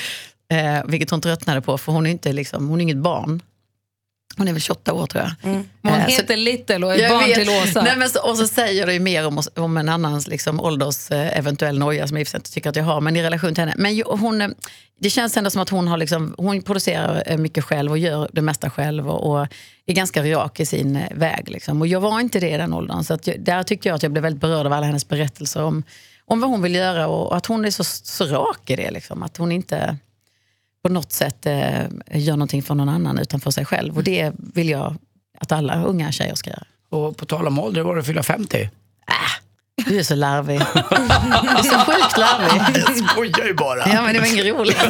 eh, 0.52 0.84
vilket 0.86 1.10
hon 1.10 1.20
tröttnade 1.20 1.60
på 1.60 1.78
för 1.78 1.92
hon 1.92 2.06
är, 2.06 2.10
inte 2.10 2.32
liksom, 2.32 2.68
hon 2.68 2.78
är 2.80 2.82
inget 2.82 2.96
barn. 2.96 3.42
Hon 4.36 4.48
är 4.48 4.52
väl 4.52 4.62
28 4.62 4.92
år 4.92 5.06
tror 5.06 5.24
jag. 5.24 5.50
Hon 5.50 5.66
Eh, 5.92 6.04
så- 6.04 6.10
heter 6.10 6.36
Little 6.36 6.86
och 6.86 6.94
är 6.94 6.98
Jag 6.98 7.10
barn 7.10 7.24
vet. 7.24 7.34
till 7.34 7.48
Åsa. 7.48 7.82
Nej, 7.82 7.96
men 7.96 8.08
så, 8.10 8.30
och 8.30 8.36
så 8.38 8.46
säger 8.46 8.86
det 8.86 8.92
ju 8.92 9.00
mer 9.00 9.26
om, 9.26 9.42
om 9.56 9.76
en 9.76 9.88
annans 9.88 10.26
liksom, 10.28 10.60
ålders 10.60 11.10
eh, 11.10 11.38
eventuell 11.38 11.78
noja 11.78 12.08
som 12.08 12.16
jag 12.16 12.20
inte 12.36 12.50
tycker 12.52 12.70
att 12.70 12.76
jag 12.76 12.84
har, 12.84 13.00
men 13.00 13.16
i 13.16 13.22
relation 13.22 13.54
till 13.54 13.60
henne. 13.62 13.74
Men 13.76 13.94
ju, 13.94 14.02
hon, 14.06 14.40
eh, 14.40 14.48
det 15.00 15.10
känns 15.10 15.36
ändå 15.36 15.50
som 15.50 15.62
att 15.62 15.68
hon, 15.68 15.88
har 15.88 15.96
liksom, 15.96 16.34
hon 16.38 16.62
producerar 16.62 17.22
eh, 17.26 17.36
mycket 17.38 17.64
själv 17.64 17.90
och 17.90 17.98
gör 17.98 18.28
det 18.32 18.42
mesta 18.42 18.70
själv 18.70 19.10
och, 19.10 19.30
och 19.40 19.46
är 19.86 19.94
ganska 19.94 20.22
rak 20.24 20.60
i 20.60 20.66
sin 20.66 20.98
väg. 21.14 21.48
Liksom. 21.50 21.80
Och 21.80 21.86
jag 21.86 22.00
var 22.00 22.20
inte 22.20 22.40
det 22.40 22.50
i 22.50 22.56
den 22.56 22.72
åldern. 22.72 23.04
Så 23.04 23.14
att 23.14 23.26
jag, 23.26 23.40
där 23.40 23.62
tyckte 23.62 23.88
jag 23.88 23.96
att 23.96 24.02
jag 24.02 24.12
blev 24.12 24.22
väldigt 24.22 24.40
berörd 24.40 24.66
av 24.66 24.72
alla 24.72 24.86
hennes 24.86 25.08
berättelser 25.08 25.62
om, 25.62 25.82
om 26.26 26.40
vad 26.40 26.50
hon 26.50 26.62
vill 26.62 26.74
göra 26.74 27.08
och, 27.08 27.26
och 27.26 27.36
att 27.36 27.46
hon 27.46 27.64
är 27.64 27.70
så, 27.70 27.84
så 27.84 28.24
rak 28.26 28.70
i 28.70 28.76
det. 28.76 28.90
Liksom. 28.90 29.22
Att 29.22 29.36
hon 29.36 29.52
inte 29.52 29.96
på 30.84 30.92
något 30.92 31.12
sätt 31.12 31.46
eh, 31.46 31.80
gör 32.12 32.32
någonting 32.36 32.62
för 32.62 32.74
någon 32.74 32.88
annan 32.88 33.18
utan 33.18 33.40
för 33.40 33.50
sig 33.50 33.64
själv. 33.64 33.96
Och 33.96 34.04
det 34.04 34.32
vill 34.54 34.68
jag 34.68 34.96
att 35.40 35.52
alla 35.52 35.82
unga 35.84 36.12
tjejer 36.12 36.34
ska 36.34 36.50
göra. 36.50 36.64
Och 36.90 37.16
på 37.16 37.24
tal 37.26 37.46
om 37.46 37.58
ålder, 37.58 37.82
var 37.82 37.96
det 37.96 38.02
fylla 38.04 38.22
50? 38.22 38.70
Du 39.86 39.98
är 39.98 40.02
så 40.02 40.14
larvig. 40.14 40.58
Du 41.42 41.48
är 41.48 41.62
så 41.62 41.78
sjukt 41.92 42.18
larvig. 42.18 42.82
Jag 42.86 43.08
skojar 43.08 43.46
ju 43.46 43.54
bara. 43.54 43.78
Ja, 43.92 44.02
men 44.02 44.14
det 44.14 44.20
var 44.20 44.26
inget 44.26 44.46
roligt. 44.46 44.76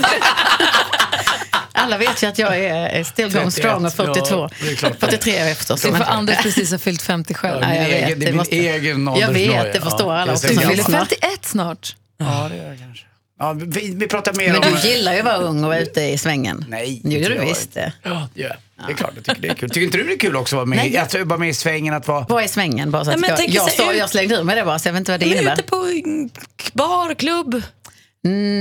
Alla 1.73 1.99
vet 1.99 2.23
ju 2.23 2.27
att 2.27 2.39
jag 2.39 2.59
är 2.59 3.05
still 3.05 3.33
going 3.33 3.51
31, 3.51 3.53
strong 3.53 3.85
och 3.85 3.93
42. 3.93 4.29
ja, 4.35 4.51
det 4.61 4.69
är 4.73 4.77
klart 4.77 4.93
det 5.01 5.07
är. 5.07 5.11
43 5.11 5.37
är 5.37 5.49
jag 5.49 5.57
förstås. 5.57 5.81
Så 5.81 5.95
för 5.95 6.05
Anders 6.05 6.43
precis 6.43 6.71
har 6.71 6.79
fyllt 6.79 7.03
50 7.03 7.35
själv. 7.35 7.63
Ja, 7.63 7.75
jag 7.75 7.85
vet, 7.85 7.93
egen, 8.05 8.19
det 8.21 8.27
är 8.27 8.29
min 8.31 8.37
måste- 8.37 8.57
egen 8.57 9.07
Jag 9.07 9.15
vet, 9.15 9.51
åldersnoja. 9.51 9.73
det 9.73 9.81
förstår 9.81 10.13
alla 10.15 10.25
det 10.27 10.31
är 10.31 10.35
också 10.35 10.47
Du 10.47 10.55
fyller 10.55 10.63
gammalt. 10.63 10.77
lyssnar. 10.79 10.99
51 11.05 11.45
snart. 11.45 11.97
Ja, 12.19 12.47
det 12.51 12.57
gör 12.57 12.69
jag 12.69 12.79
kanske. 12.79 13.05
Ja, 13.39 13.53
vi, 13.53 13.95
vi 13.95 14.07
pratar 14.09 14.33
mer 14.35 14.53
Men 14.53 14.57
om... 14.63 14.79
du 14.83 14.89
gillar 14.89 15.13
ju 15.13 15.19
att 15.19 15.25
vara 15.25 15.37
ung 15.37 15.63
och 15.65 15.69
vara 15.69 15.79
ute 15.79 16.01
i 16.01 16.19
svängen. 16.19 16.65
Nej, 16.69 17.01
det 17.05 17.11
gör 17.19 17.31
du 17.31 17.37
jag 17.37 17.47
visst. 17.47 17.77
Ja, 18.03 18.29
det 18.35 18.41
gör 18.41 18.49
jag. 18.49 18.87
Det 18.87 18.93
är 18.93 18.97
klart, 18.97 19.13
jag 19.17 19.25
tycker 19.25 19.43
det 19.43 19.49
är 19.49 19.55
kul. 19.55 19.71
Tycker 19.71 19.85
inte 19.87 19.99
du 19.99 20.05
det 20.05 20.13
är 20.13 20.19
kul 20.19 20.37
också 20.37 20.57
att 20.57 20.59
vara 20.59 20.67
med, 20.67 20.77
Nej. 20.79 20.97
att 20.97 21.15
vara 21.15 21.39
med 21.39 21.49
i 21.49 21.55
svängen? 21.55 21.95
Att 21.95 22.09
vara... 22.09 22.27
Vad 22.29 22.45
är 22.45 22.49
svängen? 22.49 22.91
Bara 22.91 23.05
så 23.05 23.11
att 23.11 23.21
Nej, 23.21 23.31
men 23.31 23.47
jag, 23.55 23.69
jag, 23.79 23.91
ut- 23.93 23.99
jag 23.99 24.11
slängde 24.11 24.35
ur 24.37 24.43
mig 24.45 24.57
det 24.57 24.65
bara, 24.65 24.79
så 24.79 24.89
jag 24.89 24.93
vet 24.93 24.99
inte 25.01 25.13
vad 25.13 25.21
det 25.21 25.27
Men 25.27 25.35
innebär. 25.37 25.53
ute 25.53 25.63
på 25.63 25.77
en 25.77 26.31
bar, 26.73 27.15
klubb, 27.15 27.63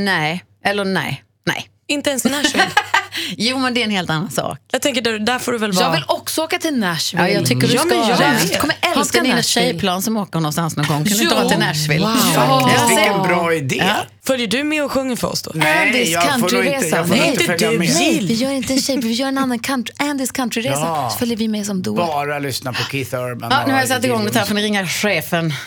Nej, 0.05 0.43
eller 0.65 0.86
nej. 0.86 1.24
Nej. 1.45 1.69
inte 1.88 2.09
ens 2.09 2.26
i 2.26 2.30
Nashville. 2.30 2.65
Jo, 3.38 3.59
men 3.59 3.74
det 3.74 3.80
är 3.82 3.86
en 3.86 3.91
helt 3.91 4.09
annan 4.09 4.32
sak. 4.32 4.57
Jag 4.72 4.82
tänker 4.82 5.01
där, 5.01 5.20
där 5.20 5.39
får 5.39 5.51
du 5.51 5.57
väl 5.57 5.72
vara... 5.72 5.86
Jag 5.86 5.91
vill 5.91 6.03
också 6.07 6.41
åka 6.43 6.59
till 6.59 6.78
Nashville. 6.78 7.24
Ja, 7.30 7.30
jag 7.34 7.45
tycker 7.45 7.68
du 7.68 7.74
Ja, 7.74 7.80
ska 7.80 7.88
men 7.89 7.97
jag. 7.97 8.09
Jag 8.51 8.59
kommer 8.61 8.76
Har 8.82 8.99
älska 9.01 9.18
inte 9.18 9.22
ni 9.22 9.30
ett 9.30 9.36
Nashville. 9.36 9.43
tjejplan 9.72 10.01
som 10.01 10.18
åker 10.18 10.39
någonstans 10.39 10.76
någon 10.78 10.86
gång? 10.88 11.03
Kan 11.05 11.18
du 11.18 11.24
inte 11.24 11.36
dra 11.36 11.49
till 11.49 11.59
Nashville? 11.59 12.05
Wow. 12.05 12.16
Faktiskt, 12.16 12.36
Ja. 12.36 12.86
vilken 12.88 13.22
bra 13.22 13.53
idé. 13.53 13.84
Följer 14.26 14.47
du 14.47 14.64
med 14.64 14.84
och 14.84 14.91
sjunger 14.91 15.16
för 15.16 15.28
oss 15.28 15.41
då? 15.41 15.51
Nej, 15.55 16.14
får 16.39 16.39
nog 16.39 16.66
Nej, 17.09 17.30
inte 17.30 17.43
följa 17.43 17.72
du. 17.72 17.80
med. 17.80 17.89
Nej, 17.93 18.20
vi 18.28 18.34
gör 18.34 18.51
inte 18.51 18.74
en 18.74 18.82
tjej, 18.82 18.97
vi 18.97 19.11
gör 19.11 19.28
en 19.28 19.38
annan 19.38 19.59
country, 19.59 19.93
Andys 19.97 20.32
countryresa. 20.32 20.80
Ja. 20.80 21.09
Så 21.11 21.18
följer 21.18 21.38
vi 21.38 21.47
med 21.47 21.66
som 21.66 21.82
doer. 21.82 21.97
Bara 21.97 22.39
lyssna 22.39 22.74
på 22.74 22.84
Keith 22.91 23.16
Urban. 23.16 23.51
Ja, 23.51 23.64
nu 23.68 23.74
har 23.74 23.80
jag 23.80 23.88
satt 23.89 24.03
igång 24.05 24.26
det 24.26 24.39
här, 24.39 24.45
får 24.45 24.55
ni 24.55 24.61
ringa 24.64 24.88
chefen. 24.88 25.53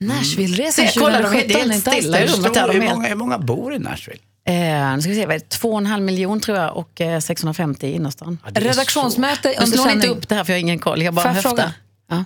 Nashville-resan 0.00 0.86
Se, 0.88 0.98
kolla, 1.00 1.18
de 1.22 1.24
är 1.26 1.30
2017. 1.30 1.70
helt 1.70 1.80
stilla 1.80 2.20
i 2.20 2.26
det. 2.26 2.32
rummet. 2.32 3.10
hur 3.10 3.14
många 3.14 3.38
bor 3.38 3.74
i 3.74 3.78
Nashville? 3.78 4.18
Eh, 4.46 4.94
nu 4.94 5.00
ska 5.02 5.10
vi 5.10 5.16
se, 5.16 5.26
vad 5.26 5.34
är 5.34 5.38
det? 5.38 5.48
Två 5.48 5.72
och 5.72 5.78
en 5.78 5.86
halv 5.86 6.02
miljon 6.02 6.40
tror 6.40 6.58
jag 6.58 6.76
och 6.76 7.00
eh, 7.00 7.20
650 7.20 7.86
i 7.86 7.92
innerstan. 7.92 8.38
Ja, 8.44 8.60
Redaktionsmöte 8.60 9.48
under 9.48 9.66
slår 9.78 9.90
inte 9.90 10.08
upp 10.08 10.28
det 10.28 10.34
här 10.34 10.44
för 10.44 10.52
jag 10.52 10.56
har 10.56 10.60
ingen 10.60 10.78
koll. 10.78 11.02
Jag 11.02 11.14
bara 11.14 11.28
höftar. 11.28 11.50
fråga? 11.50 11.72
Ja. 12.10 12.24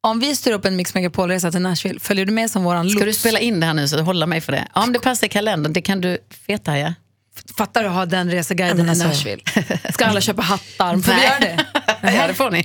Om 0.00 0.20
vi 0.20 0.36
styr 0.36 0.52
upp 0.52 0.64
en 0.64 0.76
Mix 0.76 0.94
Megapol-resa 0.94 1.50
till 1.50 1.60
Nashville, 1.60 2.00
följer 2.00 2.26
du 2.26 2.32
med 2.32 2.50
som 2.50 2.64
våran 2.64 2.90
Ska 2.90 3.00
du 3.00 3.06
lots? 3.06 3.18
spela 3.18 3.38
in 3.38 3.60
det 3.60 3.66
här 3.66 3.74
nu 3.74 3.88
så 3.88 3.96
du 3.96 4.02
håller 4.02 4.26
mig 4.26 4.40
för 4.40 4.52
det? 4.52 4.68
Ja, 4.74 4.82
om 4.82 4.92
det 4.92 4.98
passar 4.98 5.26
i 5.26 5.30
kalendern, 5.30 5.72
det 5.72 5.80
kan 5.82 6.00
du 6.00 6.18
feta 6.46 6.78
ja. 6.78 6.94
Fattar 7.56 7.82
du 7.82 7.88
att 7.88 7.94
ha 7.94 8.06
den 8.06 8.30
reseguiden 8.30 8.86
i 8.86 8.90
alltså- 8.90 9.06
Nashville? 9.08 9.42
Ska 9.92 10.06
alla 10.06 10.20
köpa 10.20 10.42
hattar? 10.42 10.96
Får 10.98 11.12
vi 11.14 11.24
göra 11.24 11.38
det? 11.40 11.66
ja, 12.16 12.26
det 12.26 12.34
får 12.34 12.50
ni. 12.50 12.64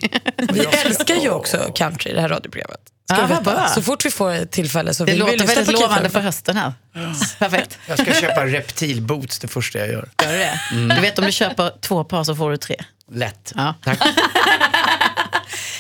Vi 0.54 0.60
älskar 0.86 1.16
ju 1.16 1.30
också 1.30 1.58
country 1.76 2.12
i 2.12 2.14
det 2.14 2.22
här 2.22 2.30
radioprogrammet. 2.30 2.80
Ska 3.12 3.26
veta. 3.26 3.42
bra. 3.42 3.68
Så 3.68 3.82
fort 3.82 4.06
vi 4.06 4.12
får 4.12 4.46
tillfälle 4.46 4.94
så 4.94 5.06
Det 5.06 5.12
vill 5.12 5.24
vi 5.24 5.32
låter 5.32 5.38
lyssna 5.38 5.56
väldigt 5.56 5.66
på 5.66 5.72
Keith 5.72 5.82
lovande 5.84 6.10
Urban. 6.10 6.12
för 6.12 6.20
hösten 6.20 6.58
här. 6.58 6.74
Perfekt. 7.40 7.78
Jag 7.88 8.00
ska 8.00 8.14
köpa 8.14 8.46
reptilboots 8.46 9.40
det 9.40 9.48
första 9.48 9.80
jag 9.80 9.88
gör. 9.88 10.10
Gör 10.24 10.32
du 10.32 10.38
det? 10.38 10.96
Du 10.96 11.02
vet 11.02 11.20
om 11.20 11.26
du 11.26 11.32
köper 11.32 11.72
två 11.82 12.04
par 12.04 12.24
så 12.24 12.36
får 12.36 12.52
du 12.52 12.58
tre. 12.58 12.76
Lätt. 13.12 13.52
Ja. 13.56 13.74
Tack. 13.84 14.00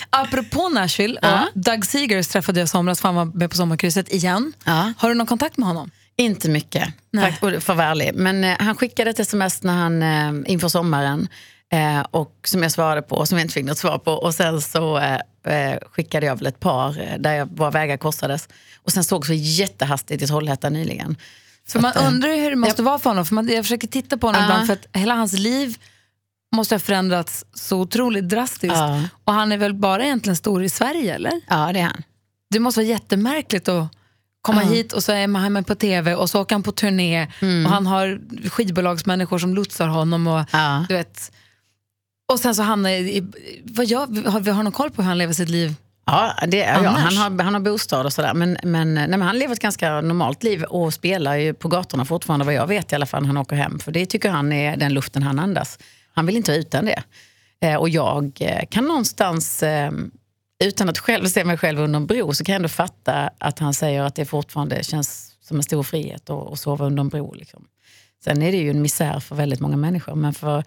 Apropå 0.10 0.70
Nashville, 0.70 1.20
Ja. 1.22 1.42
och 1.54 1.60
Doug 1.62 1.86
Seegers 1.86 2.28
träffade 2.28 2.60
jag 2.60 2.66
i 2.66 2.68
somras 2.68 3.02
för 3.02 3.08
han 3.08 3.16
var 3.16 3.26
med 3.26 3.50
på 3.52 3.58
sommarkrysset 3.58 4.14
igen. 4.14 4.54
Ja. 4.66 4.94
Har 4.98 5.10
du 5.10 5.16
någon 5.16 5.28
kontakt 5.28 5.58
med 5.58 5.68
honom? 5.68 5.92
Inte 6.16 6.50
mycket, 6.50 6.90
Nej. 7.12 7.38
Och 7.42 7.50
för 7.64 7.74
att 7.74 7.78
vara 7.78 7.88
ärlig. 7.88 8.12
Men 8.14 8.44
eh, 8.44 8.56
han 8.60 8.76
skickade 8.76 9.10
ett 9.10 9.20
sms 9.20 9.64
när 9.64 9.74
han, 9.74 10.04
eh, 10.04 10.52
inför 10.52 10.68
sommaren 10.68 11.28
eh, 11.72 12.00
och 12.12 12.32
som 12.44 12.64
jag 12.64 12.72
svarade 12.72 13.02
på 13.02 13.16
och 13.16 13.28
som 13.28 13.38
jag 13.38 13.46
inte 13.46 13.54
fick 13.54 13.66
något 13.66 13.78
svar 13.78 13.98
på. 13.98 14.12
Och 14.12 14.36
sen 14.36 14.62
så 14.62 14.98
eh, 15.44 15.72
eh, 15.72 15.80
skickade 15.91 16.26
jag 16.26 16.36
väl 16.36 16.48
ett 16.48 16.60
par 16.60 17.02
eh, 17.02 17.18
där 17.20 17.34
jag, 17.34 17.58
våra 17.58 17.72
vägar 17.72 17.98
korsades. 17.98 18.50
Och 18.84 18.91
sen 18.91 19.04
såg 19.04 19.26
vi 19.28 19.36
jättehastigt 19.36 20.24
i 20.24 20.28
Trollhättan 20.28 20.74
nyligen. 20.74 21.16
För 21.68 21.80
man 21.80 21.94
undrar 21.94 22.30
ju 22.30 22.41
hur 22.41 22.50
det 22.50 22.56
måste 22.56 22.84
vara 22.84 23.00
för 23.00 23.10
honom. 23.10 23.26
För 23.26 23.36
man, 23.36 23.48
jag 23.48 23.64
försöker 23.66 23.88
titta 23.88 24.18
på 24.18 24.28
honom 24.28 24.41
Ja. 24.41 24.48
ibland 24.48 24.68
för 24.68 24.74
att 24.74 24.88
hela 24.94 25.14
hans 25.16 25.34
liv 25.34 25.78
måste 26.56 26.76
ha 26.76 26.80
förändrats 26.80 27.46
så 27.54 27.80
otroligt 27.80 28.30
drastiskt. 28.30 28.74
Ja. 28.76 29.02
Och 29.24 29.34
han 29.34 29.52
är 29.52 29.58
väl 29.58 29.74
bara 29.74 30.04
egentligen 30.04 30.36
stor 30.36 30.64
i 30.64 30.70
Sverige 30.70 31.16
eller? 31.16 31.32
Ja, 31.48 31.72
det 31.74 31.80
är 31.80 31.84
han. 31.84 32.04
Det 32.50 32.60
måste 32.60 32.80
vara 32.80 32.88
jättemärkligt 32.88 33.68
att 33.68 33.88
komma 34.41 34.64
Ja. 34.64 34.70
hit 34.70 34.94
och 34.94 35.04
så 35.04 35.12
är 35.12 35.28
man 35.28 35.64
på 35.64 35.76
tv 35.76 36.16
och 36.16 36.30
så 36.30 36.41
åker 36.41 36.56
han 36.56 36.64
på 36.64 36.72
turné 36.72 37.28
och 37.66 37.72
han 37.72 37.86
har 37.88 38.22
skivbolagsmänniskor 38.50 39.39
som 39.39 39.56
lotsar 39.56 39.88
honom. 39.88 40.28
Och, 40.28 40.46
du 40.89 40.96
vet, 40.96 41.32
och 42.34 42.40
sen 42.40 42.56
så 42.56 42.62
hamnar 42.62 42.90
i, 42.90 43.18
i 43.18 43.24
vad 43.64 43.86
gör, 43.86 44.30
har 44.30 44.40
vi 44.40 44.52
har 44.52 44.64
någon 44.64 44.72
koll 44.72 44.92
på 44.92 45.02
hur 45.02 45.08
han 45.08 45.18
lever 45.18 45.34
sitt 45.34 45.50
liv? 45.50 45.76
Ja, 46.06 46.34
det 46.48 46.58
ja, 46.58 46.90
han, 46.90 47.18
har, 47.18 47.44
han 47.44 47.54
har 47.54 47.62
bostad 47.62 48.06
och 48.06 48.14
sådär. 48.14 48.34
Men, 48.34 48.58
men, 48.64 48.94
nej, 48.94 49.08
men 49.08 49.22
han 49.22 49.38
lever 49.38 49.54
ett 49.54 49.60
ganska 49.60 50.02
normalt 50.02 50.44
liv 50.44 50.64
och 50.64 50.94
spelar 50.94 51.36
ju 51.36 51.54
på 51.54 51.68
gatorna 51.68 52.06
fortfarande, 52.06 52.46
vad 52.46 52.54
jag 52.54 52.68
vet 52.68 52.92
i 52.92 52.96
alla 52.96 53.06
fall, 53.06 53.22
när 53.22 53.28
han 53.28 53.38
åker 53.38 53.56
hem. 53.56 53.80
För 53.80 53.92
det 53.92 54.06
tycker 54.06 54.30
han 54.30 54.52
är 54.52 54.78
den 54.78 54.94
luften 54.94 55.24
han 55.24 55.40
andas. 55.40 55.80
Han 56.14 56.26
vill 56.26 56.38
inte 56.38 56.52
vara 56.52 56.60
utan 56.60 56.86
det. 56.86 57.04
Eh, 57.62 57.76
och 57.76 57.90
jag 57.90 58.38
eh, 58.40 58.66
kan 58.70 58.86
någonstans, 58.86 59.64
eh, 59.64 59.92
utan 60.64 60.90
att 60.90 60.98
själv 60.98 61.26
se 61.26 61.44
mig 61.44 61.58
själv 61.58 61.80
under 61.80 61.98
en 61.98 62.08
bro, 62.08 62.34
så 62.34 62.44
kan 62.44 62.54
jag 62.54 62.60
ändå 62.60 62.70
fatta 62.70 63.30
att 63.38 63.60
han 63.60 63.74
säger 63.74 64.04
att 64.04 64.16
det 64.16 64.26
fortfarande 64.26 64.84
känns 64.84 65.36
som 65.42 65.58
en 65.58 65.64
stor 65.64 65.84
frihet 65.84 66.30
att, 66.30 66.52
att 66.52 66.60
sova 66.60 66.86
under 66.86 67.02
en 67.02 67.10
bro. 67.10 67.34
Liksom. 67.34 67.66
Sen 68.24 68.42
är 68.42 68.52
det 68.52 68.58
ju 68.58 68.70
en 68.70 68.82
misär 68.82 69.20
för 69.20 69.36
väldigt 69.36 69.60
många 69.60 69.78
människor, 69.78 70.16
men 70.16 70.34
för 70.34 70.64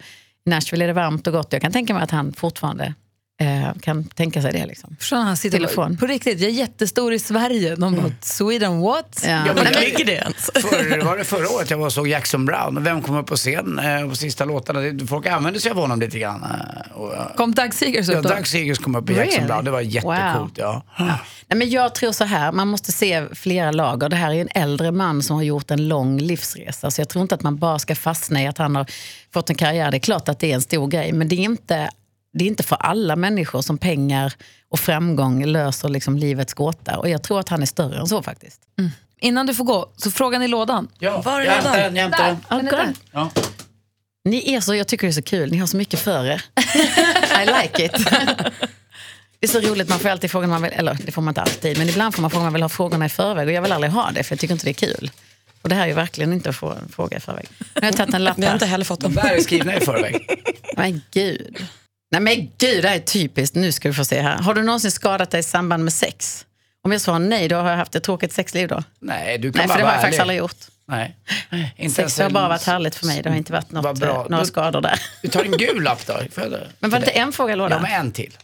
Nashville 0.47 0.85
är 0.85 0.87
det 0.87 0.93
varmt 0.93 1.27
och 1.27 1.33
gott. 1.33 1.53
Jag 1.53 1.61
kan 1.61 1.71
tänka 1.71 1.93
mig 1.93 2.03
att 2.03 2.11
han 2.11 2.33
fortfarande 2.33 2.93
eh, 3.39 3.73
kan 3.81 4.03
tänka 4.03 4.41
sig 4.41 4.51
det. 4.53 4.65
Liksom. 4.65 4.95
Förstår? 4.99 5.17
Han 5.17 5.37
sitter 5.37 5.63
och 5.63 5.71
från. 5.71 5.97
på 5.97 6.05
riktigt, 6.05 6.39
jag 6.39 6.49
är 6.49 6.53
jättestor 6.53 7.13
i 7.13 7.19
Sverige. 7.19 7.75
De 7.75 7.95
bara, 7.95 8.11
Sweden 8.21 8.79
what? 8.81 9.21
Ja. 9.23 9.29
Ja, 9.47 9.53
men 9.55 9.73
ligger 9.73 10.05
det 10.05 10.11
ens? 10.11 10.49
Förr, 10.53 11.05
var 11.05 11.17
det 11.17 11.23
förra 11.23 11.49
året 11.49 11.69
jag 11.69 11.77
var 11.77 11.85
och 11.85 11.93
såg 11.93 12.07
Jackson 12.07 12.45
Brown 12.45 12.83
vem 12.83 13.01
kom 13.01 13.15
upp 13.17 13.25
på 13.27 13.35
scen 13.35 13.79
eh, 13.79 14.09
på 14.09 14.15
sista 14.15 14.45
låtarna? 14.45 14.79
Folk 15.07 15.25
använde 15.27 15.59
sig 15.59 15.71
av 15.71 15.77
honom 15.77 15.99
lite 15.99 16.19
grann. 16.19 16.43
eh, 16.43 16.91
Och, 16.97 17.13
eh, 17.15 17.35
Kom 17.35 17.51
Doug 17.55 17.73
Seegers 17.73 18.07
ja, 18.09 18.17
upp 18.17 18.23
då? 18.23 18.29
Doug 18.29 18.47
Seegers 18.47 18.79
kom 18.79 18.95
upp 18.95 19.09
i 19.09 19.13
Jackson 19.13 19.33
Really? 19.33 19.47
Brown, 19.47 19.65
det 19.65 19.71
var 19.71 19.81
jättecoolt. 19.81 20.59
Wow. 20.59 20.81
Ja. 20.97 21.17
Nej, 21.49 21.57
men 21.57 21.69
jag 21.69 21.95
tror 21.95 22.11
så 22.11 22.23
här, 22.23 22.51
man 22.51 22.67
måste 22.67 22.91
se 22.91 23.23
flera 23.35 23.71
lager. 23.71 24.09
Det 24.09 24.15
här 24.15 24.33
är 24.33 24.41
en 24.41 24.49
äldre 24.63 24.91
man 24.91 25.23
som 25.23 25.35
har 25.35 25.43
gjort 25.43 25.71
en 25.71 25.87
lång 25.87 26.17
livsresa. 26.19 26.91
Så 26.91 27.01
jag 27.01 27.09
tror 27.09 27.21
inte 27.21 27.35
att 27.35 27.43
man 27.43 27.57
bara 27.57 27.79
ska 27.79 27.95
fastna 27.95 28.43
i 28.43 28.47
att 28.47 28.57
han 28.57 28.75
har 28.75 28.85
fått 29.33 29.49
en 29.49 29.55
karriär. 29.55 29.91
Det 29.91 29.97
är 29.97 29.99
klart 29.99 30.29
att 30.29 30.39
det 30.39 30.51
är 30.51 30.55
en 30.55 30.61
stor 30.61 30.87
grej, 30.87 31.11
men 31.13 31.27
det 31.27 31.35
är 31.35 31.39
inte, 31.39 31.89
det 32.37 32.43
är 32.45 32.47
inte 32.47 32.63
för 32.63 32.75
alla 32.75 33.15
människor 33.15 33.61
som 33.61 33.77
pengar 33.77 34.33
och 34.69 34.79
framgång 34.79 35.45
löser 35.45 35.89
liksom 35.89 36.17
livets 36.17 36.53
gåta. 36.53 36.97
Och 36.97 37.09
jag 37.09 37.23
tror 37.23 37.39
att 37.39 37.49
han 37.49 37.61
är 37.61 37.65
större 37.65 37.99
än 37.99 38.07
så 38.07 38.23
faktiskt. 38.23 38.61
Innan 39.19 39.45
du 39.45 39.55
får 39.55 39.63
gå, 39.63 39.89
så 39.97 40.11
frågan 40.11 40.43
i 40.43 40.47
lådan. 40.47 40.87
Ja, 40.99 41.21
Var 41.21 41.41
är 41.41 41.45
jag 41.45 41.51
hämtar 41.51 41.71
lådan? 41.77 41.83
den, 41.93 41.95
jag 42.49 42.57
hämtar 42.57 42.77
den. 42.77 42.95
Ja. 43.11 43.29
Ni 44.25 44.53
är 44.53 44.59
så, 44.61 44.75
jag 44.75 44.87
tycker 44.87 45.07
det 45.07 45.11
är 45.11 45.13
så 45.13 45.21
kul, 45.21 45.51
ni 45.51 45.57
har 45.57 45.67
så 45.67 45.77
mycket 45.77 45.99
för 45.99 46.25
er. 46.25 46.41
I 47.43 47.45
like 47.45 47.85
it. 47.85 47.91
Det 49.39 49.45
är 49.47 49.47
så 49.47 49.59
roligt, 49.59 49.89
man 49.89 49.99
får 49.99 50.09
alltid 50.09 50.31
frågan, 50.31 50.49
man 50.49 50.61
vill, 50.61 50.71
eller 50.73 50.97
det 51.05 51.11
får 51.11 51.21
man 51.21 51.31
inte 51.31 51.41
alltid, 51.41 51.77
men 51.77 51.89
ibland 51.89 52.15
får 52.15 52.21
man 52.21 52.31
frågan 52.31 52.43
man 52.45 52.53
vill 52.53 52.61
ha 52.61 52.69
frågorna 52.69 53.05
i 53.05 53.09
förväg 53.09 53.47
och 53.47 53.53
jag 53.53 53.61
vill 53.61 53.71
aldrig 53.71 53.91
ha 53.93 54.11
det 54.11 54.23
för 54.23 54.33
jag 54.35 54.39
tycker 54.39 54.53
inte 54.53 54.65
det 54.65 54.71
är 54.71 54.93
kul. 54.93 55.11
Och 55.61 55.69
det 55.69 55.75
här 55.75 55.83
är 55.83 55.87
ju 55.87 55.93
verkligen 55.93 56.33
inte 56.33 56.49
att 56.49 56.55
få 56.55 56.69
en 56.71 56.89
fråga 56.89 57.17
i 57.17 57.19
förväg. 57.19 57.45
Nu 57.59 57.81
har 57.81 57.87
jag 57.87 57.95
tagit 57.97 58.13
en 58.15 58.23
lapp 58.23 58.37
Vi 58.37 58.45
har 58.45 58.53
inte 58.53 58.65
här. 58.65 58.71
heller 58.71 58.85
fått 58.85 58.99
De 58.99 59.13
dem. 59.15 59.23
där 59.23 59.35
är 59.35 59.41
skrivna 59.41 59.75
i 59.77 59.79
förväg. 59.81 60.41
Men 60.77 61.01
gud. 61.13 61.65
Nej 62.11 62.21
men 62.21 62.35
gud, 62.57 62.83
det 62.83 62.87
här 62.89 62.95
är 62.95 62.99
typiskt. 62.99 63.55
Nu 63.55 63.71
ska 63.71 63.89
vi 63.89 63.95
få 63.95 64.05
se 64.05 64.21
här. 64.21 64.37
Har 64.37 64.53
du 64.53 64.63
någonsin 64.63 64.91
skadat 64.91 65.31
dig 65.31 65.39
i 65.39 65.43
samband 65.43 65.83
med 65.83 65.93
sex? 65.93 66.45
Om 66.83 66.91
jag 66.91 67.01
svarar 67.01 67.19
nej, 67.19 67.47
då 67.47 67.55
har 67.55 67.69
jag 67.69 67.77
haft 67.77 67.95
ett 67.95 68.03
tråkigt 68.03 68.33
sexliv 68.33 68.67
då. 68.67 68.83
Nej, 68.99 69.37
du 69.37 69.51
kan 69.51 69.59
Nej, 69.59 69.67
bara 69.67 69.73
för 69.73 69.79
det 69.79 69.85
har 69.85 69.93
jag 69.93 70.01
faktiskt 70.01 70.21
aldrig 70.21 70.39
gjort. 70.39 70.57
Nej. 70.87 71.15
Inte 71.75 71.95
Sex 71.95 72.19
har 72.19 72.29
bara 72.29 72.47
varit 72.47 72.63
härligt 72.65 72.95
för 72.95 73.05
mig. 73.05 73.21
Det 73.21 73.29
har 73.29 73.35
inte 73.37 73.53
varit 73.53 73.71
något, 73.71 73.99
bra. 73.99 74.23
eh, 74.23 74.29
några 74.29 74.45
skador 74.45 74.81
där. 74.81 75.01
Vi 75.21 75.29
tar 75.29 75.43
en 75.43 75.51
gul 75.51 75.83
lapp 75.83 76.05
då. 76.05 76.13
Men 76.79 76.89
var 76.89 76.99
det 76.99 77.05
inte 77.05 77.11
en 77.11 77.31
fråga 77.31 77.53
i 77.53 77.57
Ja, 77.57 77.79
men 77.79 77.85
en 77.85 78.11
till. 78.11 78.37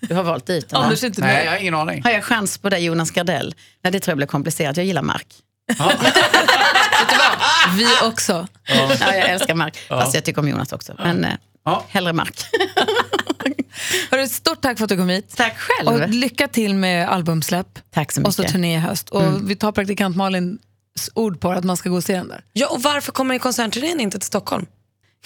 Du 0.00 0.14
har 0.14 0.22
valt 0.22 0.50
ut 0.50 0.68
den? 0.68 0.82
Anders 0.82 1.04
inte 1.04 1.20
Nej, 1.20 1.44
jag 1.44 1.52
har 1.52 1.58
ingen 1.58 1.74
aning. 1.74 2.02
Har 2.02 2.10
jag 2.10 2.24
chans 2.24 2.58
på 2.58 2.68
dig 2.68 2.84
Jonas 2.84 3.10
Gardell? 3.10 3.54
Nej 3.82 3.92
det 3.92 4.00
tror 4.00 4.10
jag 4.12 4.16
blir 4.16 4.26
komplicerat. 4.26 4.76
Jag 4.76 4.86
gillar 4.86 5.02
Mark. 5.02 5.26
Vi 7.76 7.86
också. 8.02 8.46
Ja. 8.68 8.90
jag 9.00 9.16
älskar 9.16 9.54
Mark. 9.54 9.78
Fast 9.88 10.14
jag 10.14 10.24
tycker 10.24 10.40
om 10.40 10.48
Jonas 10.48 10.72
också. 10.72 10.94
Men 10.98 11.24
eh, 11.24 11.32
Ja. 11.68 11.84
hellre 11.88 12.12
Mark. 12.12 12.34
Hörru, 14.10 14.28
stort 14.28 14.60
tack 14.60 14.78
för 14.78 14.84
att 14.84 14.88
du 14.88 14.96
kom 14.96 15.08
hit. 15.08 15.36
Tack 15.36 15.56
själv. 15.58 15.88
Och 15.88 16.08
lycka 16.08 16.48
till 16.48 16.74
med 16.74 17.08
albumsläpp. 17.08 17.78
Tack 17.90 18.12
så 18.12 18.22
Och 18.22 18.34
så 18.34 18.42
mycket. 18.42 18.52
turné 18.52 18.74
i 18.74 18.78
höst. 18.78 19.08
Och 19.08 19.50
vi 19.50 19.56
tar 19.56 19.72
praktikant 19.72 20.16
Malins 20.16 20.60
ord 21.14 21.40
på 21.40 21.50
att 21.50 21.64
man 21.64 21.76
ska 21.76 21.88
gå 21.88 21.96
och 21.96 22.04
se 22.04 22.14
den 22.16 22.28
där. 22.28 22.44
Ja, 22.52 22.66
och 22.68 22.82
varför 22.82 23.12
kommer 23.12 23.38
konsertturnén 23.38 24.00
inte 24.00 24.18
till 24.18 24.26
Stockholm? 24.26 24.66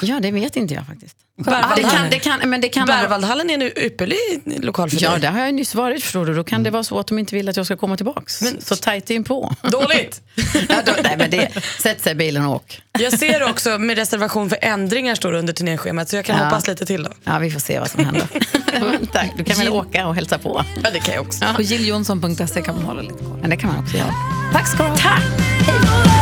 Ja, 0.00 0.20
det 0.20 0.30
vet 0.30 0.56
inte 0.56 0.74
jag 0.74 0.86
faktiskt. 0.86 1.16
Det 1.36 1.44
Berwaldhallen. 1.44 1.90
kan, 1.90 2.10
det 2.10 2.18
kan, 2.18 2.50
men 2.50 2.60
det 2.60 2.68
kan 2.68 2.86
vara- 2.86 3.00
Berwaldhallen 3.02 3.50
är 3.50 3.56
nu 3.58 3.72
ypperlig 3.76 4.18
lokal 4.44 4.90
för 4.90 5.02
Ja, 5.02 5.10
dig. 5.10 5.20
det 5.20 5.28
har 5.28 5.40
jag 5.40 5.54
nyss 5.54 5.74
varit 5.74 6.02
förstår 6.02 6.26
du. 6.26 6.34
Då 6.34 6.44
kan 6.44 6.62
det 6.62 6.70
vara 6.70 6.82
så 6.84 6.98
att 6.98 7.06
de 7.06 7.18
inte 7.18 7.34
vill 7.34 7.48
att 7.48 7.56
jag 7.56 7.66
ska 7.66 7.76
komma 7.76 7.96
tillbaks. 7.96 8.42
Men- 8.42 8.60
så 8.60 8.76
tajt 8.76 9.10
in 9.10 9.24
på. 9.24 9.54
Dåligt! 9.62 10.20
ja, 10.68 10.76
då, 10.86 10.92
nej, 11.02 11.16
men 11.18 11.30
det, 11.30 11.50
sätt 11.78 12.00
sig 12.02 12.12
i 12.12 12.14
bilen 12.14 12.44
och 12.46 12.54
åk. 12.56 12.82
Jag 12.98 13.18
ser 13.18 13.42
också 13.50 13.78
med 13.78 13.96
reservation 13.96 14.48
för 14.48 14.58
ändringar 14.62 15.14
står 15.14 15.32
det 15.32 15.38
under 15.38 15.52
turnéschemat 15.52 16.08
så 16.08 16.16
jag 16.16 16.24
kan 16.24 16.38
Ja. 16.38 16.44
hoppas 16.44 16.68
lite 16.68 16.86
till 16.86 17.02
då. 17.02 17.10
Ja, 17.24 17.38
vi 17.38 17.50
får 17.50 17.60
se 17.60 17.78
vad 17.80 17.90
som 17.90 18.04
händer. 18.04 18.26
Tack. 19.12 19.30
Du 19.36 19.44
kan 19.44 19.56
väl 19.58 19.68
åka 19.68 20.06
och 20.06 20.14
hälsa 20.14 20.38
på. 20.38 20.64
Ja, 20.84 20.90
det 20.92 21.00
kan 21.00 21.14
jag 21.14 21.24
också. 21.26 21.44
På 21.56 21.62
jilljonsson.se 21.62 22.62
kan 22.62 22.74
man 22.74 22.84
hålla 22.84 23.02
lite 23.02 23.24
koll. 23.24 23.38
Men 23.40 23.50
det 23.50 23.56
kan 23.56 23.72
man 23.72 23.84
också 23.84 23.96
göra. 23.96 24.14
Tack 24.52 24.66
ska 24.68 24.82
du 24.82 24.88
ha. 24.88 24.96
Tack! 24.96 25.22
Doesn't 25.66 26.21